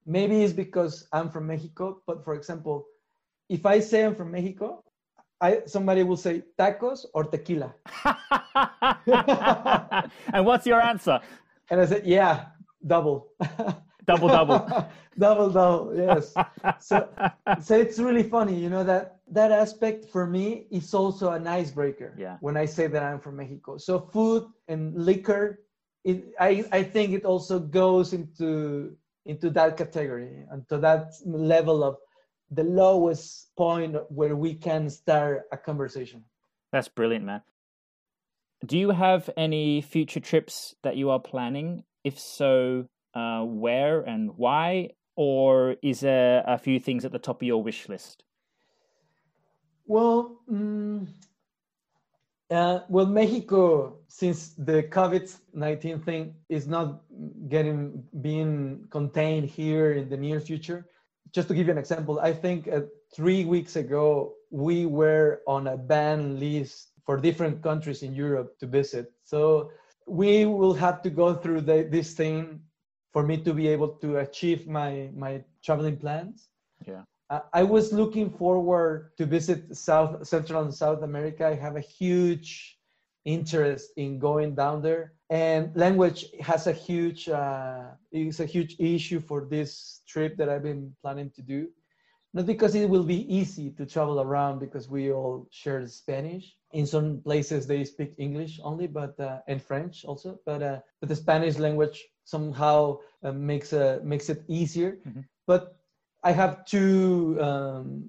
Maybe 0.05 0.43
it's 0.43 0.53
because 0.53 1.07
i'm 1.13 1.31
from 1.31 1.47
mexico 1.47 2.03
but 2.09 2.25
for 2.25 2.35
example 2.35 2.85
if 3.49 3.65
i 3.65 3.79
say 3.79 4.05
i'm 4.05 4.15
from 4.17 4.33
mexico 4.33 4.83
I, 5.41 5.63
somebody 5.67 6.03
will 6.05 6.17
say 6.17 6.43
tacos 6.59 7.05
or 7.15 7.25
tequila. 7.25 7.75
And 10.33 10.47
what's 10.47 10.67
your 10.67 10.81
answer? 10.81 11.21
And 11.71 11.81
i 11.81 11.87
said 11.87 12.07
yeah 12.07 12.47
double. 12.87 13.29
Double 14.07 14.29
double. 14.29 14.59
Double 15.19 15.51
double 15.51 15.95
yes. 15.95 16.35
So 16.81 17.09
so 17.61 17.77
it's 17.79 17.99
really 17.99 18.23
funny 18.25 18.55
you 18.59 18.71
know 18.71 18.83
that 18.83 19.19
that 19.31 19.53
aspect 19.53 20.07
for 20.07 20.27
me 20.27 20.67
is 20.71 20.95
also 20.95 21.31
an 21.33 21.47
icebreaker 21.47 22.15
Yeah. 22.19 22.39
when 22.41 22.57
i 22.57 22.65
say 22.67 22.87
that 22.89 23.03
i'm 23.03 23.21
from 23.21 23.37
mexico. 23.37 23.77
So 23.79 24.01
food 24.01 24.47
and 24.69 24.95
liquor 24.97 25.61
it, 26.05 26.33
I, 26.39 26.65
I 26.73 26.83
think 26.83 27.13
it 27.13 27.25
also 27.25 27.59
goes 27.59 28.13
into 28.13 28.97
into 29.25 29.51
that 29.51 29.77
category 29.77 30.45
and 30.51 30.69
to 30.69 30.79
that 30.79 31.13
level 31.25 31.85
of 31.85 31.97
the 32.51 32.65
lowest 32.65 33.55
point 33.57 33.97
where 34.11 34.35
we 34.35 34.55
can 34.55 34.91
start 34.91 35.43
a 35.53 35.57
conversation 35.57 36.25
That's 36.73 36.89
brilliant, 36.89 37.25
man. 37.25 37.43
Do 38.65 38.79
you 38.79 38.91
have 38.91 39.29
any 39.37 39.81
future 39.83 40.21
trips 40.21 40.75
that 40.83 40.97
you 40.97 41.11
are 41.11 41.21
planning? 41.21 41.85
If 42.05 42.19
so, 42.19 42.87
uh, 43.15 43.43
where 43.43 44.01
and 44.03 44.31
why? 44.37 44.91
Or 45.17 45.77
is 45.83 46.01
there 46.01 46.43
a 46.47 46.59
few 46.59 46.81
things 46.81 47.05
at 47.05 47.13
the 47.13 47.19
top 47.19 47.43
of 47.43 47.47
your 47.47 47.63
wish 47.63 47.89
list? 47.89 48.25
Well, 49.87 50.41
mm, 50.51 51.09
uh, 52.53 52.81
well, 52.89 53.07
Mexico, 53.07 53.97
since 54.09 54.51
the 54.51 54.83
COVID 54.85 55.35
nineteen 55.55 55.99
thing 56.01 56.35
is 56.49 56.67
not 56.67 57.03
getting 57.49 58.05
being 58.21 58.87
contained 58.91 59.49
here 59.49 59.93
in 59.93 60.09
the 60.09 60.17
near 60.17 60.41
future. 60.41 60.87
Just 61.33 61.49
to 61.49 61.55
give 61.55 61.67
you 61.67 61.73
an 61.73 61.79
example, 61.79 62.21
I 62.21 62.33
think 62.33 62.69
uh, 62.69 62.83
three 63.15 63.45
weeks 63.45 63.77
ago 63.77 64.35
we 64.51 64.87
were 64.87 65.41
on 65.47 65.67
a 65.67 65.77
ban 65.77 66.39
list 66.39 66.93
for 67.07 67.17
different 67.17 67.63
countries 67.63 68.03
in 68.03 68.15
Europe 68.15 68.59
to 68.61 68.67
visit. 68.67 69.13
So 69.25 69.71
we 70.07 70.45
will 70.45 70.75
have 70.75 71.01
to 71.03 71.11
go 71.11 71.35
through 71.35 71.63
the, 71.63 71.89
this 71.91 72.13
thing 72.15 72.61
for 73.13 73.23
me 73.23 73.39
to 73.39 73.55
be 73.55 73.69
able 73.69 73.89
to 74.05 74.19
achieve 74.19 74.67
my 74.67 75.11
my 75.17 75.43
traveling 75.65 75.97
plans. 75.97 76.49
Yeah. 76.87 77.03
I- 77.53 77.63
was 77.63 77.93
looking 77.93 78.31
forward 78.31 79.13
to 79.19 79.27
visit 79.27 79.77
South 79.77 80.27
Central 80.27 80.63
and 80.63 80.75
South 80.75 81.03
America. 81.03 81.47
I 81.47 81.55
have 81.55 81.77
a 81.77 81.81
huge 81.81 82.79
interest 83.25 83.91
in 83.97 84.19
going 84.19 84.55
down 84.55 84.83
there, 84.83 85.13
and 85.31 85.75
language 85.77 86.27
has 86.41 86.67
a 86.67 86.73
huge 86.73 87.29
uh, 87.29 87.91
is 88.13 88.41
a 88.41 88.47
huge 88.47 88.77
issue 88.79 89.21
for 89.21 89.47
this 89.49 90.03
trip 90.07 90.37
that 90.39 90.49
I've 90.49 90.63
been 90.63 90.95
planning 91.03 91.31
to 91.37 91.43
do. 91.43 91.69
Not 92.35 92.47
because 92.47 92.75
it 92.75 92.89
will 92.89 93.05
be 93.05 93.23
easy 93.35 93.71
to 93.73 93.87
travel 93.87 94.21
around 94.21 94.59
because 94.59 94.89
we 94.89 95.13
all 95.13 95.47
share 95.51 95.87
Spanish. 95.87 96.57
In 96.73 96.87
some 96.87 97.21
places 97.23 97.67
they 97.67 97.85
speak 97.85 98.15
English 98.19 98.59
only, 98.63 98.87
but 98.87 99.19
uh, 99.21 99.41
and 99.49 99.63
French 99.63 100.05
also. 100.05 100.39
But 100.47 100.63
uh, 100.63 100.81
but 101.01 101.09
the 101.09 101.17
Spanish 101.17 101.59
language 101.59 102.05
somehow 102.25 102.99
uh, 103.23 103.33
makes 103.33 103.73
a 103.73 104.01
makes 104.03 104.29
it 104.31 104.45
easier. 104.49 104.99
Mhm. 105.07 105.25
But 105.47 105.77
I 106.25 106.33
have 106.33 106.65
two 106.65 107.39
um, 107.41 108.05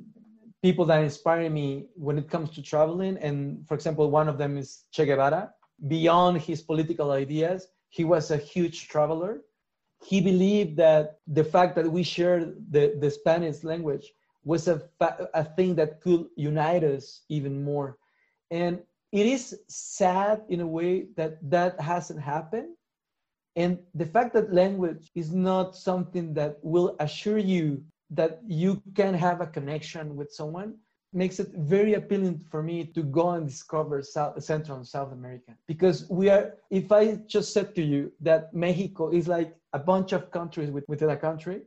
people 0.61 0.85
that 0.85 1.03
inspire 1.03 1.49
me 1.49 1.87
when 1.95 2.17
it 2.17 2.29
comes 2.29 2.51
to 2.51 2.61
traveling. 2.61 3.17
And 3.17 3.67
for 3.67 3.73
example, 3.73 4.09
one 4.09 4.29
of 4.29 4.37
them 4.37 4.57
is 4.57 4.85
Che 4.91 5.05
Guevara. 5.05 5.51
Beyond 5.87 6.39
his 6.39 6.61
political 6.61 7.11
ideas, 7.11 7.67
he 7.89 8.03
was 8.03 8.31
a 8.31 8.37
huge 8.37 8.87
traveler. 8.87 9.41
He 10.05 10.21
believed 10.21 10.77
that 10.77 11.19
the 11.27 11.43
fact 11.43 11.75
that 11.75 11.89
we 11.89 12.03
share 12.03 12.53
the, 12.69 12.95
the 12.99 13.09
Spanish 13.09 13.63
language 13.63 14.13
was 14.43 14.67
a, 14.67 14.79
fa- 14.99 15.29
a 15.33 15.43
thing 15.43 15.75
that 15.75 16.01
could 16.01 16.25
unite 16.35 16.83
us 16.83 17.21
even 17.29 17.63
more. 17.63 17.97
And 18.51 18.81
it 19.11 19.25
is 19.25 19.59
sad 19.67 20.43
in 20.49 20.61
a 20.61 20.67
way 20.67 21.07
that 21.15 21.37
that 21.49 21.79
hasn't 21.79 22.19
happened. 22.19 22.75
And 23.55 23.79
the 23.93 24.05
fact 24.05 24.33
that 24.33 24.53
language 24.53 25.11
is 25.15 25.31
not 25.31 25.75
something 25.75 26.33
that 26.33 26.57
will 26.63 26.95
assure 26.99 27.37
you 27.37 27.83
that 28.15 28.41
you 28.47 28.81
can 28.95 29.13
have 29.13 29.41
a 29.41 29.47
connection 29.47 30.15
with 30.15 30.31
someone 30.31 30.75
makes 31.13 31.39
it 31.39 31.49
very 31.55 31.93
appealing 31.93 32.43
for 32.49 32.63
me 32.63 32.85
to 32.85 33.03
go 33.03 33.31
and 33.31 33.47
discover 33.47 34.01
South, 34.01 34.43
Central 34.43 34.77
and 34.77 34.87
South 34.87 35.11
America. 35.11 35.51
Because 35.67 36.09
we 36.09 36.29
are, 36.29 36.55
if 36.71 36.91
I 36.91 37.15
just 37.27 37.53
said 37.53 37.75
to 37.75 37.83
you 37.83 38.11
that 38.21 38.53
Mexico 38.53 39.11
is 39.11 39.27
like 39.27 39.55
a 39.73 39.79
bunch 39.79 40.11
of 40.11 40.31
countries 40.31 40.71
within 40.87 41.09
a 41.09 41.17
country, 41.17 41.61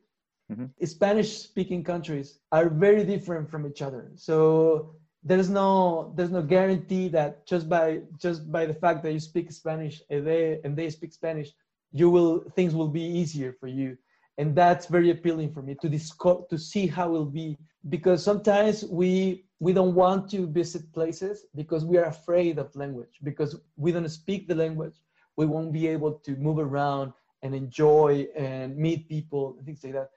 Mhm. 0.51 0.71
Spanish 0.85 1.39
speaking 1.39 1.83
countries 1.83 2.39
are 2.53 2.69
very 2.69 3.05
different 3.05 3.51
from 3.51 3.67
each 3.67 3.83
other. 3.83 4.13
So 4.15 4.95
there's 5.25 5.51
no 5.51 6.13
there's 6.17 6.31
no 6.31 6.43
guarantee 6.43 7.09
that 7.09 7.47
just 7.47 7.69
by 7.69 8.03
just 8.17 8.51
by 8.53 8.65
the 8.67 8.75
fact 8.75 9.03
that 9.03 9.13
you 9.13 9.19
speak 9.19 9.51
Spanish 9.51 10.03
and 10.09 10.25
they 10.27 10.61
and 10.65 10.77
they 10.77 10.89
speak 10.91 11.13
Spanish, 11.13 11.53
you 11.91 12.11
will 12.11 12.45
things 12.57 12.75
will 12.75 12.93
be 13.01 13.03
easier 13.03 13.53
for 13.53 13.67
you 13.67 13.99
and 14.39 14.55
that's 14.55 14.87
very 14.87 15.11
appealing 15.11 15.53
for 15.53 15.63
me 15.63 15.75
to 15.81 15.89
discover 15.89 16.43
to 16.51 16.59
see 16.59 16.87
how 16.87 17.09
it 17.09 17.13
will 17.13 17.25
be 17.25 17.57
because 17.89 18.23
sometimes 18.23 18.85
we 18.85 19.45
we 19.61 19.73
don't 19.73 19.95
want 19.95 20.29
to 20.31 20.47
visit 20.47 20.93
places 20.93 21.47
because 21.55 21.85
we 21.85 21.97
are 21.97 22.05
afraid 22.05 22.59
of 22.59 22.77
language. 22.77 23.19
Because 23.23 23.59
we 23.77 23.91
don't 23.91 24.09
speak 24.11 24.47
the 24.47 24.55
language 24.55 24.95
we 25.37 25.47
won't 25.47 25.73
be 25.73 25.87
able 25.87 26.13
to 26.13 26.35
move 26.37 26.59
around 26.59 27.13
and 27.43 27.55
enjoy 27.55 28.27
and 28.37 28.77
meet 28.77 29.09
people 29.09 29.55
and 29.57 29.67
things 29.67 29.85
like 29.85 29.93
that. 29.93 30.11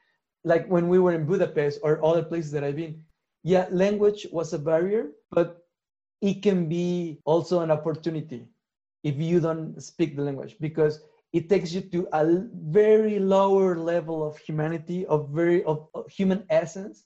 Like 0.43 0.65
when 0.67 0.87
we 0.87 0.99
were 0.99 1.13
in 1.13 1.25
budapest 1.25 1.79
or 1.83 2.03
other 2.03 2.23
places 2.23 2.51
that 2.51 2.63
i've 2.63 2.77
been 2.77 3.03
yeah 3.43 3.67
language 3.71 4.25
was 4.31 4.53
a 4.53 4.59
barrier 4.59 5.11
but 5.31 5.65
it 6.21 6.41
can 6.41 6.67
be 6.67 7.19
also 7.25 7.59
an 7.61 7.71
opportunity 7.71 8.47
if 9.03 9.15
you 9.17 9.39
don't 9.39 9.81
speak 9.81 10.15
the 10.15 10.21
language. 10.21 10.55
Because 10.59 11.01
it 11.31 11.49
takes 11.49 11.71
you 11.73 11.81
to 11.81 12.07
a 12.13 12.25
very 12.53 13.19
lower 13.19 13.77
level 13.77 14.25
of 14.25 14.37
humanity 14.37 15.05
of 15.05 15.29
very 15.29 15.63
of, 15.63 15.87
of 15.93 16.09
human 16.09 16.43
essence 16.49 17.05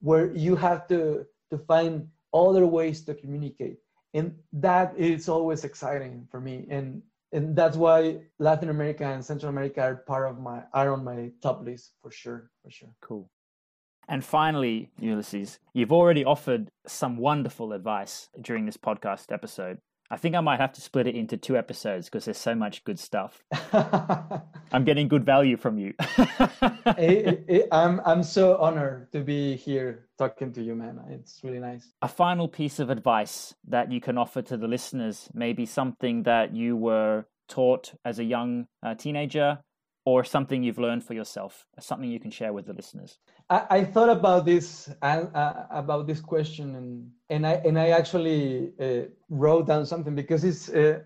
where 0.00 0.34
you 0.34 0.56
have 0.56 0.86
to 0.88 1.24
to 1.50 1.58
find 1.58 2.08
other 2.34 2.66
ways 2.66 3.04
to 3.04 3.14
communicate 3.14 3.78
and 4.14 4.34
that 4.52 4.94
is 4.96 5.28
always 5.28 5.64
exciting 5.64 6.26
for 6.30 6.40
me 6.40 6.66
and 6.70 7.02
and 7.32 7.56
that's 7.56 7.76
why 7.76 8.20
latin 8.38 8.68
america 8.68 9.04
and 9.04 9.24
central 9.24 9.50
america 9.50 9.80
are 9.80 9.96
part 9.96 10.30
of 10.30 10.38
my 10.38 10.62
are 10.72 10.92
on 10.92 11.04
my 11.04 11.30
top 11.42 11.64
list 11.64 11.92
for 12.02 12.10
sure 12.10 12.50
for 12.62 12.70
sure 12.70 12.94
Cool. 13.00 13.30
And 14.08 14.24
finally, 14.24 14.90
Ulises, 15.00 15.58
you've 15.72 15.92
already 15.92 16.24
offered 16.24 16.70
some 16.86 17.16
wonderful 17.16 17.72
advice 17.72 18.28
during 18.40 18.66
this 18.66 18.76
podcast 18.76 19.32
episode. 19.32 19.78
I 20.12 20.18
think 20.18 20.34
I 20.34 20.40
might 20.40 20.60
have 20.60 20.74
to 20.74 20.82
split 20.82 21.06
it 21.06 21.14
into 21.14 21.38
two 21.38 21.56
episodes 21.56 22.04
because 22.04 22.26
there's 22.26 22.36
so 22.36 22.54
much 22.54 22.84
good 22.84 22.98
stuff. 22.98 23.42
I'm 23.72 24.84
getting 24.84 25.08
good 25.08 25.24
value 25.24 25.56
from 25.56 25.78
you. 25.78 25.94
I, 25.98 27.38
I, 27.48 27.62
I'm 27.72 27.98
I'm 28.04 28.22
so 28.22 28.58
honored 28.58 29.10
to 29.12 29.20
be 29.20 29.56
here 29.56 30.08
talking 30.18 30.52
to 30.52 30.62
you, 30.62 30.74
man. 30.74 31.00
It's 31.08 31.40
really 31.42 31.60
nice. 31.60 31.94
a 32.02 32.08
final 32.08 32.46
piece 32.46 32.78
of 32.78 32.90
advice 32.90 33.54
that 33.68 33.90
you 33.90 34.02
can 34.02 34.18
offer 34.18 34.42
to 34.42 34.58
the 34.58 34.68
listeners, 34.68 35.30
maybe 35.32 35.64
something 35.64 36.24
that 36.24 36.54
you 36.54 36.76
were 36.76 37.24
taught 37.48 37.94
as 38.04 38.18
a 38.18 38.24
young 38.24 38.66
uh, 38.82 38.94
teenager 38.94 39.60
or 40.04 40.24
something 40.24 40.62
you've 40.62 40.78
learned 40.78 41.04
for 41.04 41.14
yourself, 41.14 41.66
something 41.78 42.10
you 42.10 42.18
can 42.18 42.30
share 42.30 42.52
with 42.52 42.66
the 42.66 42.72
listeners. 42.72 43.18
I, 43.48 43.66
I 43.70 43.84
thought 43.84 44.08
about 44.08 44.44
this 44.44 44.90
uh, 45.02 45.66
about 45.70 46.06
this 46.06 46.20
question 46.20 46.74
and 46.74 47.10
and 47.30 47.46
I 47.46 47.54
and 47.64 47.78
I 47.78 47.90
actually 47.90 48.72
uh, 48.80 49.02
wrote 49.28 49.66
down 49.66 49.86
something 49.86 50.14
because 50.14 50.42
it's 50.44 50.68
uh, 50.68 51.00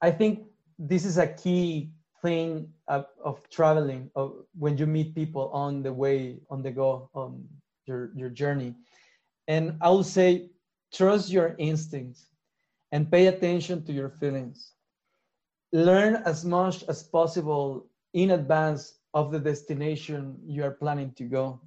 I 0.00 0.10
think 0.10 0.46
this 0.78 1.04
is 1.04 1.18
a 1.18 1.26
key 1.26 1.90
thing 2.22 2.72
of, 2.86 3.06
of 3.24 3.48
traveling 3.50 4.10
of 4.14 4.32
when 4.56 4.76
you 4.76 4.86
meet 4.86 5.14
people 5.14 5.50
on 5.52 5.82
the 5.82 5.92
way 5.92 6.38
on 6.50 6.62
the 6.62 6.70
go 6.70 7.10
on 7.14 7.44
your 7.86 8.10
your 8.14 8.28
journey 8.28 8.74
and 9.46 9.76
I 9.80 9.88
will 9.90 10.04
say 10.04 10.50
trust 10.92 11.30
your 11.30 11.54
instincts 11.58 12.26
and 12.92 13.10
pay 13.10 13.26
attention 13.26 13.84
to 13.86 13.92
your 13.92 14.10
feelings 14.10 14.72
learn 15.72 16.16
as 16.24 16.44
much 16.44 16.84
as 16.84 17.02
possible 17.02 17.86
in 18.14 18.32
advance 18.32 19.00
of 19.14 19.30
the 19.30 19.38
destination 19.38 20.38
you 20.46 20.64
are 20.64 20.72
planning 20.72 21.12
to 21.12 21.24
go. 21.24 21.60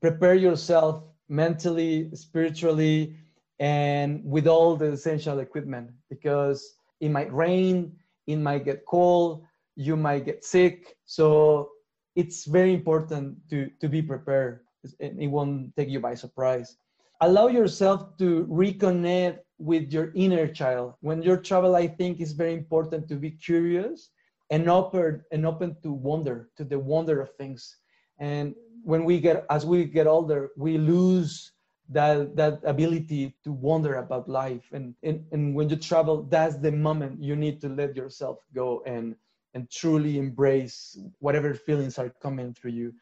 Prepare 0.00 0.34
yourself 0.34 1.04
mentally, 1.28 2.10
spiritually, 2.14 3.16
and 3.58 4.22
with 4.24 4.46
all 4.46 4.76
the 4.76 4.92
essential 4.92 5.38
equipment 5.38 5.90
because 6.10 6.74
it 7.00 7.08
might 7.10 7.32
rain, 7.32 7.96
it 8.26 8.36
might 8.36 8.64
get 8.64 8.84
cold, 8.86 9.44
you 9.76 9.96
might 9.96 10.24
get 10.24 10.44
sick. 10.44 10.96
So 11.06 11.70
it's 12.14 12.44
very 12.44 12.74
important 12.74 13.38
to, 13.50 13.70
to 13.80 13.88
be 13.88 14.02
prepared 14.02 14.60
it 15.00 15.28
won't 15.28 15.74
take 15.76 15.88
you 15.88 16.00
by 16.00 16.14
surprise. 16.14 16.76
Allow 17.20 17.48
yourself 17.48 18.16
to 18.18 18.46
reconnect 18.50 19.38
with 19.58 19.92
your 19.92 20.12
inner 20.14 20.46
child. 20.46 20.94
When 21.00 21.22
you 21.22 21.36
travel, 21.36 21.76
I 21.76 21.86
think 21.86 22.20
it's 22.20 22.32
very 22.32 22.54
important 22.54 23.08
to 23.08 23.16
be 23.16 23.30
curious 23.30 24.10
and 24.50 24.68
open 24.68 25.22
and 25.32 25.46
open 25.46 25.76
to 25.82 25.92
wonder, 25.92 26.50
to 26.56 26.64
the 26.64 26.78
wonder 26.78 27.20
of 27.20 27.34
things. 27.36 27.76
And 28.18 28.54
when 28.82 29.04
we 29.04 29.20
get 29.20 29.46
as 29.50 29.64
we 29.64 29.84
get 29.84 30.06
older, 30.06 30.50
we 30.56 30.78
lose 30.78 31.52
that 31.90 32.36
that 32.36 32.60
ability 32.64 33.34
to 33.44 33.52
wonder 33.52 33.96
about 33.96 34.28
life. 34.28 34.64
And, 34.72 34.94
and 35.02 35.24
and 35.32 35.54
when 35.54 35.68
you 35.68 35.76
travel, 35.76 36.22
that's 36.24 36.56
the 36.56 36.72
moment 36.72 37.22
you 37.22 37.36
need 37.36 37.60
to 37.62 37.68
let 37.68 37.96
yourself 37.96 38.38
go 38.54 38.82
and 38.86 39.16
and 39.54 39.70
truly 39.70 40.18
embrace 40.18 40.98
whatever 41.20 41.54
feelings 41.54 41.98
are 41.98 42.10
coming 42.20 42.52
through 42.52 42.72
you 42.72 42.92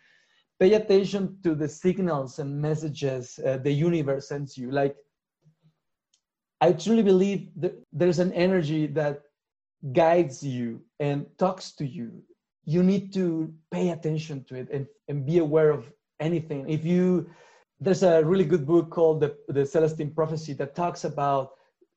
pay 0.61 0.75
attention 0.75 1.37
to 1.43 1.55
the 1.55 1.69
signals 1.69 2.39
and 2.39 2.61
messages 2.61 3.41
uh, 3.45 3.57
the 3.59 3.73
universe 3.73 4.29
sends 4.29 4.57
you 4.57 4.71
like 4.71 4.97
i 6.67 6.73
truly 6.73 7.03
believe 7.03 7.41
that 7.63 7.75
there's 7.93 8.21
an 8.27 8.33
energy 8.33 8.87
that 8.87 9.23
guides 9.93 10.43
you 10.43 10.81
and 11.01 11.27
talks 11.39 11.73
to 11.73 11.87
you. 11.87 12.23
You 12.65 12.83
need 12.83 13.13
to 13.15 13.53
pay 13.73 13.91
attention 13.91 14.45
to 14.45 14.55
it 14.55 14.69
and, 14.73 14.87
and 15.09 15.27
be 15.27 15.39
aware 15.39 15.71
of 15.71 15.91
anything. 16.21 16.69
If 16.69 16.85
you 16.85 17.29
there's 17.81 18.05
a 18.05 18.25
really 18.25 18.45
good 18.45 18.65
book 18.65 18.91
called 18.91 19.21
the, 19.21 19.37
the 19.49 19.67
celestine 19.67 20.13
prophecy 20.13 20.53
that 20.53 20.77
talks 20.77 21.03
about 21.03 21.51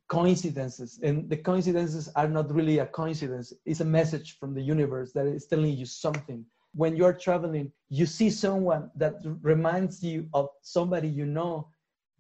coincidences. 0.08 1.00
And 1.04 1.30
the 1.30 1.38
coincidences 1.38 2.10
are 2.16 2.28
not 2.28 2.52
really 2.52 2.80
a 2.80 2.88
coincidence. 2.88 3.54
It's 3.68 3.82
a 3.82 3.86
message 3.86 4.40
from 4.40 4.56
the 4.56 4.62
universe 4.64 5.12
that 5.14 5.28
is 5.28 5.46
telling 5.46 5.78
you 5.78 5.86
something. 5.86 6.44
When 6.74 6.96
you're 6.96 7.14
traveling 7.14 7.72
you 7.90 8.08
see 8.08 8.32
someone 8.32 8.90
that 8.96 9.14
reminds 9.44 10.04
you 10.04 10.28
of 10.34 10.50
somebody 10.62 11.08
you 11.08 11.28
know 11.28 11.70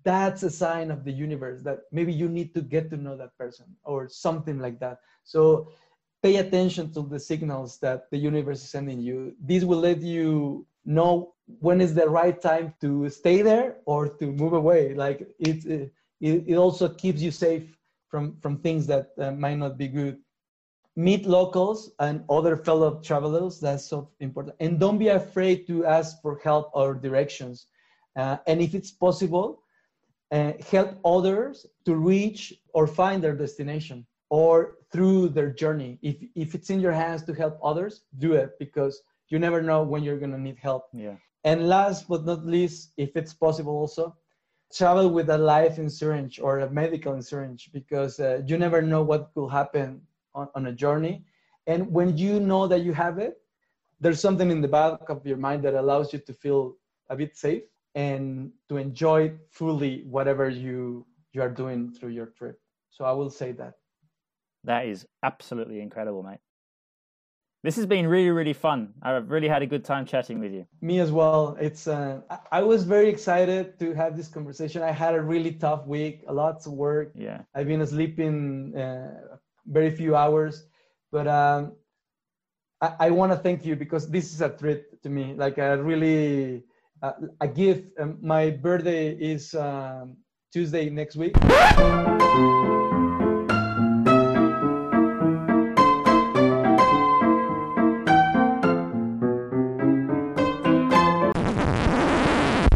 that's 0.05 0.43
a 0.43 0.49
sign 0.49 0.91
of 0.91 1.03
the 1.03 1.11
universe 1.11 1.61
that 1.63 1.79
maybe 1.91 2.13
you 2.13 2.29
need 2.29 2.53
to 2.53 2.61
get 2.61 2.89
to 2.89 2.97
know 2.97 3.17
that 3.17 3.37
person 3.37 3.65
or 3.83 4.07
something 4.07 4.59
like 4.59 4.79
that 4.79 4.99
so 5.23 5.69
pay 6.23 6.37
attention 6.37 6.93
to 6.93 7.01
the 7.01 7.19
signals 7.19 7.79
that 7.79 8.09
the 8.11 8.17
universe 8.17 8.61
is 8.63 8.69
sending 8.69 8.99
you 8.99 9.35
this 9.41 9.63
will 9.63 9.79
let 9.79 10.01
you 10.01 10.65
know 10.85 11.33
when 11.59 11.81
is 11.81 11.93
the 11.93 12.07
right 12.07 12.41
time 12.41 12.73
to 12.79 13.09
stay 13.09 13.41
there 13.41 13.77
or 13.85 14.07
to 14.07 14.31
move 14.31 14.53
away 14.53 14.93
like 14.93 15.27
it, 15.39 15.65
it, 15.65 15.91
it 16.21 16.55
also 16.55 16.87
keeps 16.87 17.21
you 17.21 17.31
safe 17.31 17.75
from, 18.15 18.37
from 18.39 18.57
things 18.59 18.87
that 18.87 19.09
uh, 19.19 19.31
might 19.31 19.57
not 19.57 19.77
be 19.77 19.89
good. 19.89 20.17
Meet 20.95 21.25
locals 21.25 21.91
and 21.99 22.23
other 22.29 22.55
fellow 22.55 23.01
travelers. 23.01 23.59
That's 23.59 23.85
so 23.85 24.09
important. 24.21 24.55
And 24.61 24.79
don't 24.79 24.97
be 24.97 25.09
afraid 25.09 25.67
to 25.67 25.85
ask 25.85 26.21
for 26.21 26.39
help 26.41 26.71
or 26.73 26.93
directions. 26.93 27.67
Uh, 28.15 28.37
and 28.47 28.61
if 28.61 28.73
it's 28.73 28.91
possible, 28.91 29.63
uh, 30.31 30.53
help 30.71 30.97
others 31.05 31.65
to 31.85 31.95
reach 31.95 32.53
or 32.73 32.87
find 32.87 33.23
their 33.23 33.35
destination 33.35 34.05
or 34.29 34.77
through 34.91 35.29
their 35.29 35.51
journey. 35.51 35.99
If, 36.01 36.17
if 36.35 36.55
it's 36.55 36.69
in 36.69 36.79
your 36.79 36.91
hands 36.91 37.23
to 37.23 37.33
help 37.33 37.59
others, 37.63 38.03
do 38.17 38.33
it 38.33 38.57
because 38.59 39.01
you 39.29 39.39
never 39.39 39.61
know 39.61 39.83
when 39.83 40.03
you're 40.03 40.17
going 40.17 40.31
to 40.31 40.39
need 40.39 40.57
help. 40.57 40.85
Yeah. 40.93 41.15
And 41.43 41.69
last 41.69 42.07
but 42.07 42.25
not 42.25 42.45
least, 42.45 42.91
if 42.97 43.15
it's 43.15 43.33
possible 43.33 43.73
also, 43.73 44.15
travel 44.73 45.09
with 45.09 45.29
a 45.29 45.37
life 45.37 45.77
insurance 45.77 46.39
or 46.39 46.59
a 46.59 46.69
medical 46.69 47.13
insurance 47.13 47.67
because 47.71 48.19
uh, 48.19 48.41
you 48.47 48.57
never 48.57 48.81
know 48.81 49.03
what 49.03 49.29
will 49.35 49.47
happen 49.47 50.01
on, 50.33 50.49
on 50.55 50.65
a 50.67 50.73
journey. 50.73 51.23
And 51.67 51.91
when 51.91 52.17
you 52.17 52.39
know 52.39 52.67
that 52.67 52.81
you 52.81 52.93
have 52.93 53.19
it, 53.19 53.37
there's 53.99 54.19
something 54.19 54.49
in 54.51 54.61
the 54.61 54.67
back 54.67 55.07
of 55.09 55.25
your 55.25 55.37
mind 55.37 55.63
that 55.63 55.75
allows 55.75 56.11
you 56.13 56.19
to 56.19 56.33
feel 56.33 56.75
a 57.09 57.15
bit 57.15 57.37
safe 57.37 57.63
and 57.95 58.51
to 58.69 58.77
enjoy 58.77 59.31
fully 59.49 60.03
whatever 60.05 60.49
you 60.49 61.05
you 61.33 61.41
are 61.41 61.49
doing 61.49 61.91
through 61.91 62.09
your 62.09 62.27
trip. 62.27 62.59
So 62.89 63.03
I 63.03 63.11
will 63.11 63.29
say 63.29 63.51
that. 63.53 63.73
That 64.63 64.85
is 64.85 65.05
absolutely 65.23 65.81
incredible, 65.81 66.23
mate. 66.23 66.39
This 67.63 67.75
has 67.77 67.85
been 67.87 68.07
really, 68.07 68.29
really 68.29 68.53
fun. 68.53 68.93
I've 69.01 69.31
really 69.31 69.47
had 69.47 69.63
a 69.63 69.65
good 69.65 69.83
time 69.83 70.05
chatting 70.05 70.39
with 70.39 70.53
you. 70.53 70.67
Me 70.81 70.99
as 70.99 71.11
well. 71.11 71.57
It's 71.59 71.87
uh, 71.87 72.21
I 72.51 72.61
was 72.61 72.83
very 72.83 73.09
excited 73.09 73.79
to 73.79 73.93
have 73.93 74.15
this 74.15 74.27
conversation. 74.27 74.83
I 74.83 74.91
had 74.91 75.15
a 75.15 75.21
really 75.21 75.53
tough 75.53 75.87
week, 75.87 76.23
a 76.27 76.33
lot 76.33 76.65
of 76.65 76.73
work. 76.73 77.11
Yeah, 77.15 77.41
I've 77.55 77.67
been 77.67 77.85
sleeping 77.87 78.75
uh, 78.77 79.37
very 79.65 79.89
few 79.89 80.15
hours, 80.15 80.67
but 81.11 81.27
um, 81.27 81.73
I, 82.81 83.07
I 83.07 83.09
want 83.09 83.31
to 83.31 83.37
thank 83.37 83.65
you 83.65 83.75
because 83.75 84.09
this 84.09 84.31
is 84.31 84.41
a 84.41 84.49
treat 84.49 85.01
to 85.01 85.09
me. 85.09 85.33
Like 85.35 85.57
I 85.57 85.73
really 85.73 86.63
uh, 87.01 87.13
a 87.41 87.47
gift. 87.47 87.87
Um, 87.99 88.17
my 88.21 88.49
birthday 88.49 89.11
is 89.11 89.53
um, 89.55 90.17
Tuesday 90.51 90.89
next 90.89 91.15
week. 91.15 91.35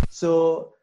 So 0.10 0.74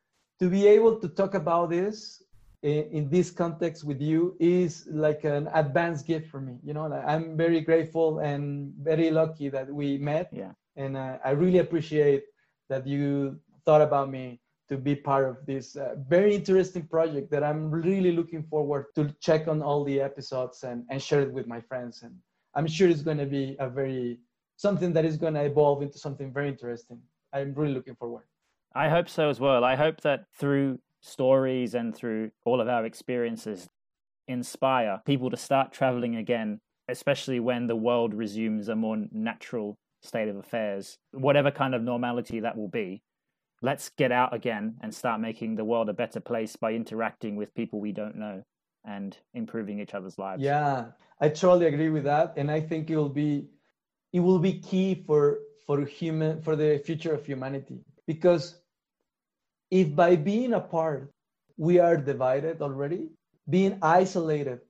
to 0.40 0.48
be 0.48 0.66
able 0.66 0.98
to 1.00 1.08
talk 1.08 1.34
about 1.34 1.68
this 1.68 2.22
in, 2.62 2.84
in, 2.90 3.10
this 3.10 3.30
context 3.30 3.84
with 3.84 4.00
you 4.00 4.34
is 4.40 4.86
like 4.90 5.24
an 5.24 5.48
advanced 5.52 6.06
gift 6.06 6.30
for 6.30 6.40
me. 6.40 6.58
You 6.64 6.72
know, 6.72 6.86
like 6.86 7.04
I'm 7.06 7.36
very 7.36 7.60
grateful 7.60 8.20
and 8.20 8.72
very 8.80 9.10
lucky 9.10 9.50
that 9.50 9.68
we 9.68 9.98
met. 9.98 10.30
Yeah. 10.32 10.52
And 10.76 10.96
uh, 10.96 11.18
I 11.22 11.30
really 11.32 11.58
appreciate 11.58 12.24
that 12.68 12.86
you 12.86 13.38
thought 13.64 13.82
about 13.82 14.10
me 14.10 14.40
to 14.68 14.76
be 14.76 14.96
part 14.96 15.28
of 15.28 15.46
this 15.46 15.76
uh, 15.76 15.94
very 16.08 16.34
interesting 16.34 16.86
project 16.86 17.30
that 17.30 17.44
I'm 17.44 17.70
really 17.70 18.12
looking 18.12 18.42
forward 18.42 18.86
to 18.96 19.14
check 19.20 19.46
on 19.46 19.62
all 19.62 19.84
the 19.84 20.00
episodes 20.00 20.64
and, 20.64 20.84
and 20.90 21.00
share 21.00 21.20
it 21.20 21.32
with 21.32 21.46
my 21.46 21.60
friends. 21.60 22.02
And 22.02 22.14
I'm 22.54 22.66
sure 22.66 22.88
it's 22.88 23.02
going 23.02 23.18
to 23.18 23.26
be 23.26 23.56
a 23.60 23.68
very 23.68 24.18
something 24.56 24.92
that 24.94 25.04
is 25.04 25.16
going 25.16 25.34
to 25.34 25.44
evolve 25.44 25.82
into 25.82 25.98
something 25.98 26.32
very 26.32 26.48
interesting. 26.48 27.00
I'm 27.32 27.54
really 27.54 27.74
looking 27.74 27.94
forward. 27.94 28.24
I 28.74 28.88
hope 28.88 29.08
so 29.08 29.28
as 29.28 29.38
well. 29.38 29.64
I 29.64 29.76
hope 29.76 30.00
that 30.00 30.24
through 30.38 30.80
stories 31.00 31.74
and 31.74 31.94
through 31.94 32.30
all 32.44 32.60
of 32.60 32.68
our 32.68 32.84
experiences, 32.84 33.68
inspire 34.28 35.00
people 35.06 35.30
to 35.30 35.36
start 35.36 35.72
traveling 35.72 36.16
again, 36.16 36.60
especially 36.88 37.38
when 37.38 37.66
the 37.66 37.76
world 37.76 38.12
resumes 38.12 38.68
a 38.68 38.74
more 38.74 38.98
natural 39.12 39.76
state 40.06 40.28
of 40.28 40.36
affairs, 40.36 40.98
whatever 41.12 41.50
kind 41.50 41.74
of 41.74 41.82
normality 41.82 42.40
that 42.40 42.56
will 42.56 42.68
be. 42.68 43.02
Let's 43.62 43.88
get 43.90 44.12
out 44.12 44.34
again 44.34 44.76
and 44.82 44.94
start 44.94 45.20
making 45.20 45.56
the 45.56 45.64
world 45.64 45.88
a 45.88 45.94
better 45.94 46.20
place 46.20 46.56
by 46.56 46.72
interacting 46.72 47.36
with 47.36 47.54
people 47.54 47.80
we 47.80 47.92
don't 47.92 48.16
know 48.16 48.42
and 48.84 49.16
improving 49.34 49.80
each 49.80 49.94
other's 49.94 50.18
lives. 50.18 50.42
Yeah, 50.42 50.86
I 51.20 51.28
totally 51.30 51.66
agree 51.66 51.88
with 51.88 52.04
that, 52.04 52.34
and 52.36 52.50
I 52.50 52.60
think 52.60 52.90
it 52.90 52.96
will 52.96 53.08
be 53.08 53.48
it 54.12 54.20
will 54.20 54.38
be 54.38 54.60
key 54.60 55.02
for 55.06 55.40
for 55.66 55.84
human 55.84 56.40
for 56.42 56.54
the 56.54 56.78
future 56.84 57.12
of 57.12 57.26
humanity 57.26 57.80
because 58.06 58.60
if 59.70 59.94
by 59.94 60.14
being 60.16 60.52
apart 60.52 61.10
we 61.56 61.78
are 61.78 61.96
divided 61.96 62.60
already, 62.62 63.08
being 63.48 63.78
isolated 63.82 64.60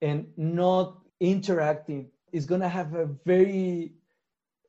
and 0.00 0.26
not 0.36 0.98
interacting 1.20 2.10
is 2.32 2.46
going 2.46 2.60
to 2.60 2.68
have 2.68 2.94
a 2.94 3.06
very, 3.26 3.92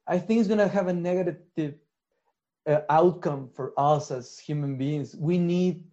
I 0.07 0.19
think 0.19 0.39
it's 0.39 0.47
going 0.47 0.59
to 0.59 0.67
have 0.67 0.87
a 0.87 0.93
negative 0.93 1.75
uh, 2.67 2.81
outcome 2.89 3.49
for 3.53 3.73
us 3.77 4.11
as 4.11 4.39
human 4.39 4.77
beings. 4.77 5.15
We 5.15 5.37
need, 5.37 5.83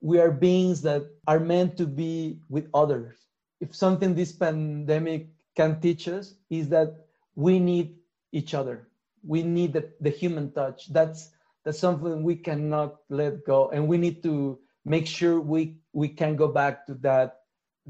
we 0.00 0.18
are 0.18 0.30
beings 0.30 0.82
that 0.82 1.02
are 1.26 1.40
meant 1.40 1.76
to 1.78 1.86
be 1.86 2.40
with 2.48 2.68
others. 2.74 3.16
If 3.60 3.74
something 3.74 4.14
this 4.14 4.32
pandemic 4.32 5.28
can 5.56 5.80
teach 5.80 6.08
us 6.08 6.34
is 6.48 6.68
that 6.70 7.06
we 7.34 7.58
need 7.58 7.96
each 8.32 8.54
other. 8.54 8.88
We 9.22 9.42
need 9.42 9.72
the, 9.74 9.90
the 10.00 10.10
human 10.10 10.52
touch. 10.52 10.92
That's 10.92 11.30
that's 11.64 11.78
something 11.78 12.22
we 12.22 12.36
cannot 12.36 12.96
let 13.10 13.44
go 13.44 13.68
and 13.70 13.86
we 13.86 13.98
need 13.98 14.22
to 14.22 14.58
make 14.84 15.06
sure 15.06 15.40
we 15.40 15.76
we 15.92 16.08
can 16.08 16.36
go 16.36 16.48
back 16.48 16.86
to 16.86 16.94
that 16.94 17.42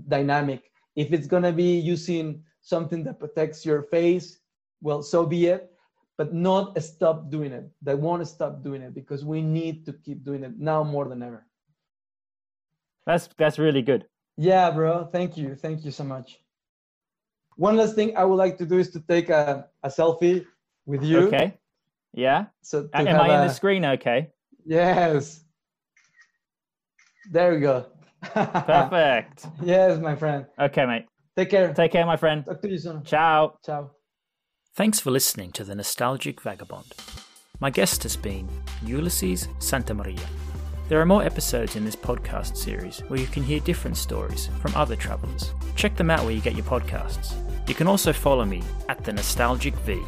dynamic 0.09 0.73
if 0.97 1.13
it's 1.13 1.27
going 1.29 1.45
to 1.45 1.53
be 1.53 1.79
using 1.79 2.43
something 2.61 3.05
that 3.05 3.21
protects 3.21 3.65
your 3.65 3.83
face 3.83 4.39
well 4.81 5.03
so 5.03 5.26
be 5.26 5.47
it 5.47 5.70
but 6.16 6.35
not 6.35 6.81
stop 6.83 7.31
doing 7.31 7.53
it 7.53 7.70
they 7.83 7.95
won't 7.95 8.26
stop 8.26 8.62
doing 8.62 8.83
it 8.83 8.95
because 8.95 9.24
we 9.24 9.41
need 9.41 9.85
to 9.85 9.93
keep 9.93 10.24
doing 10.24 10.45
it 10.45 10.59
now 10.59 10.83
more 10.83 11.09
than 11.09 11.22
ever 11.22 11.47
that's 13.07 13.28
that's 13.39 13.59
really 13.59 13.83
good 13.83 14.07
yeah 14.37 14.70
bro 14.70 15.09
thank 15.12 15.37
you 15.37 15.55
thank 15.55 15.85
you 15.85 15.91
so 15.91 16.05
much 16.05 16.41
one 17.57 17.76
last 17.76 17.95
thing 17.95 18.16
i 18.16 18.24
would 18.24 18.37
like 18.37 18.57
to 18.57 18.66
do 18.66 18.78
is 18.78 18.91
to 18.91 19.01
take 19.01 19.28
a, 19.28 19.66
a 19.83 19.89
selfie 19.89 20.45
with 20.87 21.03
you 21.03 21.26
okay 21.26 21.55
yeah. 22.12 22.47
So 22.62 22.89
am 22.93 23.09
I 23.09 23.35
in 23.35 23.41
a... 23.41 23.47
the 23.47 23.53
screen? 23.53 23.85
Okay. 23.85 24.31
Yes. 24.64 25.45
There 27.31 27.55
we 27.55 27.61
go. 27.61 27.87
Perfect. 28.22 29.47
yes, 29.62 29.99
my 30.01 30.14
friend. 30.14 30.47
Okay, 30.59 30.85
mate. 30.85 31.07
Take 31.37 31.51
care. 31.51 31.72
Take 31.72 31.93
care, 31.93 32.05
my 32.05 32.16
friend. 32.16 32.45
Talk 32.45 32.61
to 32.62 32.68
you 32.68 32.78
soon. 32.78 33.03
Ciao. 33.05 33.59
Ciao. 33.64 33.91
Thanks 34.73 35.01
for 35.01 35.11
listening 35.11 35.51
to 35.53 35.64
The 35.64 35.75
Nostalgic 35.75 36.41
Vagabond. 36.41 36.95
My 37.59 37.71
guest 37.71 38.05
has 38.05 38.16
been 38.16 38.49
Ulises 38.85 39.49
Santamaria. 39.59 40.25
There 40.89 41.01
are 41.01 41.07
more 41.07 41.25
episodes 41.25 41.75
in 41.75 41.85
this 41.85 41.97
podcast 41.97 42.57
series 42.57 43.01
where 43.09 43.18
you 43.18 43.27
can 43.27 43.43
hear 43.43 43.59
different 43.61 43.97
stories 43.97 44.49
from 44.62 44.75
other 44.77 44.95
travellers. 44.95 45.53
Check 45.75 45.97
them 45.97 46.09
out 46.09 46.23
where 46.23 46.33
you 46.33 46.41
get 46.41 46.55
your 46.55 46.64
podcasts. 46.64 47.35
You 47.68 47.75
can 47.75 47.89
also 47.89 48.12
follow 48.12 48.45
me 48.45 48.62
at 48.89 49.05
the 49.05 49.12
Nostalgic 49.12 49.75
V. 49.75 50.01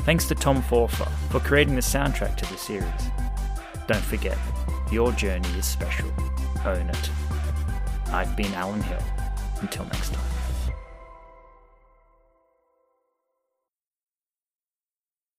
Thanks 0.00 0.26
to 0.26 0.34
Tom 0.34 0.60
Forfa 0.62 1.08
for 1.30 1.38
creating 1.38 1.76
the 1.76 1.80
soundtrack 1.80 2.36
to 2.36 2.52
the 2.52 2.58
series. 2.58 3.02
Don't 3.86 4.04
forget, 4.04 4.36
your 4.90 5.12
journey 5.12 5.48
is 5.50 5.66
special. 5.66 6.12
Own 6.64 6.88
it. 6.90 7.10
I've 8.08 8.36
been 8.36 8.52
Allan 8.54 8.82
Hill. 8.82 9.02
Until 9.60 9.84
next 9.84 10.12
time. 10.12 10.35